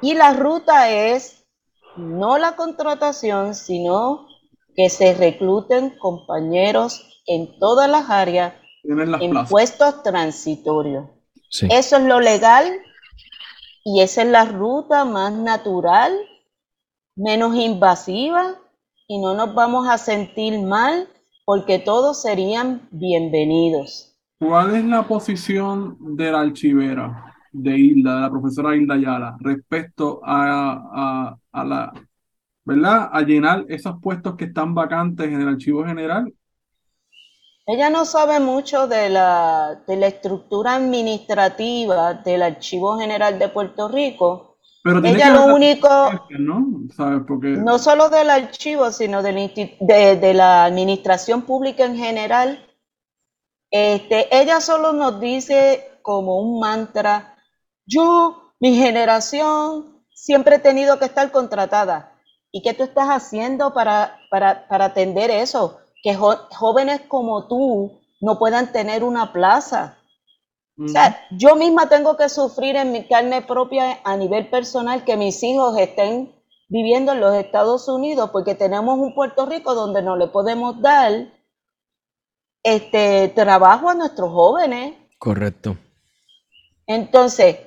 Y 0.00 0.14
la 0.14 0.32
ruta 0.32 0.90
es 0.90 1.44
no 1.96 2.38
la 2.38 2.54
contratación, 2.54 3.56
sino 3.56 4.28
que 4.76 4.88
se 4.90 5.12
recluten 5.14 5.98
compañeros 5.98 7.20
en 7.26 7.58
todas 7.58 7.90
las 7.90 8.10
áreas 8.10 8.54
las 8.84 9.20
en 9.20 9.30
plazas. 9.32 9.50
puestos 9.50 10.04
transitorios. 10.04 11.06
Sí. 11.50 11.66
Eso 11.68 11.96
es 11.96 12.04
lo 12.04 12.20
legal 12.20 12.70
y 13.82 14.02
esa 14.02 14.22
es 14.22 14.28
la 14.28 14.44
ruta 14.44 15.04
más 15.04 15.32
natural, 15.32 16.16
menos 17.16 17.56
invasiva 17.56 18.54
y 19.08 19.18
no 19.18 19.34
nos 19.34 19.52
vamos 19.52 19.88
a 19.88 19.98
sentir 19.98 20.60
mal 20.60 21.08
porque 21.46 21.78
todos 21.78 22.20
serían 22.20 22.88
bienvenidos. 22.90 24.14
¿Cuál 24.38 24.74
es 24.76 24.84
la 24.84 25.06
posición 25.06 25.96
de 26.16 26.30
la 26.30 26.40
archivera 26.40 27.34
de 27.52 27.78
Hilda, 27.78 28.16
de 28.16 28.20
la 28.22 28.30
profesora 28.30 28.76
Hilda 28.76 28.94
Ayala, 28.94 29.36
respecto 29.40 30.20
a, 30.24 31.30
a, 31.32 31.36
a 31.52 31.64
la, 31.64 31.92
¿verdad? 32.64 33.10
A 33.12 33.22
llenar 33.22 33.64
esos 33.68 34.00
puestos 34.02 34.36
que 34.36 34.46
están 34.46 34.74
vacantes 34.74 35.28
en 35.28 35.40
el 35.42 35.48
archivo 35.48 35.84
general? 35.86 36.32
Ella 37.66 37.90
no 37.90 38.06
sabe 38.06 38.40
mucho 38.40 38.86
de 38.86 39.10
la, 39.10 39.82
de 39.86 39.96
la 39.96 40.06
estructura 40.06 40.76
administrativa 40.76 42.14
del 42.14 42.40
Archivo 42.42 42.98
General 42.98 43.38
de 43.38 43.50
Puerto 43.50 43.88
Rico. 43.88 44.53
Pero 44.84 45.00
tiene 45.02 45.16
Ella 45.16 45.26
que 45.26 45.32
lo 45.32 45.54
único, 45.54 45.88
¿no? 46.38 46.66
¿Sabes? 46.94 47.22
Porque 47.26 47.48
no 47.48 47.78
solo 47.78 48.10
del 48.10 48.30
archivo, 48.30 48.90
sino 48.92 49.22
del 49.22 49.52
de, 49.80 50.16
de 50.16 50.34
la 50.34 50.64
administración 50.66 51.42
pública 51.42 51.84
en 51.86 51.96
general, 51.96 52.66
este, 53.70 54.28
ella 54.30 54.60
solo 54.60 54.92
nos 54.92 55.20
dice 55.20 55.98
como 56.02 56.38
un 56.38 56.60
mantra, 56.60 57.36
yo, 57.86 58.52
mi 58.60 58.76
generación, 58.76 60.04
siempre 60.14 60.56
he 60.56 60.58
tenido 60.58 60.98
que 60.98 61.06
estar 61.06 61.30
contratada. 61.32 62.12
¿Y 62.52 62.62
qué 62.62 62.74
tú 62.74 62.84
estás 62.84 63.08
haciendo 63.08 63.72
para, 63.74 64.18
para, 64.30 64.68
para 64.68 64.84
atender 64.86 65.30
eso? 65.30 65.78
Que 66.02 66.14
jo- 66.14 66.46
jóvenes 66.50 67.00
como 67.08 67.48
tú 67.48 68.00
no 68.20 68.38
puedan 68.38 68.70
tener 68.70 69.02
una 69.02 69.32
plaza. 69.32 69.96
O 70.76 70.88
sea, 70.88 71.26
yo 71.30 71.54
misma 71.54 71.88
tengo 71.88 72.16
que 72.16 72.28
sufrir 72.28 72.74
en 72.74 72.90
mi 72.90 73.06
carne 73.06 73.42
propia 73.42 74.00
a 74.02 74.16
nivel 74.16 74.50
personal 74.50 75.04
que 75.04 75.16
mis 75.16 75.40
hijos 75.42 75.78
estén 75.78 76.34
viviendo 76.68 77.12
en 77.12 77.20
los 77.20 77.34
Estados 77.36 77.88
Unidos 77.88 78.30
porque 78.32 78.56
tenemos 78.56 78.98
un 78.98 79.14
Puerto 79.14 79.46
Rico 79.46 79.74
donde 79.74 80.02
no 80.02 80.16
le 80.16 80.26
podemos 80.26 80.80
dar 80.80 81.28
este 82.64 83.28
trabajo 83.28 83.88
a 83.88 83.94
nuestros 83.94 84.32
jóvenes. 84.32 84.96
Correcto. 85.18 85.76
Entonces, 86.86 87.58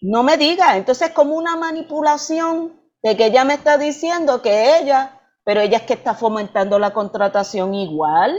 no 0.00 0.24
me 0.24 0.36
diga, 0.36 0.76
entonces 0.76 1.10
es 1.10 1.14
como 1.14 1.36
una 1.36 1.56
manipulación 1.56 2.80
de 3.02 3.16
que 3.16 3.26
ella 3.26 3.44
me 3.44 3.54
está 3.54 3.78
diciendo 3.78 4.42
que 4.42 4.78
ella, 4.78 5.20
pero 5.44 5.60
ella 5.60 5.78
es 5.78 5.84
que 5.84 5.94
está 5.94 6.14
fomentando 6.14 6.78
la 6.78 6.92
contratación 6.92 7.74
igual. 7.74 8.36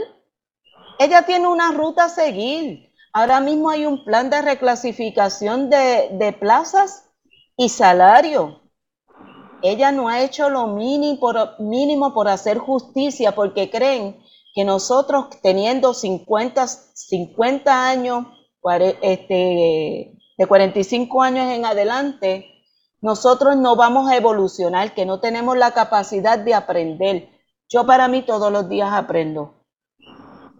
Ella 0.98 1.22
tiene 1.22 1.48
una 1.48 1.72
ruta 1.72 2.04
a 2.04 2.08
seguir. 2.08 2.93
Ahora 3.16 3.38
mismo 3.38 3.70
hay 3.70 3.86
un 3.86 4.04
plan 4.04 4.28
de 4.28 4.42
reclasificación 4.42 5.70
de, 5.70 6.08
de 6.18 6.32
plazas 6.32 7.08
y 7.56 7.68
salario. 7.68 8.60
Ella 9.62 9.92
no 9.92 10.08
ha 10.08 10.20
hecho 10.20 10.50
lo 10.50 10.66
mínimo 10.66 12.12
por, 12.12 12.28
hacer 12.28 12.58
justicia 12.58 13.36
porque 13.36 13.70
creen 13.70 14.20
que 14.52 14.64
nosotros 14.64 15.26
teniendo 15.42 15.94
50, 15.94 16.66
50 16.66 17.88
años, 17.88 18.26
este, 19.00 20.18
de 20.36 20.46
45 20.46 21.22
años 21.22 21.46
en 21.52 21.64
adelante, 21.66 22.46
nosotros 23.00 23.56
no 23.56 23.76
vamos 23.76 24.10
a 24.10 24.16
evolucionar, 24.16 24.92
que 24.92 25.06
no 25.06 25.20
tenemos 25.20 25.56
la 25.56 25.70
capacidad 25.70 26.36
de 26.36 26.52
aprender. 26.52 27.28
Yo 27.68 27.86
para 27.86 28.08
mí 28.08 28.22
todos 28.22 28.50
los 28.50 28.68
días 28.68 28.92
aprendo. 28.92 29.63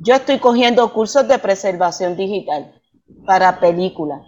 Yo 0.05 0.15
estoy 0.15 0.39
cogiendo 0.39 0.93
cursos 0.93 1.27
de 1.27 1.39
preservación 1.39 2.15
digital 2.15 2.79
para 3.25 3.59
películas. 3.59 4.21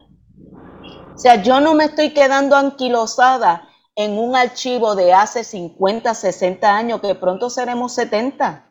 O 1.15 1.19
sea, 1.19 1.43
yo 1.43 1.61
no 1.61 1.75
me 1.75 1.85
estoy 1.85 2.15
quedando 2.15 2.57
anquilosada 2.57 3.69
en 3.95 4.19
un 4.19 4.35
archivo 4.35 4.95
de 4.95 5.13
hace 5.13 5.45
50, 5.45 6.15
60 6.15 6.75
años, 6.75 7.03
que 7.03 7.15
pronto 7.15 7.51
seremos 7.51 7.93
70. 7.93 8.71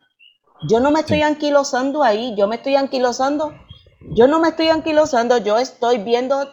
Yo 0.68 0.80
no 0.80 0.90
me 0.90 1.02
estoy 1.02 1.22
anquilosando 1.22 2.02
ahí, 2.02 2.34
yo 2.36 2.48
me 2.48 2.56
estoy 2.56 2.76
anquilosando, 2.76 3.54
yo 4.16 4.26
no 4.26 4.40
me 4.40 4.48
estoy 4.48 4.70
anquilosando, 4.70 5.38
yo 5.38 5.60
estoy 5.60 6.00
viendo 6.00 6.52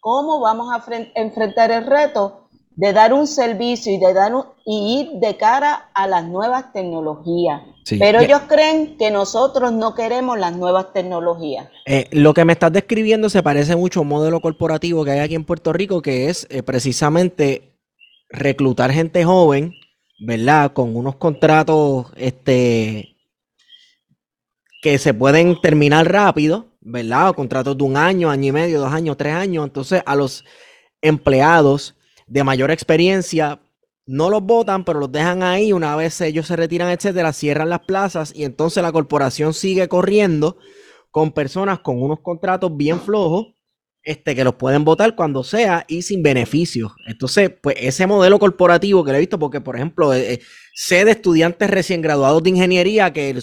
cómo 0.00 0.40
vamos 0.40 0.72
a 0.72 0.82
enfrentar 1.14 1.70
el 1.70 1.86
reto 1.86 2.41
de 2.76 2.92
dar 2.92 3.12
un 3.12 3.26
servicio 3.26 3.92
y 3.92 3.98
de 3.98 4.14
dar 4.14 4.32
y 4.64 5.00
ir 5.00 5.20
de 5.20 5.36
cara 5.36 5.90
a 5.94 6.06
las 6.06 6.24
nuevas 6.24 6.72
tecnologías. 6.72 7.62
Pero 7.98 8.20
ellos 8.20 8.42
creen 8.48 8.96
que 8.96 9.10
nosotros 9.10 9.72
no 9.72 9.94
queremos 9.94 10.38
las 10.38 10.56
nuevas 10.56 10.92
tecnologías. 10.92 11.68
Eh, 11.84 12.06
lo 12.12 12.32
que 12.32 12.44
me 12.44 12.52
estás 12.52 12.72
describiendo 12.72 13.28
se 13.28 13.42
parece 13.42 13.76
mucho 13.76 14.00
a 14.00 14.02
un 14.02 14.08
modelo 14.08 14.40
corporativo 14.40 15.04
que 15.04 15.10
hay 15.10 15.18
aquí 15.18 15.34
en 15.34 15.44
Puerto 15.44 15.72
Rico, 15.72 16.00
que 16.00 16.28
es 16.28 16.46
eh, 16.50 16.62
precisamente 16.62 17.72
reclutar 18.30 18.92
gente 18.92 19.24
joven, 19.24 19.74
¿verdad? 20.20 20.72
Con 20.72 20.96
unos 20.96 21.16
contratos 21.16 22.06
este, 22.16 23.16
que 24.80 24.98
se 24.98 25.12
pueden 25.12 25.60
terminar 25.60 26.10
rápido, 26.10 26.66
¿verdad? 26.80 27.30
O 27.30 27.34
contratos 27.34 27.76
de 27.76 27.84
un 27.84 27.96
año, 27.96 28.30
año 28.30 28.48
y 28.48 28.52
medio, 28.52 28.80
dos 28.80 28.92
años, 28.92 29.16
tres 29.16 29.34
años. 29.34 29.64
Entonces, 29.64 30.02
a 30.06 30.14
los 30.14 30.44
empleados 31.02 31.96
de 32.26 32.44
mayor 32.44 32.70
experiencia 32.70 33.60
no 34.06 34.30
los 34.30 34.42
votan, 34.42 34.84
pero 34.84 35.00
los 35.00 35.12
dejan 35.12 35.42
ahí. 35.42 35.72
Una 35.72 35.96
vez 35.96 36.20
ellos 36.20 36.46
se 36.46 36.56
retiran, 36.56 36.90
etcétera, 36.90 37.32
cierran 37.32 37.70
las 37.70 37.80
plazas 37.80 38.32
y 38.34 38.44
entonces 38.44 38.82
la 38.82 38.92
corporación 38.92 39.54
sigue 39.54 39.88
corriendo 39.88 40.58
con 41.10 41.32
personas 41.32 41.80
con 41.80 42.02
unos 42.02 42.20
contratos 42.20 42.76
bien 42.76 43.00
flojos, 43.00 43.54
este, 44.02 44.34
que 44.34 44.44
los 44.44 44.54
pueden 44.56 44.84
votar 44.84 45.14
cuando 45.14 45.44
sea 45.44 45.84
y 45.86 46.02
sin 46.02 46.22
beneficios. 46.22 46.92
Entonces, 47.06 47.52
pues 47.62 47.76
ese 47.78 48.06
modelo 48.06 48.38
corporativo 48.38 49.04
que 49.04 49.12
le 49.12 49.18
he 49.18 49.20
visto, 49.20 49.38
porque 49.38 49.60
por 49.60 49.76
ejemplo, 49.76 50.12
eh, 50.12 50.34
eh, 50.34 50.40
sé 50.74 51.04
de 51.04 51.12
estudiantes 51.12 51.70
recién 51.70 52.02
graduados 52.02 52.42
de 52.42 52.50
ingeniería 52.50 53.12
que 53.12 53.38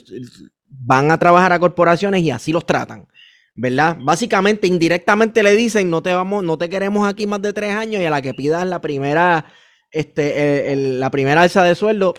van 0.68 1.12
a 1.12 1.20
trabajar 1.20 1.54
a 1.54 1.60
corporaciones 1.60 2.22
y 2.24 2.32
así 2.32 2.52
los 2.52 2.66
tratan. 2.66 3.08
¿Verdad? 3.56 3.98
Básicamente, 4.00 4.68
indirectamente 4.68 5.44
le 5.44 5.56
dicen, 5.56 5.90
no 5.90 6.02
te 6.02 6.14
vamos, 6.14 6.44
no 6.44 6.58
te 6.58 6.70
queremos 6.70 7.08
aquí 7.08 7.28
más 7.28 7.42
de 7.42 7.54
tres 7.54 7.74
años 7.74 8.02
y 8.02 8.06
a 8.06 8.10
la 8.10 8.22
que 8.22 8.34
pidas 8.34 8.66
la 8.66 8.82
primera, 8.82 9.46
este, 9.92 10.76
la 10.76 11.10
primera 11.10 11.42
alza 11.42 11.64
de 11.64 11.76
sueldo, 11.76 12.14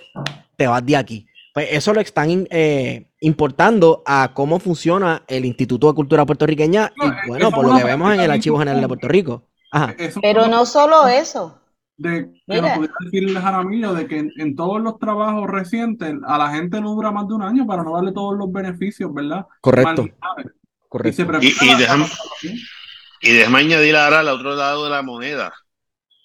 te 0.57 0.67
vas 0.67 0.85
de 0.85 0.97
aquí. 0.97 1.27
Pues 1.53 1.69
eso 1.73 1.93
lo 1.93 2.01
están 2.01 2.47
eh, 2.51 3.07
importando 3.21 4.03
a 4.07 4.33
cómo 4.35 4.61
funciona 4.61 5.25
el 5.27 5.45
Instituto 5.45 5.89
de 5.89 5.95
Cultura 5.95 6.25
Puertorriqueña 6.25 6.93
y 6.97 7.29
bueno, 7.29 7.51
por 7.51 7.67
lo 7.67 7.77
que 7.77 7.85
vemos 7.85 8.15
en 8.15 8.21
el 8.21 8.31
Archivo 8.31 8.59
General 8.59 8.81
de 8.81 8.89
Puerto 8.89 9.09
Rico. 9.09 9.43
Pero 10.23 10.47
no 10.49 10.65
solo 10.67 11.09
eso. 11.09 11.57
De 11.97 12.33
que 12.49 12.63
nos 12.63 12.71
pudiera 12.71 12.95
decir 13.05 13.39
Jaramillo 13.39 13.93
de 13.95 14.07
que 14.07 14.31
en, 14.35 14.57
todos 14.57 14.81
los 14.81 14.99
trabajos 14.99 15.49
recientes 15.51 16.15
a 16.27 16.39
la 16.39 16.51
gente 16.51 16.81
no 16.81 16.95
dura 16.95 17.11
más 17.11 17.29
de 17.29 17.35
un 17.35 17.43
año 17.43 17.67
para 17.67 17.83
no 17.83 17.95
darle 17.95 18.13
todos 18.13 18.39
los 18.39 18.51
beneficios, 18.51 19.13
¿verdad? 19.13 19.47
Correcto. 19.61 20.07
Correcto. 20.91 21.39
Y, 21.41 21.55
y, 21.61 21.75
déjame, 21.77 23.59
añadir 23.61 23.95
ahora 23.95 24.21
al 24.21 24.29
otro 24.29 24.57
lado 24.57 24.85
de 24.85 24.91
la 24.91 25.03
moneda, 25.03 25.53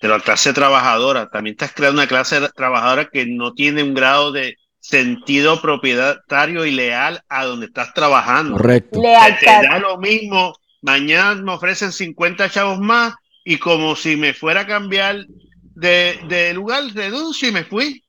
de 0.01 0.07
la 0.07 0.19
clase 0.19 0.53
trabajadora. 0.53 1.29
También 1.29 1.53
estás 1.53 1.71
creando 1.73 2.01
una 2.01 2.07
clase 2.07 2.41
trabajadora 2.49 3.05
que 3.05 3.27
no 3.27 3.53
tiene 3.53 3.83
un 3.83 3.93
grado 3.93 4.31
de 4.31 4.57
sentido 4.79 5.61
propietario 5.61 6.65
y 6.65 6.71
leal 6.71 7.21
a 7.29 7.45
donde 7.45 7.67
estás 7.67 7.93
trabajando. 7.93 8.57
Correcto. 8.57 8.99
Te, 8.99 9.45
da 9.45 9.77
lo 9.77 9.99
mismo. 9.99 10.55
Mañana 10.81 11.35
me 11.35 11.51
ofrecen 11.51 11.91
50 11.91 12.49
chavos 12.49 12.79
más 12.79 13.13
y 13.43 13.59
como 13.59 13.95
si 13.95 14.15
me 14.17 14.33
fuera 14.33 14.61
a 14.61 14.67
cambiar 14.67 15.27
de, 15.75 16.19
de 16.27 16.55
lugar, 16.55 16.85
renuncio 16.95 17.49
y 17.49 17.51
me 17.51 17.65
fui. 17.65 18.03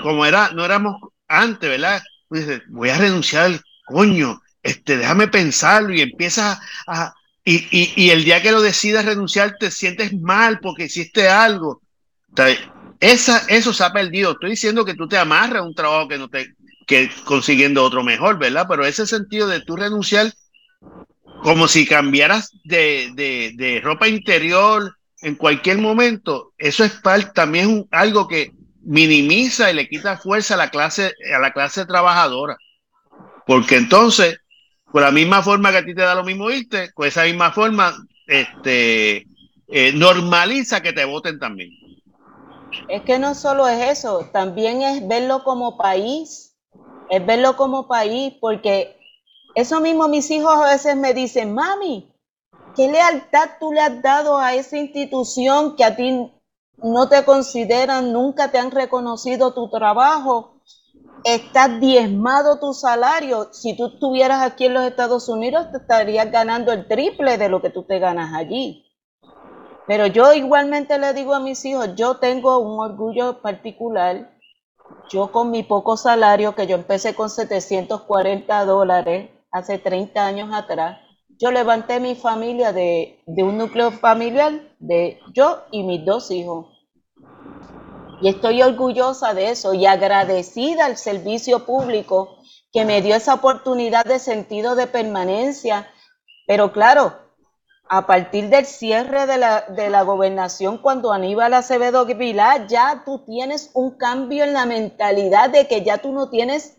como 0.00 0.24
era, 0.24 0.52
no 0.52 0.64
éramos 0.64 0.96
antes, 1.28 1.68
¿verdad? 1.68 2.02
Voy 2.68 2.88
a 2.88 2.96
renunciar, 2.96 3.60
coño, 3.84 4.40
este, 4.62 4.96
déjame 4.96 5.28
pensarlo 5.28 5.92
y 5.94 6.00
empiezas 6.00 6.58
a... 6.86 7.14
Y, 7.44 7.90
y, 7.96 8.10
el 8.10 8.22
día 8.22 8.40
que 8.40 8.52
lo 8.52 8.60
decidas 8.60 9.04
renunciar 9.04 9.56
te 9.58 9.72
sientes 9.72 10.12
mal 10.14 10.60
porque 10.60 10.84
hiciste 10.84 11.28
algo. 11.28 11.82
esa, 13.00 13.38
eso 13.48 13.72
se 13.72 13.82
ha 13.82 13.92
perdido. 13.92 14.30
Estoy 14.30 14.50
diciendo 14.50 14.84
que 14.84 14.94
tú 14.94 15.08
te 15.08 15.18
amarras 15.18 15.62
a 15.62 15.66
un 15.66 15.74
trabajo 15.74 16.06
que 16.06 16.18
no 16.18 16.28
te 16.28 16.54
que 16.86 17.10
consiguiendo 17.24 17.82
otro 17.82 18.04
mejor, 18.04 18.38
¿verdad? 18.38 18.66
Pero 18.68 18.84
ese 18.84 19.06
sentido 19.06 19.48
de 19.48 19.60
tú 19.60 19.74
renunciar 19.74 20.32
como 21.42 21.66
si 21.66 21.86
cambiaras 21.86 22.50
de, 22.64 23.10
de, 23.14 23.52
de 23.56 23.80
ropa 23.80 24.06
interior 24.06 24.96
en 25.22 25.34
cualquier 25.34 25.78
momento, 25.78 26.52
eso 26.58 26.84
es 26.84 27.00
también 27.34 27.86
algo 27.90 28.28
que 28.28 28.52
minimiza 28.82 29.70
y 29.70 29.74
le 29.74 29.88
quita 29.88 30.18
fuerza 30.18 30.54
a 30.54 30.56
la 30.56 30.70
clase, 30.70 31.14
a 31.34 31.38
la 31.38 31.52
clase 31.52 31.86
trabajadora. 31.86 32.56
Porque 33.46 33.76
entonces 33.76 34.38
por 34.92 35.00
la 35.00 35.10
misma 35.10 35.42
forma 35.42 35.72
que 35.72 35.78
a 35.78 35.84
ti 35.84 35.94
te 35.94 36.02
da 36.02 36.14
lo 36.14 36.22
mismo 36.22 36.50
irte, 36.50 36.92
con 36.92 37.08
esa 37.08 37.24
misma 37.24 37.50
forma, 37.50 37.94
este, 38.26 39.26
eh, 39.68 39.92
normaliza 39.94 40.82
que 40.82 40.92
te 40.92 41.06
voten 41.06 41.38
también. 41.38 41.70
Es 42.88 43.02
que 43.02 43.18
no 43.18 43.34
solo 43.34 43.66
es 43.66 43.98
eso, 43.98 44.28
también 44.32 44.82
es 44.82 45.08
verlo 45.08 45.44
como 45.44 45.78
país, 45.78 46.54
es 47.08 47.24
verlo 47.24 47.56
como 47.56 47.88
país, 47.88 48.34
porque 48.38 48.94
eso 49.54 49.80
mismo 49.80 50.08
mis 50.08 50.30
hijos 50.30 50.54
a 50.54 50.70
veces 50.70 50.94
me 50.96 51.14
dicen, 51.14 51.54
mami, 51.54 52.12
¿qué 52.76 52.88
lealtad 52.90 53.50
tú 53.58 53.72
le 53.72 53.80
has 53.80 54.02
dado 54.02 54.36
a 54.36 54.54
esa 54.54 54.76
institución 54.76 55.74
que 55.74 55.84
a 55.84 55.96
ti 55.96 56.30
no 56.82 57.08
te 57.08 57.24
consideran, 57.24 58.12
nunca 58.12 58.50
te 58.50 58.58
han 58.58 58.70
reconocido 58.70 59.54
tu 59.54 59.70
trabajo? 59.70 60.51
Estás 61.24 61.80
diezmado 61.80 62.58
tu 62.58 62.72
salario. 62.72 63.48
Si 63.52 63.76
tú 63.76 63.86
estuvieras 63.86 64.42
aquí 64.42 64.66
en 64.66 64.74
los 64.74 64.84
Estados 64.84 65.28
Unidos, 65.28 65.70
te 65.70 65.78
estarías 65.78 66.30
ganando 66.30 66.72
el 66.72 66.86
triple 66.88 67.38
de 67.38 67.48
lo 67.48 67.60
que 67.62 67.70
tú 67.70 67.84
te 67.84 67.98
ganas 67.98 68.34
allí. 68.34 68.86
Pero 69.86 70.06
yo 70.06 70.32
igualmente 70.32 70.98
le 70.98 71.12
digo 71.12 71.34
a 71.34 71.40
mis 71.40 71.64
hijos, 71.64 71.94
yo 71.96 72.16
tengo 72.18 72.58
un 72.58 72.78
orgullo 72.78 73.42
particular. 73.42 74.30
Yo 75.10 75.32
con 75.32 75.50
mi 75.50 75.62
poco 75.62 75.96
salario, 75.96 76.54
que 76.54 76.66
yo 76.66 76.76
empecé 76.76 77.14
con 77.14 77.30
740 77.30 78.64
dólares 78.64 79.30
hace 79.50 79.78
30 79.78 80.24
años 80.24 80.50
atrás, 80.52 80.98
yo 81.38 81.50
levanté 81.50 81.98
mi 81.98 82.14
familia 82.14 82.72
de, 82.72 83.22
de 83.26 83.42
un 83.42 83.58
núcleo 83.58 83.90
familiar 83.90 84.52
de 84.78 85.18
yo 85.34 85.62
y 85.70 85.82
mis 85.82 86.04
dos 86.04 86.30
hijos. 86.30 86.71
Y 88.22 88.28
estoy 88.28 88.62
orgullosa 88.62 89.34
de 89.34 89.50
eso 89.50 89.74
y 89.74 89.84
agradecida 89.84 90.86
al 90.86 90.96
servicio 90.96 91.66
público 91.66 92.38
que 92.72 92.84
me 92.84 93.02
dio 93.02 93.16
esa 93.16 93.34
oportunidad 93.34 94.04
de 94.04 94.20
sentido 94.20 94.76
de 94.76 94.86
permanencia. 94.86 95.90
Pero 96.46 96.72
claro, 96.72 97.18
a 97.88 98.06
partir 98.06 98.48
del 98.48 98.64
cierre 98.64 99.26
de 99.26 99.38
la, 99.38 99.62
de 99.62 99.90
la 99.90 100.02
gobernación, 100.02 100.78
cuando 100.78 101.12
Aníbal 101.12 101.52
Acevedo 101.52 102.06
Vilar, 102.06 102.68
ya 102.68 103.02
tú 103.04 103.24
tienes 103.26 103.72
un 103.74 103.98
cambio 103.98 104.44
en 104.44 104.52
la 104.52 104.66
mentalidad 104.66 105.50
de 105.50 105.66
que 105.66 105.82
ya 105.82 105.98
tú 105.98 106.12
no 106.12 106.30
tienes, 106.30 106.76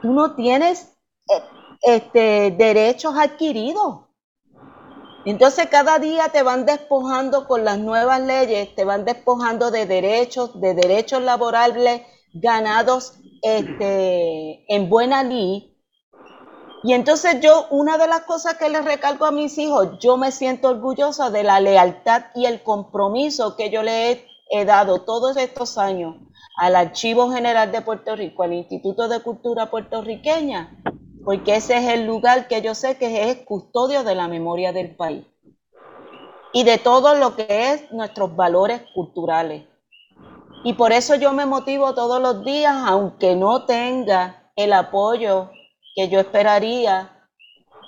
tú 0.00 0.14
no 0.14 0.34
tienes 0.36 0.96
eh, 1.28 1.42
este, 1.82 2.50
derechos 2.50 3.14
adquiridos. 3.14 4.09
Entonces 5.24 5.66
cada 5.66 5.98
día 5.98 6.28
te 6.30 6.42
van 6.42 6.64
despojando 6.64 7.46
con 7.46 7.64
las 7.64 7.78
nuevas 7.78 8.20
leyes, 8.22 8.74
te 8.74 8.84
van 8.84 9.04
despojando 9.04 9.70
de 9.70 9.86
derechos, 9.86 10.58
de 10.60 10.74
derechos 10.74 11.22
laborables 11.22 12.02
ganados 12.32 13.14
este, 13.42 14.64
en 14.74 14.88
buena 14.88 15.22
ley. 15.22 15.76
Y 16.82 16.94
entonces 16.94 17.40
yo, 17.40 17.66
una 17.70 17.98
de 17.98 18.06
las 18.06 18.22
cosas 18.22 18.54
que 18.54 18.70
les 18.70 18.82
recalco 18.82 19.26
a 19.26 19.30
mis 19.30 19.58
hijos, 19.58 19.98
yo 20.00 20.16
me 20.16 20.32
siento 20.32 20.68
orgullosa 20.68 21.28
de 21.28 21.42
la 21.42 21.60
lealtad 21.60 22.26
y 22.34 22.46
el 22.46 22.62
compromiso 22.62 23.54
que 23.56 23.70
yo 23.70 23.82
le 23.82 24.12
he, 24.12 24.26
he 24.50 24.64
dado 24.64 25.02
todos 25.02 25.36
estos 25.36 25.76
años 25.76 26.16
al 26.56 26.76
Archivo 26.76 27.30
General 27.30 27.70
de 27.70 27.82
Puerto 27.82 28.16
Rico, 28.16 28.42
al 28.42 28.54
Instituto 28.54 29.08
de 29.08 29.20
Cultura 29.20 29.70
Puertorriqueña, 29.70 30.82
porque 31.24 31.56
ese 31.56 31.76
es 31.76 31.88
el 31.88 32.06
lugar 32.06 32.48
que 32.48 32.62
yo 32.62 32.74
sé 32.74 32.96
que 32.96 33.30
es 33.30 33.38
custodio 33.44 34.04
de 34.04 34.14
la 34.14 34.28
memoria 34.28 34.72
del 34.72 34.94
país 34.94 35.24
y 36.52 36.64
de 36.64 36.78
todo 36.78 37.14
lo 37.14 37.36
que 37.36 37.72
es 37.72 37.92
nuestros 37.92 38.34
valores 38.34 38.82
culturales. 38.94 39.64
Y 40.64 40.74
por 40.74 40.92
eso 40.92 41.14
yo 41.14 41.32
me 41.32 41.46
motivo 41.46 41.94
todos 41.94 42.20
los 42.20 42.44
días, 42.44 42.74
aunque 42.86 43.34
no 43.34 43.64
tenga 43.64 44.50
el 44.56 44.72
apoyo 44.72 45.50
que 45.94 46.08
yo 46.08 46.20
esperaría 46.20 47.10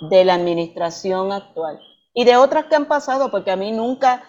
de 0.08 0.24
la 0.24 0.34
administración 0.34 1.32
actual 1.32 1.80
y 2.14 2.24
de 2.24 2.36
otras 2.36 2.66
que 2.66 2.76
han 2.76 2.86
pasado, 2.86 3.30
porque 3.30 3.50
a 3.50 3.56
mí 3.56 3.72
nunca, 3.72 4.22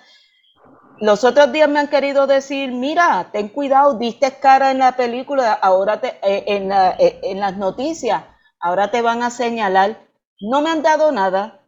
los 0.99 1.23
otros 1.23 1.51
días 1.51 1.69
me 1.69 1.79
han 1.79 1.87
querido 1.87 2.27
decir, 2.27 2.71
mira, 2.71 3.29
ten 3.31 3.49
cuidado, 3.49 3.95
diste 3.95 4.39
cara 4.39 4.71
en 4.71 4.79
la 4.79 4.95
película, 4.95 5.53
ahora 5.53 5.99
te, 5.99 6.19
eh, 6.21 6.43
en, 6.47 6.71
eh, 6.71 7.19
en 7.23 7.39
las 7.39 7.57
noticias, 7.57 8.23
ahora 8.63 8.89
te 8.89 9.01
van 9.01 9.21
a 9.21 9.29
señalar, 9.29 10.07
no 10.39 10.61
me 10.61 10.69
han 10.69 10.81
dado 10.81 11.11
nada, 11.11 11.61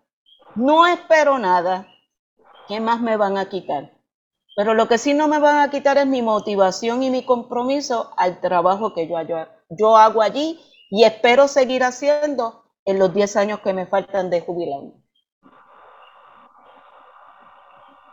no 0.55 0.87
espero 0.87 1.37
nada, 1.37 1.87
¿qué 2.69 2.79
más 2.79 3.01
me 3.01 3.17
van 3.17 3.37
a 3.37 3.49
quitar? 3.49 3.91
Pero 4.55 4.73
lo 4.73 4.87
que 4.87 4.97
sí 4.97 5.13
no 5.13 5.27
me 5.27 5.37
van 5.37 5.57
a 5.59 5.69
quitar 5.69 5.97
es 5.97 6.07
mi 6.07 6.21
motivación 6.21 7.03
y 7.03 7.09
mi 7.11 7.25
compromiso 7.25 8.13
al 8.17 8.39
trabajo 8.39 8.93
que 8.93 9.09
yo, 9.09 9.17
yo 9.69 9.97
hago 9.97 10.21
allí 10.21 10.57
y 10.89 11.03
espero 11.03 11.49
seguir 11.49 11.83
haciendo 11.83 12.63
en 12.85 12.97
los 12.97 13.13
10 13.13 13.35
años 13.35 13.59
que 13.59 13.73
me 13.73 13.85
faltan 13.85 14.29
de 14.29 14.39
jubilarme. 14.39 14.93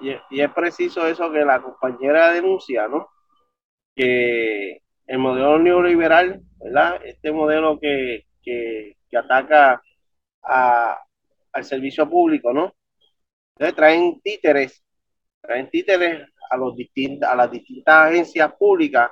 Y, 0.00 0.40
es 0.40 0.52
preciso 0.52 1.06
eso 1.06 1.30
que 1.30 1.44
la 1.44 1.62
compañera 1.62 2.32
denuncia, 2.32 2.88
¿no? 2.88 3.06
Que 3.94 4.82
el 5.06 5.18
modelo 5.18 5.60
neoliberal, 5.60 6.42
¿verdad? 6.58 7.00
Este 7.04 7.30
modelo 7.30 7.78
que, 7.78 8.26
que, 8.42 8.96
ataca 9.14 9.82
al 10.42 11.64
servicio 11.64 12.08
público, 12.08 12.52
¿no? 12.52 12.74
Entonces 13.54 13.76
traen 13.76 14.20
títeres, 14.22 14.82
traen 15.40 15.70
títeres 15.70 16.26
a, 16.50 16.56
los 16.56 16.74
distintas, 16.74 17.30
a 17.30 17.36
las 17.36 17.50
distintas 17.50 18.08
agencias 18.08 18.52
públicas 18.54 19.10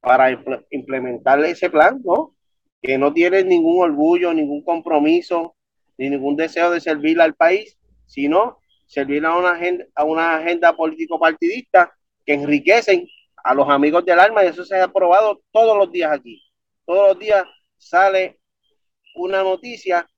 para 0.00 0.30
implementar 0.70 1.44
ese 1.44 1.68
plan, 1.68 2.00
¿no? 2.02 2.34
Que 2.82 2.96
no 2.96 3.12
tienen 3.12 3.48
ningún 3.48 3.82
orgullo, 3.82 4.32
ningún 4.32 4.64
compromiso, 4.64 5.54
ni 5.98 6.08
ningún 6.08 6.36
deseo 6.36 6.70
de 6.70 6.80
servir 6.80 7.20
al 7.20 7.34
país, 7.34 7.78
sino 8.06 8.58
servir 8.86 9.24
a 9.26 9.36
una 9.36 9.52
agenda, 9.52 9.84
a 9.94 10.04
una 10.04 10.36
agenda 10.36 10.74
político-partidista 10.74 11.92
que 12.24 12.34
enriquecen 12.34 13.06
a 13.44 13.54
los 13.54 13.68
amigos 13.68 14.04
del 14.04 14.18
alma 14.18 14.44
y 14.44 14.48
eso 14.48 14.64
se 14.64 14.76
ha 14.76 14.84
aprobado 14.84 15.42
todos 15.52 15.76
los 15.76 15.92
días 15.92 16.10
aquí. 16.10 16.42
Todos 16.84 17.08
los 17.08 17.18
días 17.18 17.44
sale 17.76 18.39
una 19.14 19.42
noticia 19.42 20.08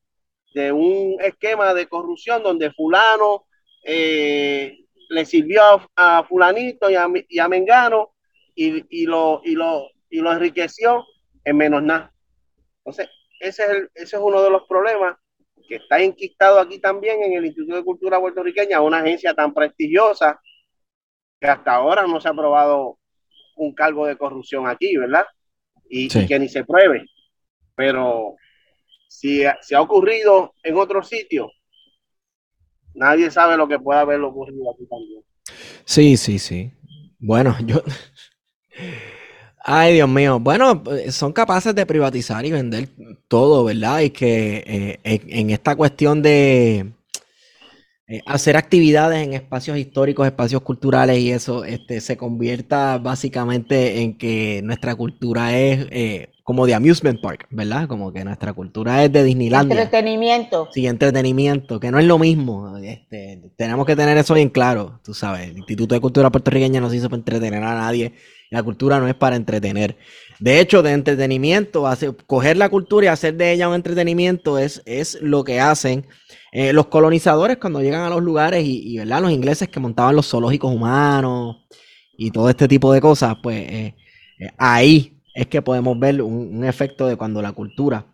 de 0.55 0.73
un 0.73 1.17
esquema 1.21 1.75
de 1.75 1.89
corrupción 1.89 2.43
donde 2.43 2.73
fulano 2.73 3.47
eh, 3.85 4.79
le 5.09 5.25
sirvió 5.25 5.63
a, 5.97 6.25
fulanito 6.25 6.91
y 6.91 6.97
a, 6.97 7.49
Mengano 7.49 8.15
y, 8.55 9.07
lo, 9.07 9.41
y, 9.45 9.55
lo, 9.55 9.91
y 10.11 10.21
lo 10.21 10.33
enriqueció 10.33 11.05
en 11.45 11.57
menos 11.57 11.83
nada. 11.83 12.13
Entonces, 12.79 13.09
ese 13.41 13.65
es, 13.65 13.71
ese 13.95 14.17
es 14.17 14.23
uno 14.23 14.43
de 14.43 14.51
los 14.51 14.63
problemas 14.69 15.17
que 15.69 15.77
está 15.77 16.01
enquistado 16.01 16.61
aquí 16.61 16.79
también 16.79 17.23
en 17.23 17.35
el 17.35 17.47
Instituto 17.47 17.77
de 17.77 17.85
Cultura 17.85 18.21
Puertorriqueña, 18.21 18.81
una 18.81 18.99
agencia 18.99 19.35
tan 19.35 19.55
prestigiosa 19.55 20.41
que 21.41 21.47
hasta 21.49 21.75
ahora 21.75 22.07
no 22.07 22.21
se 22.21 22.29
ha 22.29 22.33
aprobado 22.33 22.99
un 23.57 23.75
cargo 23.75 24.07
de 24.07 24.17
corrupción 24.17 24.69
aquí, 24.69 24.97
¿verdad? 24.97 25.27
Y, 25.89 26.09
que 26.09 26.39
ni 26.39 26.49
se 26.49 26.65
pruebe. 26.65 27.05
Pero 27.75 28.37
si 29.13 29.43
se 29.61 29.77
ha 29.77 29.81
ocurrido 29.81 30.55
en 30.63 30.77
otro 30.77 31.03
sitio, 31.03 31.51
nadie 32.95 33.31
sabe 33.31 33.57
lo 33.57 33.69
que 33.69 33.79
puede 33.79 34.01
haber 34.01 34.21
ocurrido 34.21 34.73
aquí 34.73 34.87
también. 34.87 35.23
Sí, 35.85 36.17
sí, 36.17 36.39
sí. 36.39 36.73
Bueno, 37.19 37.55
yo... 37.67 37.83
Ay, 39.65 39.95
Dios 39.95 40.09
mío. 40.09 40.41
Bueno, 40.41 40.83
son 41.11 41.33
capaces 41.33 41.73
de 41.75 41.87
privatizar 41.87 42.45
y 42.45 42.51
vender 42.51 42.89
todo, 43.29 43.65
¿verdad? 43.65 44.01
Y 44.01 44.11
que 44.11 44.65
eh, 45.05 45.21
en 45.29 45.51
esta 45.51 45.77
cuestión 45.77 46.21
de 46.21 46.93
eh, 48.09 48.21
hacer 48.27 48.57
actividades 48.57 49.25
en 49.25 49.35
espacios 49.35 49.79
históricos, 49.79 50.27
espacios 50.27 50.63
culturales 50.63 51.19
y 51.19 51.31
eso, 51.31 51.65
este, 51.65 52.01
se 52.01 52.17
convierta 52.17 52.99
básicamente 52.99 54.01
en 54.01 54.19
que 54.19 54.63
nuestra 54.65 54.97
cultura 54.97 55.57
es 55.57 55.87
eh, 55.91 56.33
como 56.43 56.67
de 56.67 56.75
amusement 56.75 57.21
park, 57.21 57.47
¿verdad? 57.51 57.87
Como 57.87 58.13
que 58.13 58.25
nuestra 58.25 58.53
cultura 58.53 59.05
es 59.05 59.13
de 59.13 59.23
Disneylandia. 59.23 59.75
Entretenimiento. 59.75 60.69
Sí, 60.73 60.87
entretenimiento, 60.87 61.79
que 61.79 61.91
no 61.91 61.99
es 61.99 62.05
lo 62.05 62.19
mismo. 62.19 62.77
Este, 62.79 63.53
tenemos 63.57 63.87
que 63.87 63.95
tener 63.95 64.19
eso 64.19 64.35
bien 64.35 64.49
claro, 64.49 65.01
tú 65.05 65.15
sabes. 65.15 65.51
El 65.51 65.59
Instituto 65.59 65.95
de 65.95 66.01
Cultura 66.01 66.31
Puertorriqueña 66.31 66.81
no 66.81 66.91
se 66.91 66.97
hizo 66.97 67.09
para 67.09 67.19
entretener 67.19 67.63
a 67.63 67.75
nadie. 67.75 68.15
La 68.51 68.63
cultura 68.63 68.99
no 68.99 69.09
es 69.09 69.15
para 69.15 69.37
entretener. 69.37 69.97
De 70.39 70.61
hecho, 70.61 70.83
de 70.83 70.93
entretenimiento, 70.93 71.87
hacer, 71.87 72.15
coger 72.27 72.57
la 72.57 72.69
cultura 72.69 73.07
y 73.07 73.09
hacer 73.09 73.35
de 73.37 73.53
ella 73.53 73.69
un 73.69 73.77
entretenimiento 73.77 74.59
es, 74.59 74.83
es 74.85 75.19
lo 75.23 75.45
que 75.45 75.61
hacen 75.61 76.07
eh, 76.51 76.73
los 76.73 76.89
colonizadores 76.89 77.57
cuando 77.57 77.81
llegan 77.81 78.03
a 78.03 78.11
los 78.11 78.23
lugares 78.23 78.65
y, 78.67 78.99
¿verdad? 78.99 79.23
los 79.23 79.31
ingleses 79.31 79.69
que 79.69 79.81
montaban 79.81 80.17
los 80.17 80.29
zoológicos 80.29 80.75
humanos 80.75 81.65
y 82.15 82.31
todo 82.31 82.51
este 82.51 82.69
tipo 82.69 82.93
de 82.93 83.01
cosas, 83.01 83.37
pues 83.43 83.57
eh, 83.57 83.95
eh, 84.39 84.51
ahí 84.59 85.12
es 85.35 85.47
que 85.47 85.63
podemos 85.63 85.99
ver 85.99 86.23
un, 86.23 86.65
efecto 86.65 87.07
de 87.07 87.17
cuando 87.17 87.43
la 87.43 87.53
cultura, 87.53 88.07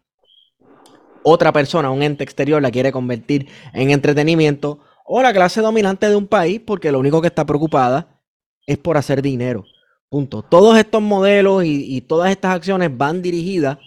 otra 1.23 1.53
persona, 1.53 1.91
un 1.91 2.03
ente 2.03 2.25
exterior, 2.25 2.63
la 2.63 2.71
quiere 2.71 2.93
convertir 2.93 3.49
en 3.73 3.91
entretenimiento, 3.91 4.81
o 5.05 5.23
la 5.23 5.33
clase 5.33 5.61
dominante 5.61 6.09
de 6.09 6.17
un 6.17 6.27
país, 6.27 6.61
porque 6.65 6.93
lo 6.93 6.99
único 6.99 7.21
que 7.21 7.29
está 7.29 7.45
preocupada 7.47 8.21
es 8.67 8.79
por 8.79 8.97
hacer 8.97 9.23
dinero. 9.23 9.65
Punto. 10.09 10.43
Todos 10.43 10.79
estos 10.79 11.03
modelos 11.03 11.65
y, 11.65 11.97
y 11.97 12.01
todas 12.03 12.31
estas 12.31 12.55
acciones 12.55 12.95
van 12.97 13.23
dirigidas 13.23 13.79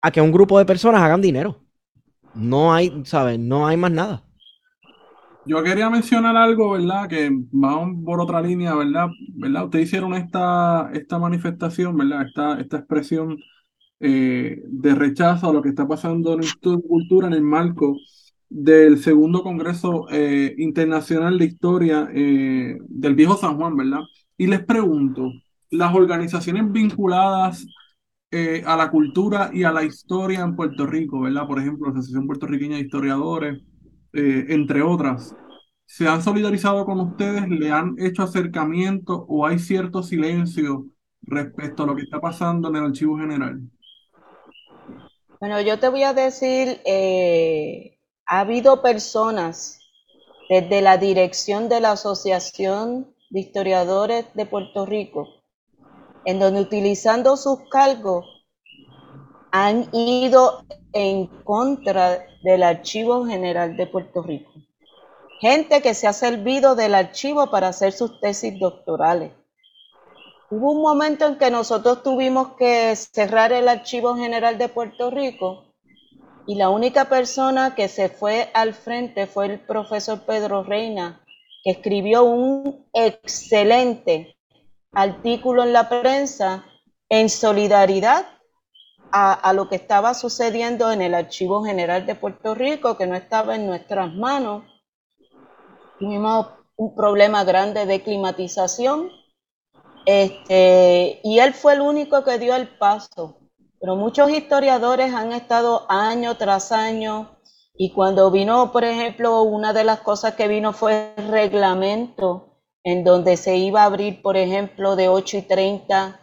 a 0.00 0.10
que 0.10 0.20
un 0.20 0.32
grupo 0.32 0.58
de 0.58 0.64
personas 0.64 1.02
hagan 1.02 1.20
dinero. 1.20 1.60
No 2.34 2.72
hay, 2.72 3.02
¿sabes? 3.04 3.38
No 3.38 3.66
hay 3.66 3.76
más 3.76 3.90
nada. 3.90 4.24
Yo 5.46 5.62
quería 5.62 5.88
mencionar 5.88 6.36
algo, 6.36 6.72
¿verdad? 6.72 7.08
Que 7.08 7.30
va 7.30 7.86
por 8.04 8.20
otra 8.20 8.42
línea, 8.42 8.74
¿verdad? 8.74 9.08
¿verdad? 9.34 9.64
Ustedes 9.64 9.86
hicieron 9.86 10.14
esta, 10.14 10.90
esta 10.92 11.18
manifestación, 11.18 11.96
¿verdad? 11.96 12.26
Esta, 12.26 12.60
esta 12.60 12.76
expresión 12.78 13.38
eh, 14.00 14.62
de 14.66 14.94
rechazo 14.94 15.50
a 15.50 15.52
lo 15.52 15.62
que 15.62 15.70
está 15.70 15.88
pasando 15.88 16.34
en 16.34 16.40
el 16.40 16.82
Cultura 16.82 17.26
en 17.28 17.34
el 17.34 17.42
marco 17.42 17.96
del 18.48 18.98
segundo 19.02 19.42
Congreso 19.42 20.06
eh, 20.10 20.54
Internacional 20.58 21.38
de 21.38 21.44
Historia 21.46 22.08
eh, 22.14 22.78
del 22.88 23.14
Viejo 23.14 23.36
San 23.36 23.56
Juan, 23.56 23.76
¿verdad? 23.76 24.00
Y 24.36 24.46
les 24.46 24.64
pregunto, 24.64 25.32
las 25.70 25.94
organizaciones 25.94 26.70
vinculadas 26.70 27.66
a 28.64 28.76
la 28.76 28.90
cultura 28.90 29.50
y 29.52 29.64
a 29.64 29.72
la 29.72 29.82
historia 29.84 30.40
en 30.42 30.54
Puerto 30.54 30.86
Rico, 30.86 31.20
¿verdad? 31.20 31.46
Por 31.48 31.58
ejemplo, 31.58 31.86
la 31.86 31.94
Asociación 31.94 32.26
Puertorriqueña 32.26 32.76
de 32.76 32.82
Historiadores, 32.82 33.60
eh, 34.12 34.46
entre 34.48 34.82
otras, 34.82 35.34
¿se 35.86 36.08
han 36.08 36.22
solidarizado 36.22 36.84
con 36.84 37.00
ustedes? 37.00 37.48
¿Le 37.48 37.70
han 37.70 37.94
hecho 37.98 38.22
acercamiento 38.22 39.26
o 39.28 39.46
hay 39.46 39.58
cierto 39.58 40.02
silencio 40.02 40.86
respecto 41.22 41.82
a 41.82 41.86
lo 41.86 41.96
que 41.96 42.02
está 42.02 42.20
pasando 42.20 42.68
en 42.68 42.76
el 42.76 42.84
Archivo 42.84 43.18
General? 43.18 43.60
Bueno, 45.40 45.60
yo 45.60 45.78
te 45.78 45.88
voy 45.88 46.02
a 46.02 46.12
decir, 46.12 46.80
eh, 46.84 47.98
ha 48.26 48.40
habido 48.40 48.82
personas 48.82 49.80
desde 50.48 50.82
la 50.82 50.98
dirección 50.98 51.68
de 51.68 51.80
la 51.80 51.92
Asociación 51.92 53.14
de 53.30 53.40
Historiadores 53.40 54.26
de 54.34 54.46
Puerto 54.46 54.84
Rico, 54.84 55.28
en 56.24 56.40
donde 56.40 56.60
utilizando 56.60 57.36
sus 57.36 57.60
cargos 57.70 58.39
han 59.52 59.88
ido 59.92 60.64
en 60.92 61.26
contra 61.44 62.24
del 62.42 62.62
Archivo 62.62 63.26
General 63.26 63.76
de 63.76 63.86
Puerto 63.86 64.22
Rico. 64.22 64.50
Gente 65.40 65.80
que 65.80 65.94
se 65.94 66.06
ha 66.06 66.12
servido 66.12 66.74
del 66.74 66.94
archivo 66.94 67.50
para 67.50 67.68
hacer 67.68 67.92
sus 67.92 68.20
tesis 68.20 68.58
doctorales. 68.58 69.32
Hubo 70.50 70.72
un 70.72 70.82
momento 70.82 71.26
en 71.26 71.38
que 71.38 71.50
nosotros 71.50 72.02
tuvimos 72.02 72.56
que 72.58 72.94
cerrar 72.96 73.52
el 73.52 73.68
Archivo 73.68 74.16
General 74.16 74.58
de 74.58 74.68
Puerto 74.68 75.10
Rico 75.10 75.64
y 76.46 76.56
la 76.56 76.68
única 76.68 77.08
persona 77.08 77.74
que 77.74 77.88
se 77.88 78.08
fue 78.08 78.50
al 78.54 78.74
frente 78.74 79.26
fue 79.26 79.46
el 79.46 79.60
profesor 79.60 80.20
Pedro 80.26 80.64
Reina, 80.64 81.22
que 81.62 81.70
escribió 81.70 82.24
un 82.24 82.86
excelente 82.92 84.36
artículo 84.92 85.62
en 85.62 85.72
la 85.72 85.88
prensa 85.88 86.64
en 87.08 87.28
solidaridad 87.28 88.26
a, 89.12 89.52
lo 89.52 89.68
que 89.68 89.76
estaba 89.76 90.14
sucediendo 90.14 90.90
en 90.92 91.02
el 91.02 91.14
Archivo 91.14 91.64
General 91.64 92.06
de 92.06 92.14
Puerto 92.14 92.54
Rico, 92.54 92.96
que 92.96 93.06
no 93.06 93.14
estaba 93.14 93.54
en 93.56 93.66
nuestras 93.66 94.14
manos. 94.14 94.64
Tuvimos 95.98 96.48
un 96.76 96.94
problema 96.94 97.44
grande 97.44 97.86
de 97.86 98.02
climatización. 98.02 99.10
Este, 100.06 101.20
y 101.22 101.38
él 101.38 101.52
fue 101.52 101.74
el 101.74 101.80
único 101.80 102.24
que 102.24 102.38
dio 102.38 102.54
el 102.54 102.68
paso. 102.78 103.38
Pero 103.80 103.96
muchos 103.96 104.30
historiadores 104.30 105.14
han 105.14 105.32
estado 105.32 105.86
año 105.88 106.36
tras 106.36 106.70
año 106.72 107.36
y 107.74 107.92
cuando 107.92 108.30
vino, 108.30 108.72
por 108.72 108.84
ejemplo, 108.84 109.40
una 109.42 109.72
de 109.72 109.84
las 109.84 110.00
cosas 110.00 110.34
que 110.34 110.48
vino 110.48 110.74
fue 110.74 111.14
el 111.16 111.28
reglamento 111.28 112.58
en 112.84 113.04
donde 113.04 113.38
se 113.38 113.56
iba 113.56 113.82
a 113.82 113.86
abrir, 113.86 114.20
por 114.20 114.36
ejemplo, 114.36 114.96
de 114.96 115.08
8 115.08 115.38
y 115.38 115.42
30 115.42 116.20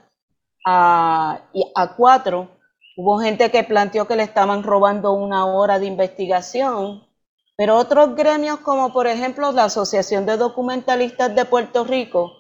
a, 0.65 1.41
a 1.75 1.95
4. 1.95 2.56
Hubo 2.99 3.19
gente 3.19 3.51
que 3.51 3.63
planteó 3.63 4.07
que 4.07 4.15
le 4.15 4.23
estaban 4.23 4.63
robando 4.63 5.13
una 5.13 5.45
hora 5.45 5.77
de 5.77 5.85
investigación, 5.85 7.07
pero 7.55 7.77
otros 7.77 8.15
gremios 8.15 8.57
como 8.61 8.91
por 8.91 9.05
ejemplo 9.05 9.51
la 9.51 9.65
Asociación 9.65 10.25
de 10.25 10.35
Documentalistas 10.35 11.35
de 11.35 11.45
Puerto 11.45 11.83
Rico, 11.83 12.31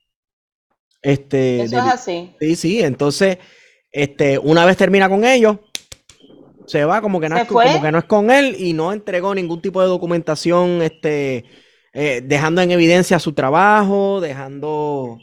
Este, 1.04 1.62
Eso 1.62 1.78
es 1.78 1.84
así. 1.84 2.36
Sí, 2.40 2.56
sí. 2.56 2.82
Entonces, 2.82 3.38
este, 3.92 4.40
una 4.40 4.66
vez 4.66 4.78
termina 4.78 5.08
con 5.08 5.26
ellos, 5.26 5.58
se 6.66 6.86
va 6.86 7.02
como 7.02 7.20
que 7.20 7.30
no, 7.30 7.38
es, 7.38 7.48
como 7.48 7.82
que 7.82 7.92
no 7.92 8.00
es 8.00 8.06
con 8.06 8.32
él 8.32 8.56
y 8.58 8.74
no 8.74 8.94
entregó 8.94 9.36
ningún 9.36 9.62
tipo 9.62 9.80
de 9.80 9.88
documentación, 9.88 10.82
este 10.82 11.46
eh, 11.94 12.22
dejando 12.24 12.62
en 12.62 12.72
evidencia 12.72 13.20
su 13.20 13.34
trabajo, 13.34 14.22
dejando, 14.22 15.20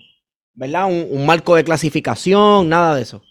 ¿verdad? 0.55 0.87
Un, 0.87 1.25
marco 1.25 1.55
de 1.55 1.64
clasificación, 1.64 2.69
nada 2.69 2.95
de 2.95 3.03
eso. 3.03 3.23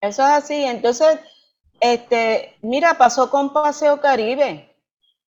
Eso 0.00 0.22
es 0.22 0.28
así. 0.28 0.64
Entonces, 0.64 1.18
este, 1.80 2.56
mira, 2.60 2.98
pasó 2.98 3.30
con 3.30 3.52
Paseo 3.52 4.00
Caribe. 4.00 4.76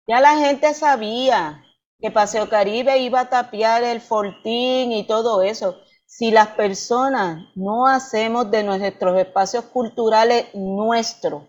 Ya 0.06 0.20
la 0.20 0.38
gente 0.38 0.74
sabía 0.76 1.64
que 2.00 2.12
Paseo 2.12 2.48
Caribe 2.48 3.00
iba 3.00 3.22
a 3.22 3.30
tapiar 3.30 3.84
el 3.84 4.00
fortín 4.00 4.92
y 4.92 5.08
todo 5.08 5.42
eso. 5.42 5.80
Si 6.06 6.30
las 6.30 6.50
personas 6.50 7.48
no 7.56 7.88
hacemos 7.88 8.52
de 8.52 8.64
nuestros 8.64 9.18
espacios 9.18 9.66
culturales 9.66 10.46
nuestros, 10.54 11.46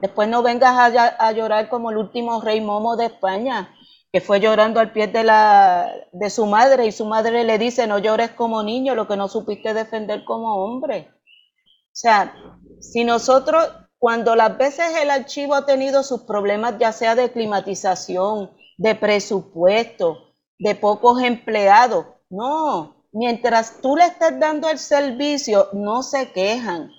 después 0.00 0.28
no 0.28 0.42
vengas 0.42 0.96
a, 0.96 1.06
a 1.06 1.32
llorar 1.32 1.68
como 1.68 1.92
el 1.92 1.98
último 1.98 2.40
rey 2.40 2.60
momo 2.60 2.96
de 2.96 3.06
España, 3.06 3.73
que 4.14 4.20
fue 4.20 4.38
llorando 4.38 4.78
al 4.78 4.92
pie 4.92 5.08
de, 5.08 5.24
la, 5.24 5.92
de 6.12 6.30
su 6.30 6.46
madre 6.46 6.86
y 6.86 6.92
su 6.92 7.04
madre 7.04 7.42
le 7.42 7.58
dice, 7.58 7.88
no 7.88 7.98
llores 7.98 8.30
como 8.30 8.62
niño, 8.62 8.94
lo 8.94 9.08
que 9.08 9.16
no 9.16 9.26
supiste 9.26 9.74
defender 9.74 10.24
como 10.24 10.54
hombre. 10.54 11.10
O 11.10 11.96
sea, 11.96 12.32
si 12.78 13.02
nosotros, 13.02 13.68
cuando 13.98 14.36
las 14.36 14.56
veces 14.56 14.94
el 15.02 15.10
archivo 15.10 15.54
ha 15.54 15.66
tenido 15.66 16.04
sus 16.04 16.22
problemas, 16.22 16.78
ya 16.78 16.92
sea 16.92 17.16
de 17.16 17.32
climatización, 17.32 18.52
de 18.78 18.94
presupuesto, 18.94 20.36
de 20.60 20.76
pocos 20.76 21.20
empleados, 21.20 22.06
no, 22.30 23.08
mientras 23.10 23.80
tú 23.80 23.96
le 23.96 24.04
estás 24.04 24.38
dando 24.38 24.68
el 24.70 24.78
servicio, 24.78 25.70
no 25.72 26.04
se 26.04 26.30
quejan. 26.30 26.92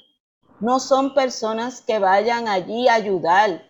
No 0.60 0.82
son 0.82 1.14
personas 1.14 1.80
que 1.80 1.98
vayan 1.98 2.50
allí 2.50 2.90
a 2.90 2.96
ayudar. 2.96 3.64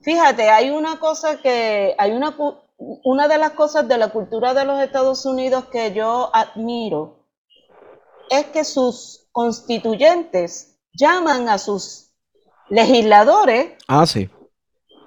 Fíjate, 0.00 0.48
hay 0.48 0.70
una 0.70 0.98
cosa 0.98 1.42
que, 1.42 1.94
hay 1.98 2.12
una 2.12 2.34
una 2.78 3.28
de 3.28 3.38
las 3.38 3.52
cosas 3.52 3.88
de 3.88 3.98
la 3.98 4.08
cultura 4.08 4.54
de 4.54 4.64
los 4.64 4.80
Estados 4.80 5.24
Unidos 5.24 5.66
que 5.66 5.92
yo 5.92 6.30
admiro 6.34 7.26
es 8.30 8.46
que 8.46 8.64
sus 8.64 9.28
constituyentes 9.32 10.78
llaman 10.92 11.48
a 11.48 11.58
sus 11.58 12.12
legisladores 12.68 13.72
ah, 13.88 14.04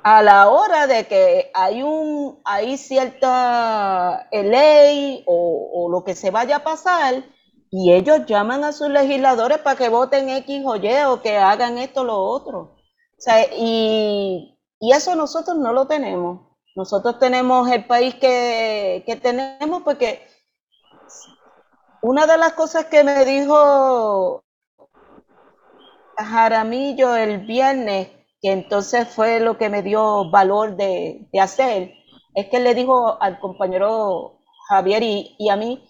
a 0.04 0.24
la 0.24 0.50
hora 0.50 0.88
de 0.88 1.08
que 1.08 1.52
hay 1.54 1.84
un 1.84 2.40
hay 2.46 2.78
cierta 2.78 4.28
ley 4.32 5.24
o, 5.26 5.70
o, 5.74 5.90
lo 5.90 6.04
que 6.04 6.16
se 6.16 6.32
vaya 6.32 6.58
a 6.58 6.64
pasar 6.64 7.24
y 7.72 7.94
ellos 7.94 8.26
llaman 8.26 8.64
a 8.64 8.72
sus 8.72 8.90
legisladores 8.90 9.60
para 9.60 9.76
que 9.76 9.90
voten 9.90 10.30
X 10.30 10.64
o 10.66 10.76
Y 10.78 10.90
o 11.08 11.22
que 11.22 11.38
hagan 11.38 11.78
esto 11.78 12.02
o 12.02 12.06
lo 12.06 12.18
otro. 12.18 12.60
O 12.60 13.22
sea, 13.22 13.46
y, 13.56 14.58
y 14.80 14.92
eso 14.92 15.16
nosotros 15.16 15.58
no 15.58 15.74
lo 15.74 15.86
tenemos. 15.86 16.49
Nosotros 16.80 17.20
tenemos 17.20 17.70
el 17.70 17.84
país 17.84 18.16
que, 18.16 19.20
tenemos 19.22 19.84
porque 19.84 20.26
una 22.02 22.26
de 22.26 22.38
las 22.38 22.54
cosas 22.54 22.86
que 22.86 23.04
me 23.04 23.26
dijo 23.26 24.42
Jaramillo 26.18 27.18
el 27.18 27.46
viernes, 27.46 28.08
que 28.42 28.54
entonces 28.54 29.10
fue 29.10 29.42
lo 29.42 29.58
que 29.58 29.68
me 29.68 29.84
dio 29.84 30.32
valor 30.32 30.78
de, 30.78 31.28
hacer, 31.42 31.96
es 32.34 32.48
que 32.48 32.62
le 32.62 32.74
dijo 32.74 33.22
al 33.22 33.42
compañero 33.42 34.40
Javier 34.70 35.04
y, 35.04 35.36
y, 35.38 35.50
a 35.50 35.58
mí, 35.58 35.86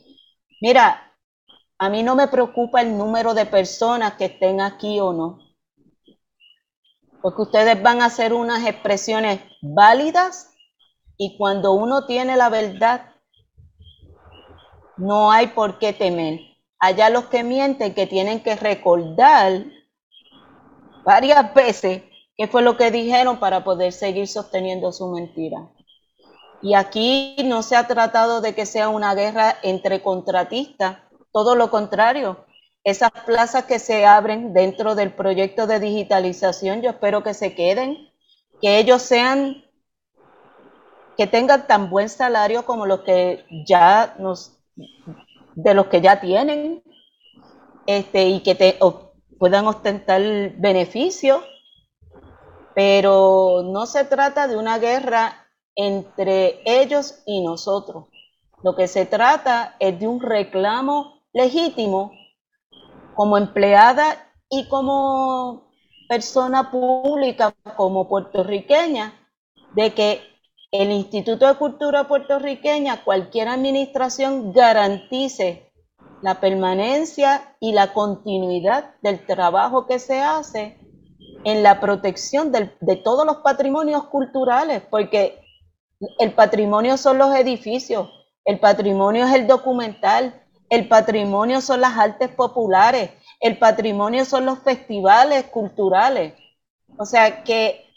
mira, 0.60 1.14
a 1.78 1.90
mí 1.90 2.02
no 2.02 2.16
me 2.16 2.30
preocupa 2.30 2.82
el 2.82 2.98
número 2.98 3.36
de 3.36 3.46
personas 3.46 4.14
que 4.14 4.26
estén 4.26 4.60
aquí 4.60 5.00
o 5.00 5.14
no, 5.14 5.38
porque 7.22 7.44
ustedes 7.44 7.80
van 7.80 8.02
a 8.02 8.06
hacer 8.06 8.34
unas 8.34 8.66
expresiones 8.66 9.40
válidas 9.62 10.49
y 11.22 11.36
cuando 11.38 11.74
uno 11.74 12.06
tiene 12.06 12.38
la 12.38 12.48
verdad, 12.48 13.12
no 14.96 15.32
hay 15.34 15.48
por 15.48 15.78
qué 15.78 15.92
temer. 15.92 16.40
Allá 16.80 17.10
los 17.10 17.26
que 17.26 17.44
mienten 17.44 17.94
que 17.94 18.08
tienen 18.08 18.40
que 18.42 18.56
recordar 18.56 19.66
varias 21.04 21.54
veces 21.54 22.04
qué 22.38 22.48
fue 22.48 22.62
lo 22.62 22.78
que 22.78 22.90
dijeron 22.90 23.38
para 23.38 23.66
poder 23.66 23.92
seguir 23.92 24.30
sosteniendo 24.30 24.94
su 24.94 25.10
mentira. 25.10 25.70
Y 26.62 26.74
aquí 26.74 27.36
no 27.44 27.64
se 27.64 27.76
ha 27.76 27.86
tratado 27.86 28.40
de 28.40 28.56
que 28.56 28.66
sea 28.66 28.88
una 28.88 29.14
guerra 29.14 29.58
entre 29.62 30.02
contratistas, 30.02 31.00
todo 31.34 31.56
lo 31.56 31.70
contrario. 31.70 32.46
Esas 32.86 33.12
plazas 33.26 33.66
que 33.66 33.80
se 33.80 34.06
abren 34.06 34.54
dentro 34.54 34.96
del 34.96 35.14
proyecto 35.14 35.68
de 35.68 35.82
digitalización, 35.82 36.82
yo 36.82 36.92
espero 36.92 37.24
que 37.24 37.34
se 37.34 37.56
queden, 37.56 38.10
que 38.62 38.80
ellos 38.80 39.02
sean 39.02 39.66
que 41.20 41.28
tengan 41.28 41.68
tan 41.68 41.90
buen 41.90 42.08
salario 42.08 42.66
como 42.66 42.86
los 42.86 43.02
que 43.02 43.44
ya 43.68 44.16
nos, 44.20 44.58
de 45.54 45.74
los 45.74 45.88
que 45.88 46.00
ya 46.00 46.22
tienen, 46.22 46.82
este, 47.86 48.30
y 48.30 48.40
que 48.40 48.56
te, 48.56 48.80
puedan 49.38 49.68
ostentar 49.68 50.22
beneficios, 50.56 51.42
pero 52.74 53.64
no 53.66 53.86
se 53.86 54.06
trata 54.06 54.48
de 54.48 54.56
una 54.56 54.80
guerra 54.80 55.46
entre 55.76 56.62
ellos 56.64 57.22
y 57.26 57.44
nosotros. 57.44 58.06
Lo 58.64 58.78
que 58.78 58.88
se 58.88 59.06
trata 59.06 59.76
es 59.78 60.00
de 60.00 60.08
un 60.08 60.22
reclamo 60.22 61.22
legítimo 61.34 62.14
como 63.14 63.38
empleada 63.38 64.26
y 64.50 64.70
como 64.70 65.70
persona 66.08 66.72
pública, 66.72 67.54
como 67.76 68.08
puertorriqueña, 68.08 69.16
de 69.76 69.94
que 69.94 70.30
el 70.72 70.92
Instituto 70.92 71.48
de 71.48 71.56
Cultura 71.56 72.08
puertorriqueña, 72.08 73.04
cualquier 73.04 73.48
administración 73.48 74.54
garantice 74.54 75.72
la 76.22 76.40
permanencia 76.40 77.56
y 77.60 77.72
la 77.72 77.94
continuidad 77.94 78.94
del 79.02 79.26
trabajo 79.26 79.88
que 79.88 80.00
se 80.00 80.22
hace 80.22 80.78
en 81.44 81.64
la 81.64 81.80
protección 81.80 82.52
de 82.52 82.96
todos 82.98 83.26
los 83.26 83.38
patrimonios 83.38 84.06
culturales, 84.06 84.84
porque 84.90 85.42
el 86.20 86.34
patrimonio 86.34 86.98
son 86.98 87.18
los 87.18 87.34
edificios, 87.36 88.10
el 88.46 88.60
patrimonio 88.60 89.26
es 89.26 89.34
el 89.34 89.48
documental, 89.48 90.44
el 90.70 90.88
patrimonio 90.88 91.62
son 91.62 91.82
las 91.82 91.98
artes 91.98 92.30
populares, 92.30 93.12
el 93.40 93.58
patrimonio 93.58 94.26
son 94.26 94.46
los 94.46 94.60
festivales 94.60 95.46
culturales. 95.46 96.34
O 96.98 97.06
sea 97.06 97.44
que 97.44 97.89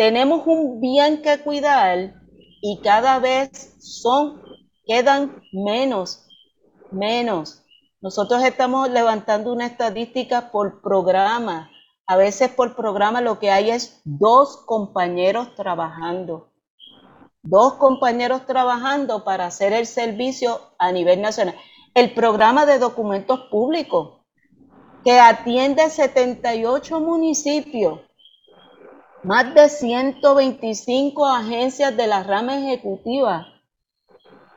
tenemos 0.00 0.46
un 0.46 0.80
bien 0.80 1.20
que 1.20 1.40
cuidar 1.40 2.14
y 2.62 2.80
cada 2.82 3.18
vez 3.18 3.76
son, 3.80 4.40
quedan 4.86 5.42
menos, 5.52 6.26
menos. 6.90 7.62
Nosotros 8.00 8.42
estamos 8.42 8.88
levantando 8.88 9.52
una 9.52 9.66
estadística 9.66 10.50
por 10.52 10.80
programa. 10.80 11.70
A 12.06 12.16
veces 12.16 12.48
por 12.48 12.76
programa 12.76 13.20
lo 13.20 13.38
que 13.38 13.50
hay 13.50 13.68
es 13.68 14.00
dos 14.04 14.56
compañeros 14.64 15.54
trabajando. 15.54 16.48
Dos 17.42 17.74
compañeros 17.74 18.46
trabajando 18.46 19.22
para 19.22 19.44
hacer 19.44 19.74
el 19.74 19.86
servicio 19.86 20.62
a 20.78 20.92
nivel 20.92 21.20
nacional. 21.20 21.56
El 21.92 22.14
programa 22.14 22.64
de 22.64 22.78
documentos 22.78 23.40
públicos, 23.50 24.22
que 25.04 25.20
atiende 25.20 25.90
78 25.90 27.00
municipios 27.00 28.00
más 29.22 29.54
de 29.54 29.68
125 29.68 31.26
agencias 31.26 31.96
de 31.96 32.06
la 32.06 32.22
rama 32.22 32.58
ejecutiva 32.58 33.46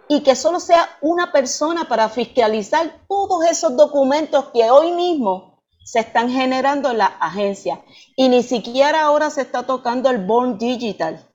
y 0.08 0.22
que 0.22 0.36
solo 0.36 0.60
sea 0.60 0.88
una 1.02 1.32
persona 1.32 1.86
para 1.86 2.10
fiscalizar 2.10 3.02
todos 3.08 3.46
esos 3.46 3.76
documentos 3.76 4.46
que 4.54 4.70
hoy 4.70 4.92
mismo 4.92 5.62
se 5.84 6.00
están 6.00 6.30
generando 6.30 6.92
en 6.92 7.00
la 7.00 7.06
agencia. 7.06 7.82
Y 8.16 8.30
ni 8.30 8.44
siquiera 8.44 9.04
ahora 9.04 9.30
se 9.30 9.42
está 9.42 9.64
tocando 9.64 10.10
el 10.10 10.26
Born 10.26 10.58
Digital, 10.58 11.28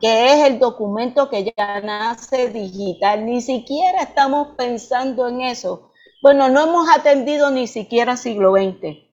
que 0.00 0.32
es 0.32 0.46
el 0.46 0.58
documento 0.58 1.28
que 1.28 1.52
ya 1.56 1.80
nace 1.80 2.48
digital. 2.48 3.24
Ni 3.24 3.40
siquiera 3.40 4.02
estamos 4.02 4.48
pensando 4.56 5.26
en 5.26 5.40
eso. 5.40 5.90
Bueno, 6.22 6.48
no 6.48 6.62
hemos 6.62 6.88
atendido 6.90 7.50
ni 7.50 7.66
siquiera 7.66 8.16
siglo 8.16 8.52
XX 8.52 9.07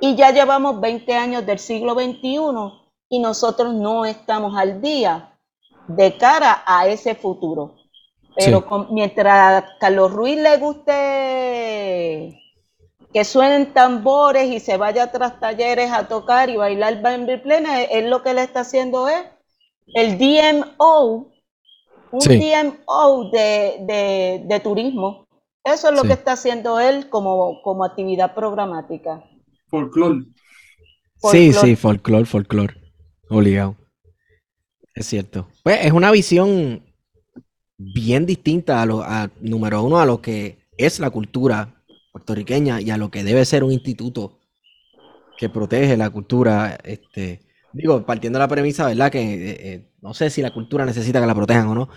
y 0.00 0.16
ya 0.16 0.30
llevamos 0.32 0.80
20 0.80 1.14
años 1.14 1.46
del 1.46 1.58
siglo 1.58 1.94
XXI 1.94 2.40
y 3.10 3.18
nosotros 3.18 3.74
no 3.74 4.04
estamos 4.06 4.56
al 4.56 4.80
día 4.80 5.38
de 5.86 6.16
cara 6.16 6.62
a 6.66 6.86
ese 6.88 7.14
futuro. 7.14 7.74
Pero 8.36 8.64
mientras 8.90 9.62
a 9.62 9.66
Carlos 9.78 10.12
Ruiz 10.12 10.38
le 10.38 10.56
guste 10.56 12.40
que 13.12 13.24
suenen 13.24 13.74
tambores 13.74 14.50
y 14.50 14.60
se 14.60 14.76
vaya 14.76 15.10
tras 15.10 15.40
talleres 15.40 15.90
a 15.92 16.06
tocar 16.06 16.48
y 16.48 16.56
bailar 16.56 17.02
bambi 17.02 17.36
plena, 17.38 17.82
él 17.82 18.08
lo 18.08 18.22
que 18.22 18.34
le 18.34 18.42
está 18.42 18.60
haciendo 18.60 19.08
es 19.08 19.24
el 19.94 20.16
DMO, 20.16 21.26
un 22.12 22.20
DMO 22.20 23.30
de, 23.30 24.60
turismo. 24.62 25.26
Eso 25.64 25.88
es 25.88 25.94
lo 25.94 26.04
que 26.04 26.12
está 26.12 26.32
haciendo 26.32 26.78
él 26.80 27.10
como, 27.10 27.60
como 27.62 27.84
actividad 27.84 28.34
programática. 28.34 29.24
Folclore. 29.70 30.24
Sí, 31.30 31.52
sí, 31.52 31.76
folclore, 31.76 32.26
folclore. 32.26 32.74
Obligado. 33.28 33.76
Es 34.94 35.06
cierto. 35.06 35.48
Pues 35.62 35.84
es 35.84 35.92
una 35.92 36.10
visión 36.10 36.82
bien 37.78 38.26
distinta 38.26 38.82
a 38.82 38.86
lo, 38.86 39.02
a, 39.02 39.30
número 39.40 39.82
uno, 39.82 40.00
a 40.00 40.06
lo 40.06 40.20
que 40.20 40.58
es 40.76 40.98
la 40.98 41.10
cultura 41.10 41.82
puertorriqueña 42.12 42.80
y 42.80 42.90
a 42.90 42.96
lo 42.96 43.10
que 43.10 43.24
debe 43.24 43.44
ser 43.44 43.64
un 43.64 43.72
instituto 43.72 44.40
que 45.38 45.48
protege 45.48 45.96
la 45.96 46.10
cultura. 46.10 46.78
Este, 46.84 47.40
digo, 47.72 48.04
partiendo 48.04 48.38
de 48.38 48.44
la 48.44 48.48
premisa, 48.48 48.86
¿verdad? 48.86 49.10
Que 49.10 49.20
eh, 49.20 49.56
eh, 49.60 49.90
no 50.00 50.12
sé 50.14 50.30
si 50.30 50.42
la 50.42 50.52
cultura 50.52 50.84
necesita 50.84 51.20
que 51.20 51.26
la 51.26 51.34
protejan 51.34 51.68
o 51.68 51.74
no, 51.74 51.88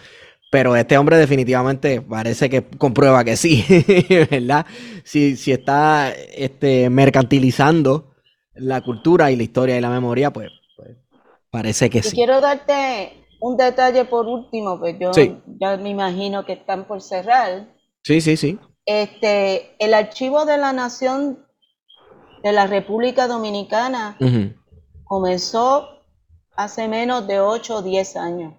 pero 0.54 0.76
este 0.76 1.00
hombre 1.00 1.18
definitivamente 1.18 2.00
parece 2.00 2.48
que 2.48 2.62
comprueba 2.78 3.24
que 3.24 3.38
sí, 3.38 3.66
¿verdad? 4.30 4.68
Si, 5.04 5.36
si 5.36 5.52
está 5.52 6.12
este, 6.12 6.92
mercantilizando 6.92 8.14
la 8.54 8.82
cultura 8.82 9.32
y 9.32 9.36
la 9.36 9.42
historia 9.42 9.76
y 9.76 9.82
la 9.82 9.90
memoria, 9.90 10.32
pues, 10.32 10.52
pues 10.78 10.96
parece 11.50 11.90
que 11.90 12.04
sí. 12.04 12.16
Quiero 12.16 12.40
darte 12.40 13.26
un 13.42 13.58
detalle 13.58 14.06
por 14.06 14.28
último, 14.28 14.78
pues 14.78 14.96
yo 15.00 15.10
ya 15.60 15.76
me 15.78 15.90
imagino 15.90 16.46
que 16.46 16.54
están 16.54 16.86
por 16.86 17.02
cerrar. 17.02 17.74
Sí, 18.04 18.22
sí, 18.22 18.38
sí. 18.38 18.60
Este, 18.86 19.76
el 19.84 19.96
archivo 19.96 20.46
de 20.46 20.60
la 20.60 20.72
Nación 20.72 21.48
de 22.44 22.52
la 22.52 22.68
República 22.68 23.26
Dominicana 23.26 24.20
comenzó 25.04 25.90
hace 26.56 26.88
menos 26.88 27.26
de 27.26 27.40
8 27.40 27.78
o 27.78 27.82
10 27.82 28.16
años. 28.18 28.54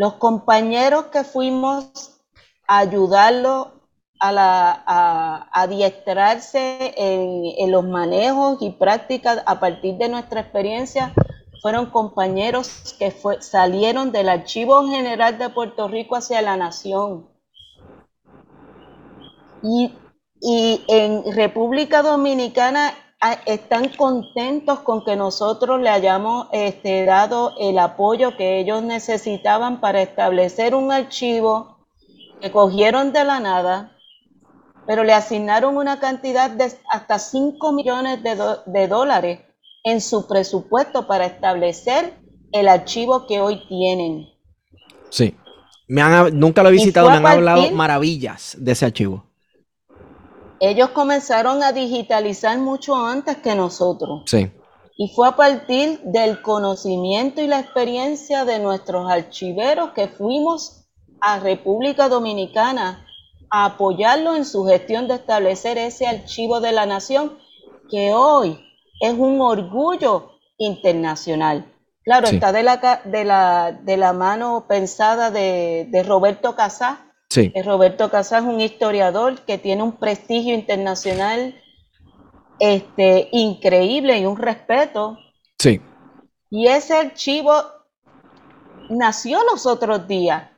Los 0.00 0.14
compañeros 0.14 1.08
que 1.12 1.24
fuimos 1.24 2.22
a 2.66 2.78
ayudarlo 2.78 3.72
a, 4.18 5.46
adiestrarse 5.52 6.94
en, 6.96 7.70
los 7.70 7.84
manejos 7.84 8.62
y 8.62 8.70
prácticas 8.70 9.42
a 9.44 9.60
partir 9.60 9.98
de 9.98 10.08
nuestra 10.08 10.40
experiencia 10.40 11.12
fueron 11.60 11.90
compañeros 11.90 12.96
que 12.98 13.14
salieron 13.40 14.10
del 14.10 14.30
Archivo 14.30 14.88
General 14.88 15.36
de 15.36 15.50
Puerto 15.50 15.86
Rico 15.86 16.16
hacia 16.16 16.40
la 16.40 16.56
Nación. 16.56 17.28
Y 19.62 19.92
en 20.88 21.30
República 21.36 22.00
Dominicana 22.00 22.94
están 23.44 23.90
contentos 23.90 24.80
con 24.80 25.04
que 25.04 25.14
nosotros 25.14 25.80
le 25.80 25.90
hayamos 25.90 26.48
este, 26.52 27.04
dado 27.04 27.54
el 27.58 27.78
apoyo 27.78 28.36
que 28.36 28.58
ellos 28.58 28.82
necesitaban 28.82 29.80
para 29.80 30.00
establecer 30.00 30.74
un 30.74 30.90
archivo 30.90 31.78
que 32.40 32.50
cogieron 32.50 33.12
de 33.12 33.24
la 33.24 33.38
nada, 33.40 33.96
pero 34.86 35.04
le 35.04 35.12
asignaron 35.12 35.76
una 35.76 36.00
cantidad 36.00 36.50
de 36.50 36.72
hasta 36.90 37.18
5 37.18 37.72
millones 37.72 38.20
de, 38.22 38.88
dólares 38.88 39.40
en 39.84 40.00
su 40.00 40.26
presupuesto 40.26 41.06
para 41.06 41.26
establecer 41.26 42.14
el 42.52 42.68
archivo 42.68 43.26
que 43.26 43.40
hoy 43.40 43.62
tienen. 43.68 44.28
Sí. 45.10 45.36
Me 45.88 46.00
han, 46.00 46.38
nunca 46.38 46.62
lo 46.62 46.70
he 46.70 46.72
visitado, 46.72 47.10
me 47.10 47.16
han 47.16 47.26
hablado 47.26 47.70
maravillas 47.72 48.56
de 48.58 48.72
ese 48.72 48.86
archivo 48.86 49.29
ellos 50.60 50.90
comenzaron 50.90 51.62
a 51.62 51.72
digitalizar 51.72 52.58
mucho 52.58 52.94
antes 52.94 53.38
que 53.38 53.54
nosotros. 53.54 54.22
Sí. 54.26 54.52
Y 54.96 55.08
fue 55.08 55.28
a 55.28 55.36
partir 55.36 56.00
del 56.04 56.42
conocimiento 56.42 57.40
y 57.40 57.46
la 57.46 57.58
experiencia 57.58 58.44
de 58.44 58.58
nuestros 58.58 59.10
archiveros 59.10 59.92
que 59.92 60.08
fuimos 60.08 60.84
a 61.22 61.40
República 61.40 62.08
Dominicana 62.10 63.06
a 63.50 63.64
apoyarlo 63.64 64.36
en 64.36 64.44
su 64.44 64.64
gestión 64.66 65.08
de 65.08 65.14
establecer 65.14 65.78
ese 65.78 66.06
archivo 66.06 66.60
de 66.60 66.72
la 66.72 66.84
nación 66.84 67.38
que 67.90 68.12
hoy 68.12 68.60
es 69.00 69.14
un 69.14 69.40
orgullo 69.40 70.32
internacional. 70.58 71.74
Claro, 72.04 72.28
está 72.28 72.52
de 72.52 72.62
la, 72.62 73.02
de, 73.04 73.24
la, 73.24 73.72
de 73.72 73.96
la 73.96 74.12
mano 74.12 74.66
pensada 74.68 75.30
de, 75.30 75.86
de 75.90 76.02
Roberto 76.02 76.54
Casá, 76.54 77.09
Sí. 77.30 77.52
Eh, 77.54 77.62
Roberto 77.62 78.10
Casas 78.10 78.42
es 78.42 78.48
un 78.48 78.60
historiador 78.60 79.40
que 79.42 79.56
tiene 79.56 79.82
un 79.82 79.92
prestigio 79.92 80.52
internacional 80.54 81.54
este, 82.58 83.28
increíble 83.32 84.18
y 84.18 84.26
un 84.26 84.36
respeto. 84.36 85.16
Sí. 85.58 85.80
Y 86.50 86.66
ese 86.66 86.94
archivo 86.94 87.52
nació 88.88 89.38
los 89.44 89.64
otros 89.66 90.08
días 90.08 90.50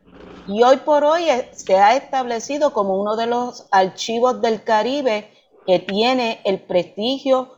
y 0.49 0.62
hoy 0.62 0.78
por 0.78 1.05
hoy 1.05 1.24
se 1.53 1.77
ha 1.77 1.94
establecido 1.94 2.73
como 2.73 2.99
uno 2.99 3.16
de 3.16 3.27
los 3.27 3.66
archivos 3.70 4.40
del 4.40 4.65
Caribe 4.65 5.31
que 5.66 5.78
tiene 5.78 6.40
el 6.44 6.61
prestigio 6.61 7.55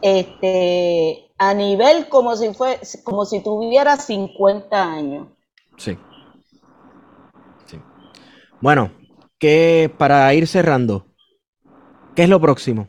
este, 0.00 1.32
a 1.36 1.52
nivel 1.52 2.08
como 2.08 2.36
si 2.36 2.54
fue, 2.54 2.80
como 3.04 3.26
si 3.26 3.42
tuviera 3.42 3.96
50 3.96 4.82
años. 4.82 5.28
Sí. 5.76 5.98
Bueno, 8.60 8.92
que 9.38 9.90
para 9.96 10.32
ir 10.34 10.46
cerrando, 10.46 11.06
¿qué 12.14 12.24
es 12.24 12.28
lo 12.28 12.40
próximo? 12.40 12.88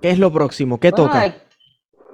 ¿Qué 0.00 0.10
es 0.10 0.18
lo 0.18 0.32
próximo? 0.32 0.78
¿Qué 0.78 0.92
toca? 0.92 1.36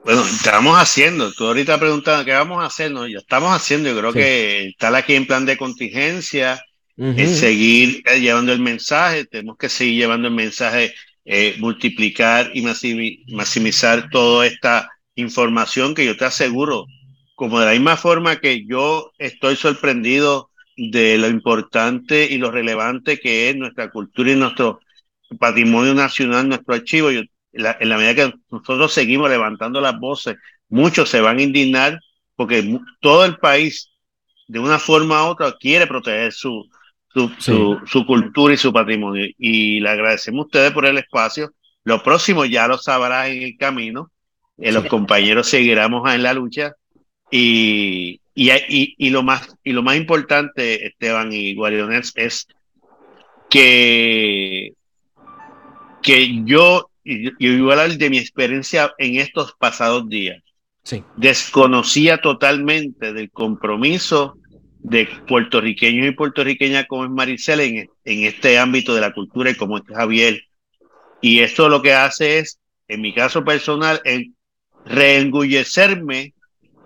Bueno, 0.04 0.22
estamos 0.22 0.76
haciendo. 0.78 1.32
Tú 1.32 1.46
ahorita 1.46 1.78
preguntando 1.78 2.24
qué 2.24 2.32
vamos 2.32 2.62
a 2.62 2.66
hacer. 2.66 2.90
No, 2.90 3.06
ya 3.06 3.18
estamos 3.18 3.50
haciendo. 3.54 3.90
Yo 3.90 3.98
creo 3.98 4.12
que 4.12 4.68
estar 4.68 4.94
aquí 4.94 5.14
en 5.14 5.26
plan 5.26 5.44
de 5.44 5.56
contingencia, 5.56 6.62
es 6.96 7.38
seguir 7.38 8.02
eh, 8.06 8.20
llevando 8.20 8.52
el 8.52 8.60
mensaje. 8.60 9.26
Tenemos 9.26 9.56
que 9.58 9.68
seguir 9.68 10.00
llevando 10.00 10.28
el 10.28 10.34
mensaje, 10.34 10.94
eh, 11.24 11.56
multiplicar 11.58 12.50
y 12.54 12.62
maximizar 12.62 14.08
toda 14.10 14.46
esta 14.46 14.90
información 15.14 15.94
que 15.94 16.06
yo 16.06 16.16
te 16.16 16.24
aseguro, 16.24 16.86
como 17.38 17.60
de 17.60 17.66
la 17.66 17.72
misma 17.72 17.96
forma 17.96 18.40
que 18.40 18.66
yo 18.66 19.12
estoy 19.16 19.54
sorprendido 19.54 20.50
de 20.76 21.18
lo 21.18 21.28
importante 21.28 22.26
y 22.28 22.36
lo 22.36 22.50
relevante 22.50 23.20
que 23.20 23.48
es 23.48 23.54
nuestra 23.54 23.90
cultura 23.90 24.32
y 24.32 24.34
nuestro 24.34 24.80
patrimonio 25.38 25.94
nacional, 25.94 26.48
nuestro 26.48 26.74
archivo. 26.74 27.12
Yo 27.12 27.20
en 27.52 27.88
la 27.88 27.96
medida 27.96 28.16
que 28.16 28.34
nosotros 28.50 28.92
seguimos 28.92 29.30
levantando 29.30 29.80
las 29.80 29.96
voces, 30.00 30.34
muchos 30.68 31.10
se 31.10 31.20
van 31.20 31.38
a 31.38 31.42
indignar 31.42 32.00
porque 32.34 32.76
todo 32.98 33.24
el 33.24 33.36
país, 33.36 33.92
de 34.48 34.58
una 34.58 34.80
forma 34.80 35.22
u 35.22 35.28
otra, 35.28 35.54
quiere 35.60 35.86
proteger 35.86 36.32
su, 36.32 36.68
su, 37.14 37.80
su, 37.86 38.04
cultura 38.04 38.52
y 38.52 38.56
su 38.56 38.72
patrimonio. 38.72 39.28
Y 39.38 39.78
le 39.78 39.90
agradecemos 39.90 40.42
a 40.42 40.46
ustedes 40.46 40.72
por 40.72 40.86
el 40.86 40.98
espacio. 40.98 41.52
Lo 41.84 42.02
próximo 42.02 42.44
ya 42.44 42.66
lo 42.66 42.78
sabrás 42.78 43.28
en 43.28 43.44
el 43.44 43.56
camino. 43.56 44.10
Eh, 44.56 44.72
los 44.72 44.86
compañeros 44.86 45.46
seguiremos 45.46 46.12
en 46.12 46.24
la 46.24 46.34
lucha. 46.34 46.74
Y, 47.30 48.20
y, 48.34 48.50
y, 48.96 49.10
lo 49.10 49.22
más, 49.22 49.54
y 49.64 49.72
lo 49.72 49.82
más 49.82 49.96
importante, 49.96 50.86
Esteban 50.86 51.32
y 51.32 51.54
Guariones, 51.54 52.12
es 52.16 52.46
que, 53.50 54.72
que 56.02 56.42
yo 56.44 56.88
y 57.08 57.24
yo 57.38 57.64
voy 57.64 57.70
a 57.70 57.80
hablar 57.80 57.96
de 57.96 58.10
mi 58.10 58.18
experiencia 58.18 58.92
en 58.98 59.16
estos 59.16 59.54
pasados 59.58 60.08
días. 60.10 60.42
Sí. 60.82 61.02
Desconocía 61.16 62.18
totalmente 62.18 63.14
del 63.14 63.30
compromiso 63.30 64.36
de 64.80 65.08
puertorriqueños 65.26 66.06
y 66.06 66.10
puertorriqueñas 66.10 66.86
como 66.86 67.04
es 67.04 67.10
Maricela 67.10 67.62
en, 67.62 67.88
en 68.04 68.24
este 68.24 68.58
ámbito 68.58 68.94
de 68.94 69.00
la 69.00 69.14
cultura 69.14 69.50
y 69.50 69.54
como 69.54 69.78
es 69.78 69.84
Javier. 69.86 70.42
Y 71.22 71.40
esto 71.40 71.70
lo 71.70 71.80
que 71.80 71.94
hace 71.94 72.40
es, 72.40 72.60
en 72.88 73.00
mi 73.00 73.14
caso 73.14 73.42
personal, 73.42 74.02
en 74.04 74.36
reengullecerme 74.84 76.34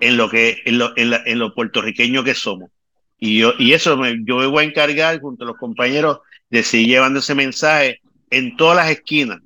en 0.03 0.17
lo 0.17 0.29
que 0.29 0.63
en 0.65 0.79
lo, 0.79 0.97
en, 0.97 1.15
en 1.25 1.39
lo 1.39 1.55
puertorriqueño 1.55 2.25
que 2.25 2.35
somos. 2.35 2.71
Y 3.19 3.39
yo 3.39 3.55
y 3.59 3.73
eso 3.73 3.97
me, 3.97 4.19
yo 4.25 4.37
me 4.37 4.47
voy 4.47 4.65
a 4.65 4.67
encargar 4.67 5.21
junto 5.21 5.45
a 5.45 5.47
los 5.47 5.57
compañeros 5.57 6.19
de 6.51 6.63
seguir 6.63 6.89
llevando 6.89 7.21
ese 7.21 7.35
mensaje 7.35 8.01
en 8.31 8.57
todas 8.57 8.77
las 8.77 8.91
esquinas 8.91 9.39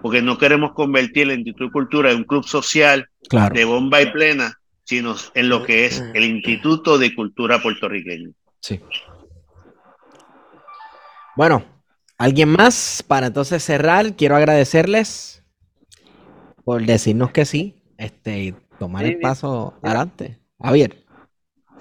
porque 0.00 0.22
no 0.22 0.38
queremos 0.38 0.72
convertir 0.72 1.24
el 1.24 1.38
Instituto 1.38 1.64
de 1.64 1.72
Cultura 1.72 2.10
en 2.12 2.18
un 2.18 2.24
club 2.24 2.44
social 2.44 3.08
de 3.52 3.64
bomba 3.64 4.00
y 4.02 4.12
plena, 4.12 4.56
sino 4.84 5.16
en 5.34 5.48
lo 5.48 5.64
que 5.64 5.86
es 5.86 6.00
el 6.14 6.22
Instituto 6.22 6.96
de 6.96 7.12
Cultura 7.12 7.60
puertorriqueño. 7.60 8.30
Sí. 8.60 8.80
Bueno, 11.34 11.64
¿alguien 12.18 12.50
más? 12.50 13.02
Para 13.06 13.26
entonces 13.26 13.64
cerrar, 13.64 14.14
quiero 14.14 14.36
agradecerles 14.36 15.42
por 16.64 16.84
decirnos 16.84 17.32
que 17.32 17.44
sí, 17.44 17.82
este, 17.98 18.54
tomar 18.78 19.04
el 19.04 19.18
paso 19.20 19.74
adelante. 19.82 20.38
Javier. 20.60 20.96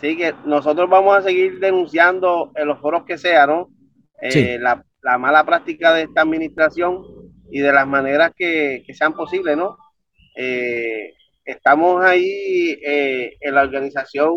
Sí, 0.02 0.18
que 0.18 0.34
nosotros 0.46 0.90
vamos 0.90 1.18
a 1.18 1.22
seguir 1.22 1.60
denunciando 1.60 2.52
en 2.56 2.68
los 2.68 2.80
foros 2.80 3.06
que 3.06 3.18
sean, 3.18 3.50
¿no? 3.50 3.70
Eh, 4.22 4.58
la, 4.60 4.84
la 5.02 5.18
mala 5.18 5.46
práctica 5.46 5.94
de 5.94 6.04
esta 6.04 6.22
administración 6.22 7.04
y 7.52 7.60
de 7.60 7.72
las 7.72 7.88
maneras 7.88 8.32
que, 8.36 8.84
sean 8.94 9.14
posibles, 9.14 9.56
¿no? 9.56 9.78
Eh, 10.36 11.14
estamos 11.46 12.04
ahí 12.04 12.78
eh, 12.84 13.38
en 13.40 13.56
la 13.56 13.62
organización 13.62 14.36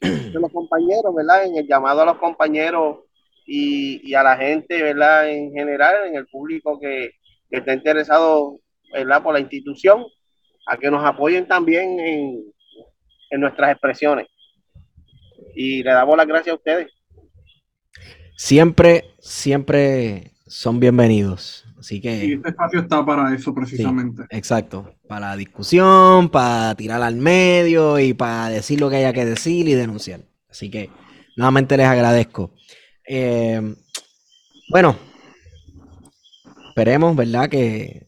de 0.00 0.40
los 0.40 0.50
compañeros, 0.50 1.14
¿verdad? 1.14 1.44
En 1.44 1.56
el 1.56 1.66
llamado 1.66 2.00
a 2.00 2.06
los 2.06 2.16
compañeros 2.16 3.00
y, 3.46 4.14
a 4.14 4.22
la 4.22 4.36
gente, 4.36 4.82
¿verdad? 4.82 5.28
En 5.28 5.52
general, 5.52 6.06
en 6.06 6.16
el 6.16 6.26
público 6.26 6.80
que, 6.80 7.10
está 7.50 7.74
interesado, 7.74 8.58
¿verdad? 8.92 9.22
Por 9.22 9.34
la 9.34 9.40
institución, 9.40 10.02
a 10.66 10.76
que 10.76 10.90
nos 10.90 11.04
apoyen 11.04 11.46
también 11.46 11.98
en, 12.00 12.42
en 13.30 13.40
nuestras 13.40 13.72
expresiones. 13.72 14.26
Y 15.54 15.82
le 15.82 15.90
damos 15.92 16.16
las 16.16 16.26
gracias 16.26 16.52
a 16.52 16.56
ustedes. 16.56 16.90
Siempre, 18.36 19.04
siempre 19.20 20.32
son 20.46 20.80
bienvenidos. 20.80 21.64
Así 21.78 22.00
que. 22.00 22.24
Y 22.24 22.32
este 22.32 22.48
espacio 22.48 22.80
está 22.80 23.04
para 23.04 23.34
eso 23.34 23.54
precisamente. 23.54 24.22
exacto. 24.30 24.94
Para 25.06 25.30
la 25.30 25.36
discusión, 25.36 26.30
para 26.30 26.74
tirar 26.74 27.02
al 27.02 27.16
medio 27.16 27.98
y 27.98 28.14
para 28.14 28.48
decir 28.48 28.80
lo 28.80 28.88
que 28.88 28.96
haya 28.96 29.12
que 29.12 29.24
decir 29.24 29.68
y 29.68 29.74
denunciar. 29.74 30.20
Así 30.48 30.70
que 30.70 30.90
nuevamente 31.36 31.76
les 31.76 31.86
agradezco. 31.86 32.54
Eh, 33.06 33.74
bueno, 34.70 34.96
esperemos, 36.68 37.14
¿verdad? 37.14 37.50
Que 37.50 38.06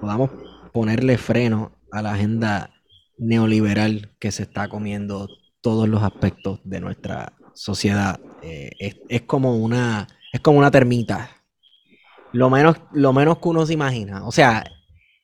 podamos 0.00 0.30
ponerle 0.76 1.16
freno 1.16 1.72
a 1.90 2.02
la 2.02 2.12
agenda 2.12 2.68
neoliberal 3.16 4.14
que 4.18 4.30
se 4.30 4.42
está 4.42 4.68
comiendo 4.68 5.26
todos 5.62 5.88
los 5.88 6.02
aspectos 6.02 6.60
de 6.64 6.80
nuestra 6.80 7.32
sociedad. 7.54 8.20
Eh, 8.42 8.72
es, 9.08 9.22
como 9.22 9.56
una, 9.56 10.06
es 10.34 10.40
como 10.40 10.58
una 10.58 10.70
termita 10.70 11.30
lo 12.32 12.50
menos, 12.50 12.76
lo 12.92 13.14
menos 13.14 13.38
que 13.38 13.48
uno 13.48 13.64
se 13.64 13.72
imagina. 13.72 14.26
O 14.26 14.32
sea, 14.32 14.64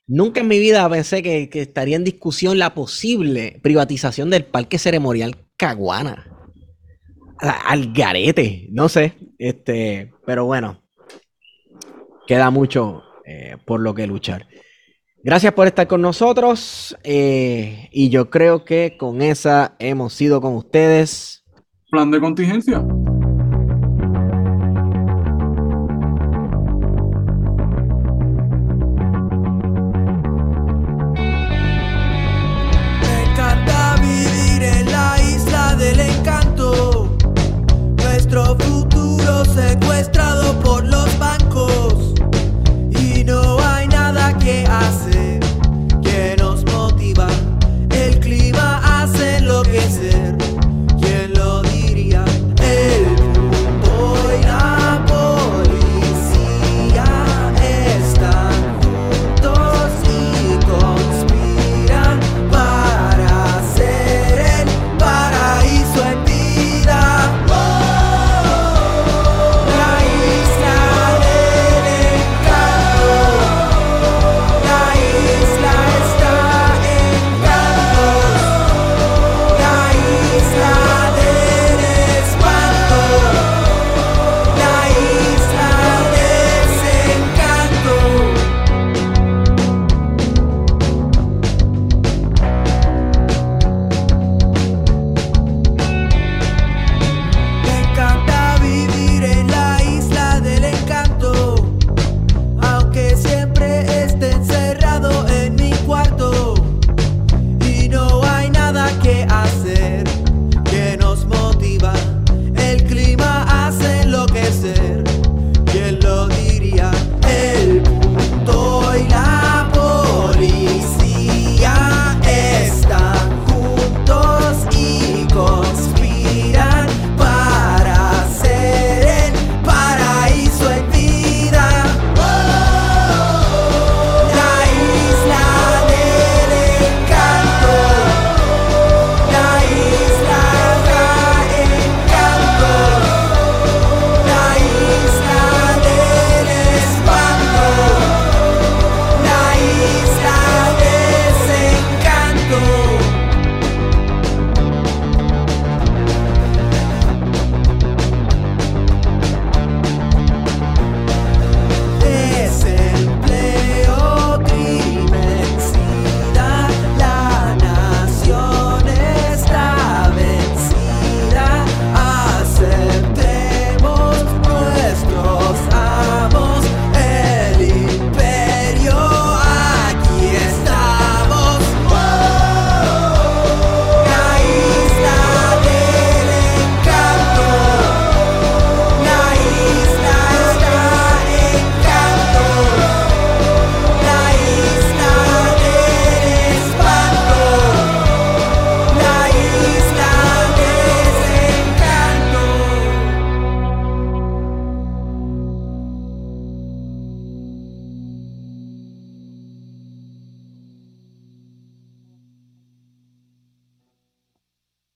nunca 0.06 0.40
en 0.40 0.48
mi 0.48 0.58
vida 0.58 0.88
pensé 0.88 1.22
que, 1.22 1.50
estaría 1.52 1.96
en 1.96 2.04
discusión 2.04 2.58
la 2.58 2.72
posible 2.72 3.60
privatización 3.62 4.30
del 4.30 4.46
parque 4.46 4.78
ceremonial 4.78 5.36
Caguana. 5.58 6.34
Al 7.36 7.92
garete, 7.92 8.68
no 8.70 8.88
sé. 8.88 9.18
Este, 9.36 10.14
pero 10.24 10.46
bueno, 10.46 10.82
queda 12.26 12.48
mucho 12.48 13.02
eh, 13.26 13.58
por 13.66 13.82
lo 13.82 13.94
que 13.94 14.06
luchar. 14.06 14.46
Gracias 15.24 15.52
por 15.52 15.68
estar 15.68 15.86
con 15.86 16.02
nosotros. 16.02 16.96
Eh, 17.04 17.88
y 17.92 18.08
yo 18.08 18.30
creo 18.30 18.64
que 18.64 18.96
con 18.98 19.22
esa 19.22 19.76
hemos 19.78 20.14
sido 20.14 20.40
con 20.40 20.54
ustedes. 20.54 21.44
Plan 21.90 22.10
de 22.10 22.20
contingencia. 22.20 22.84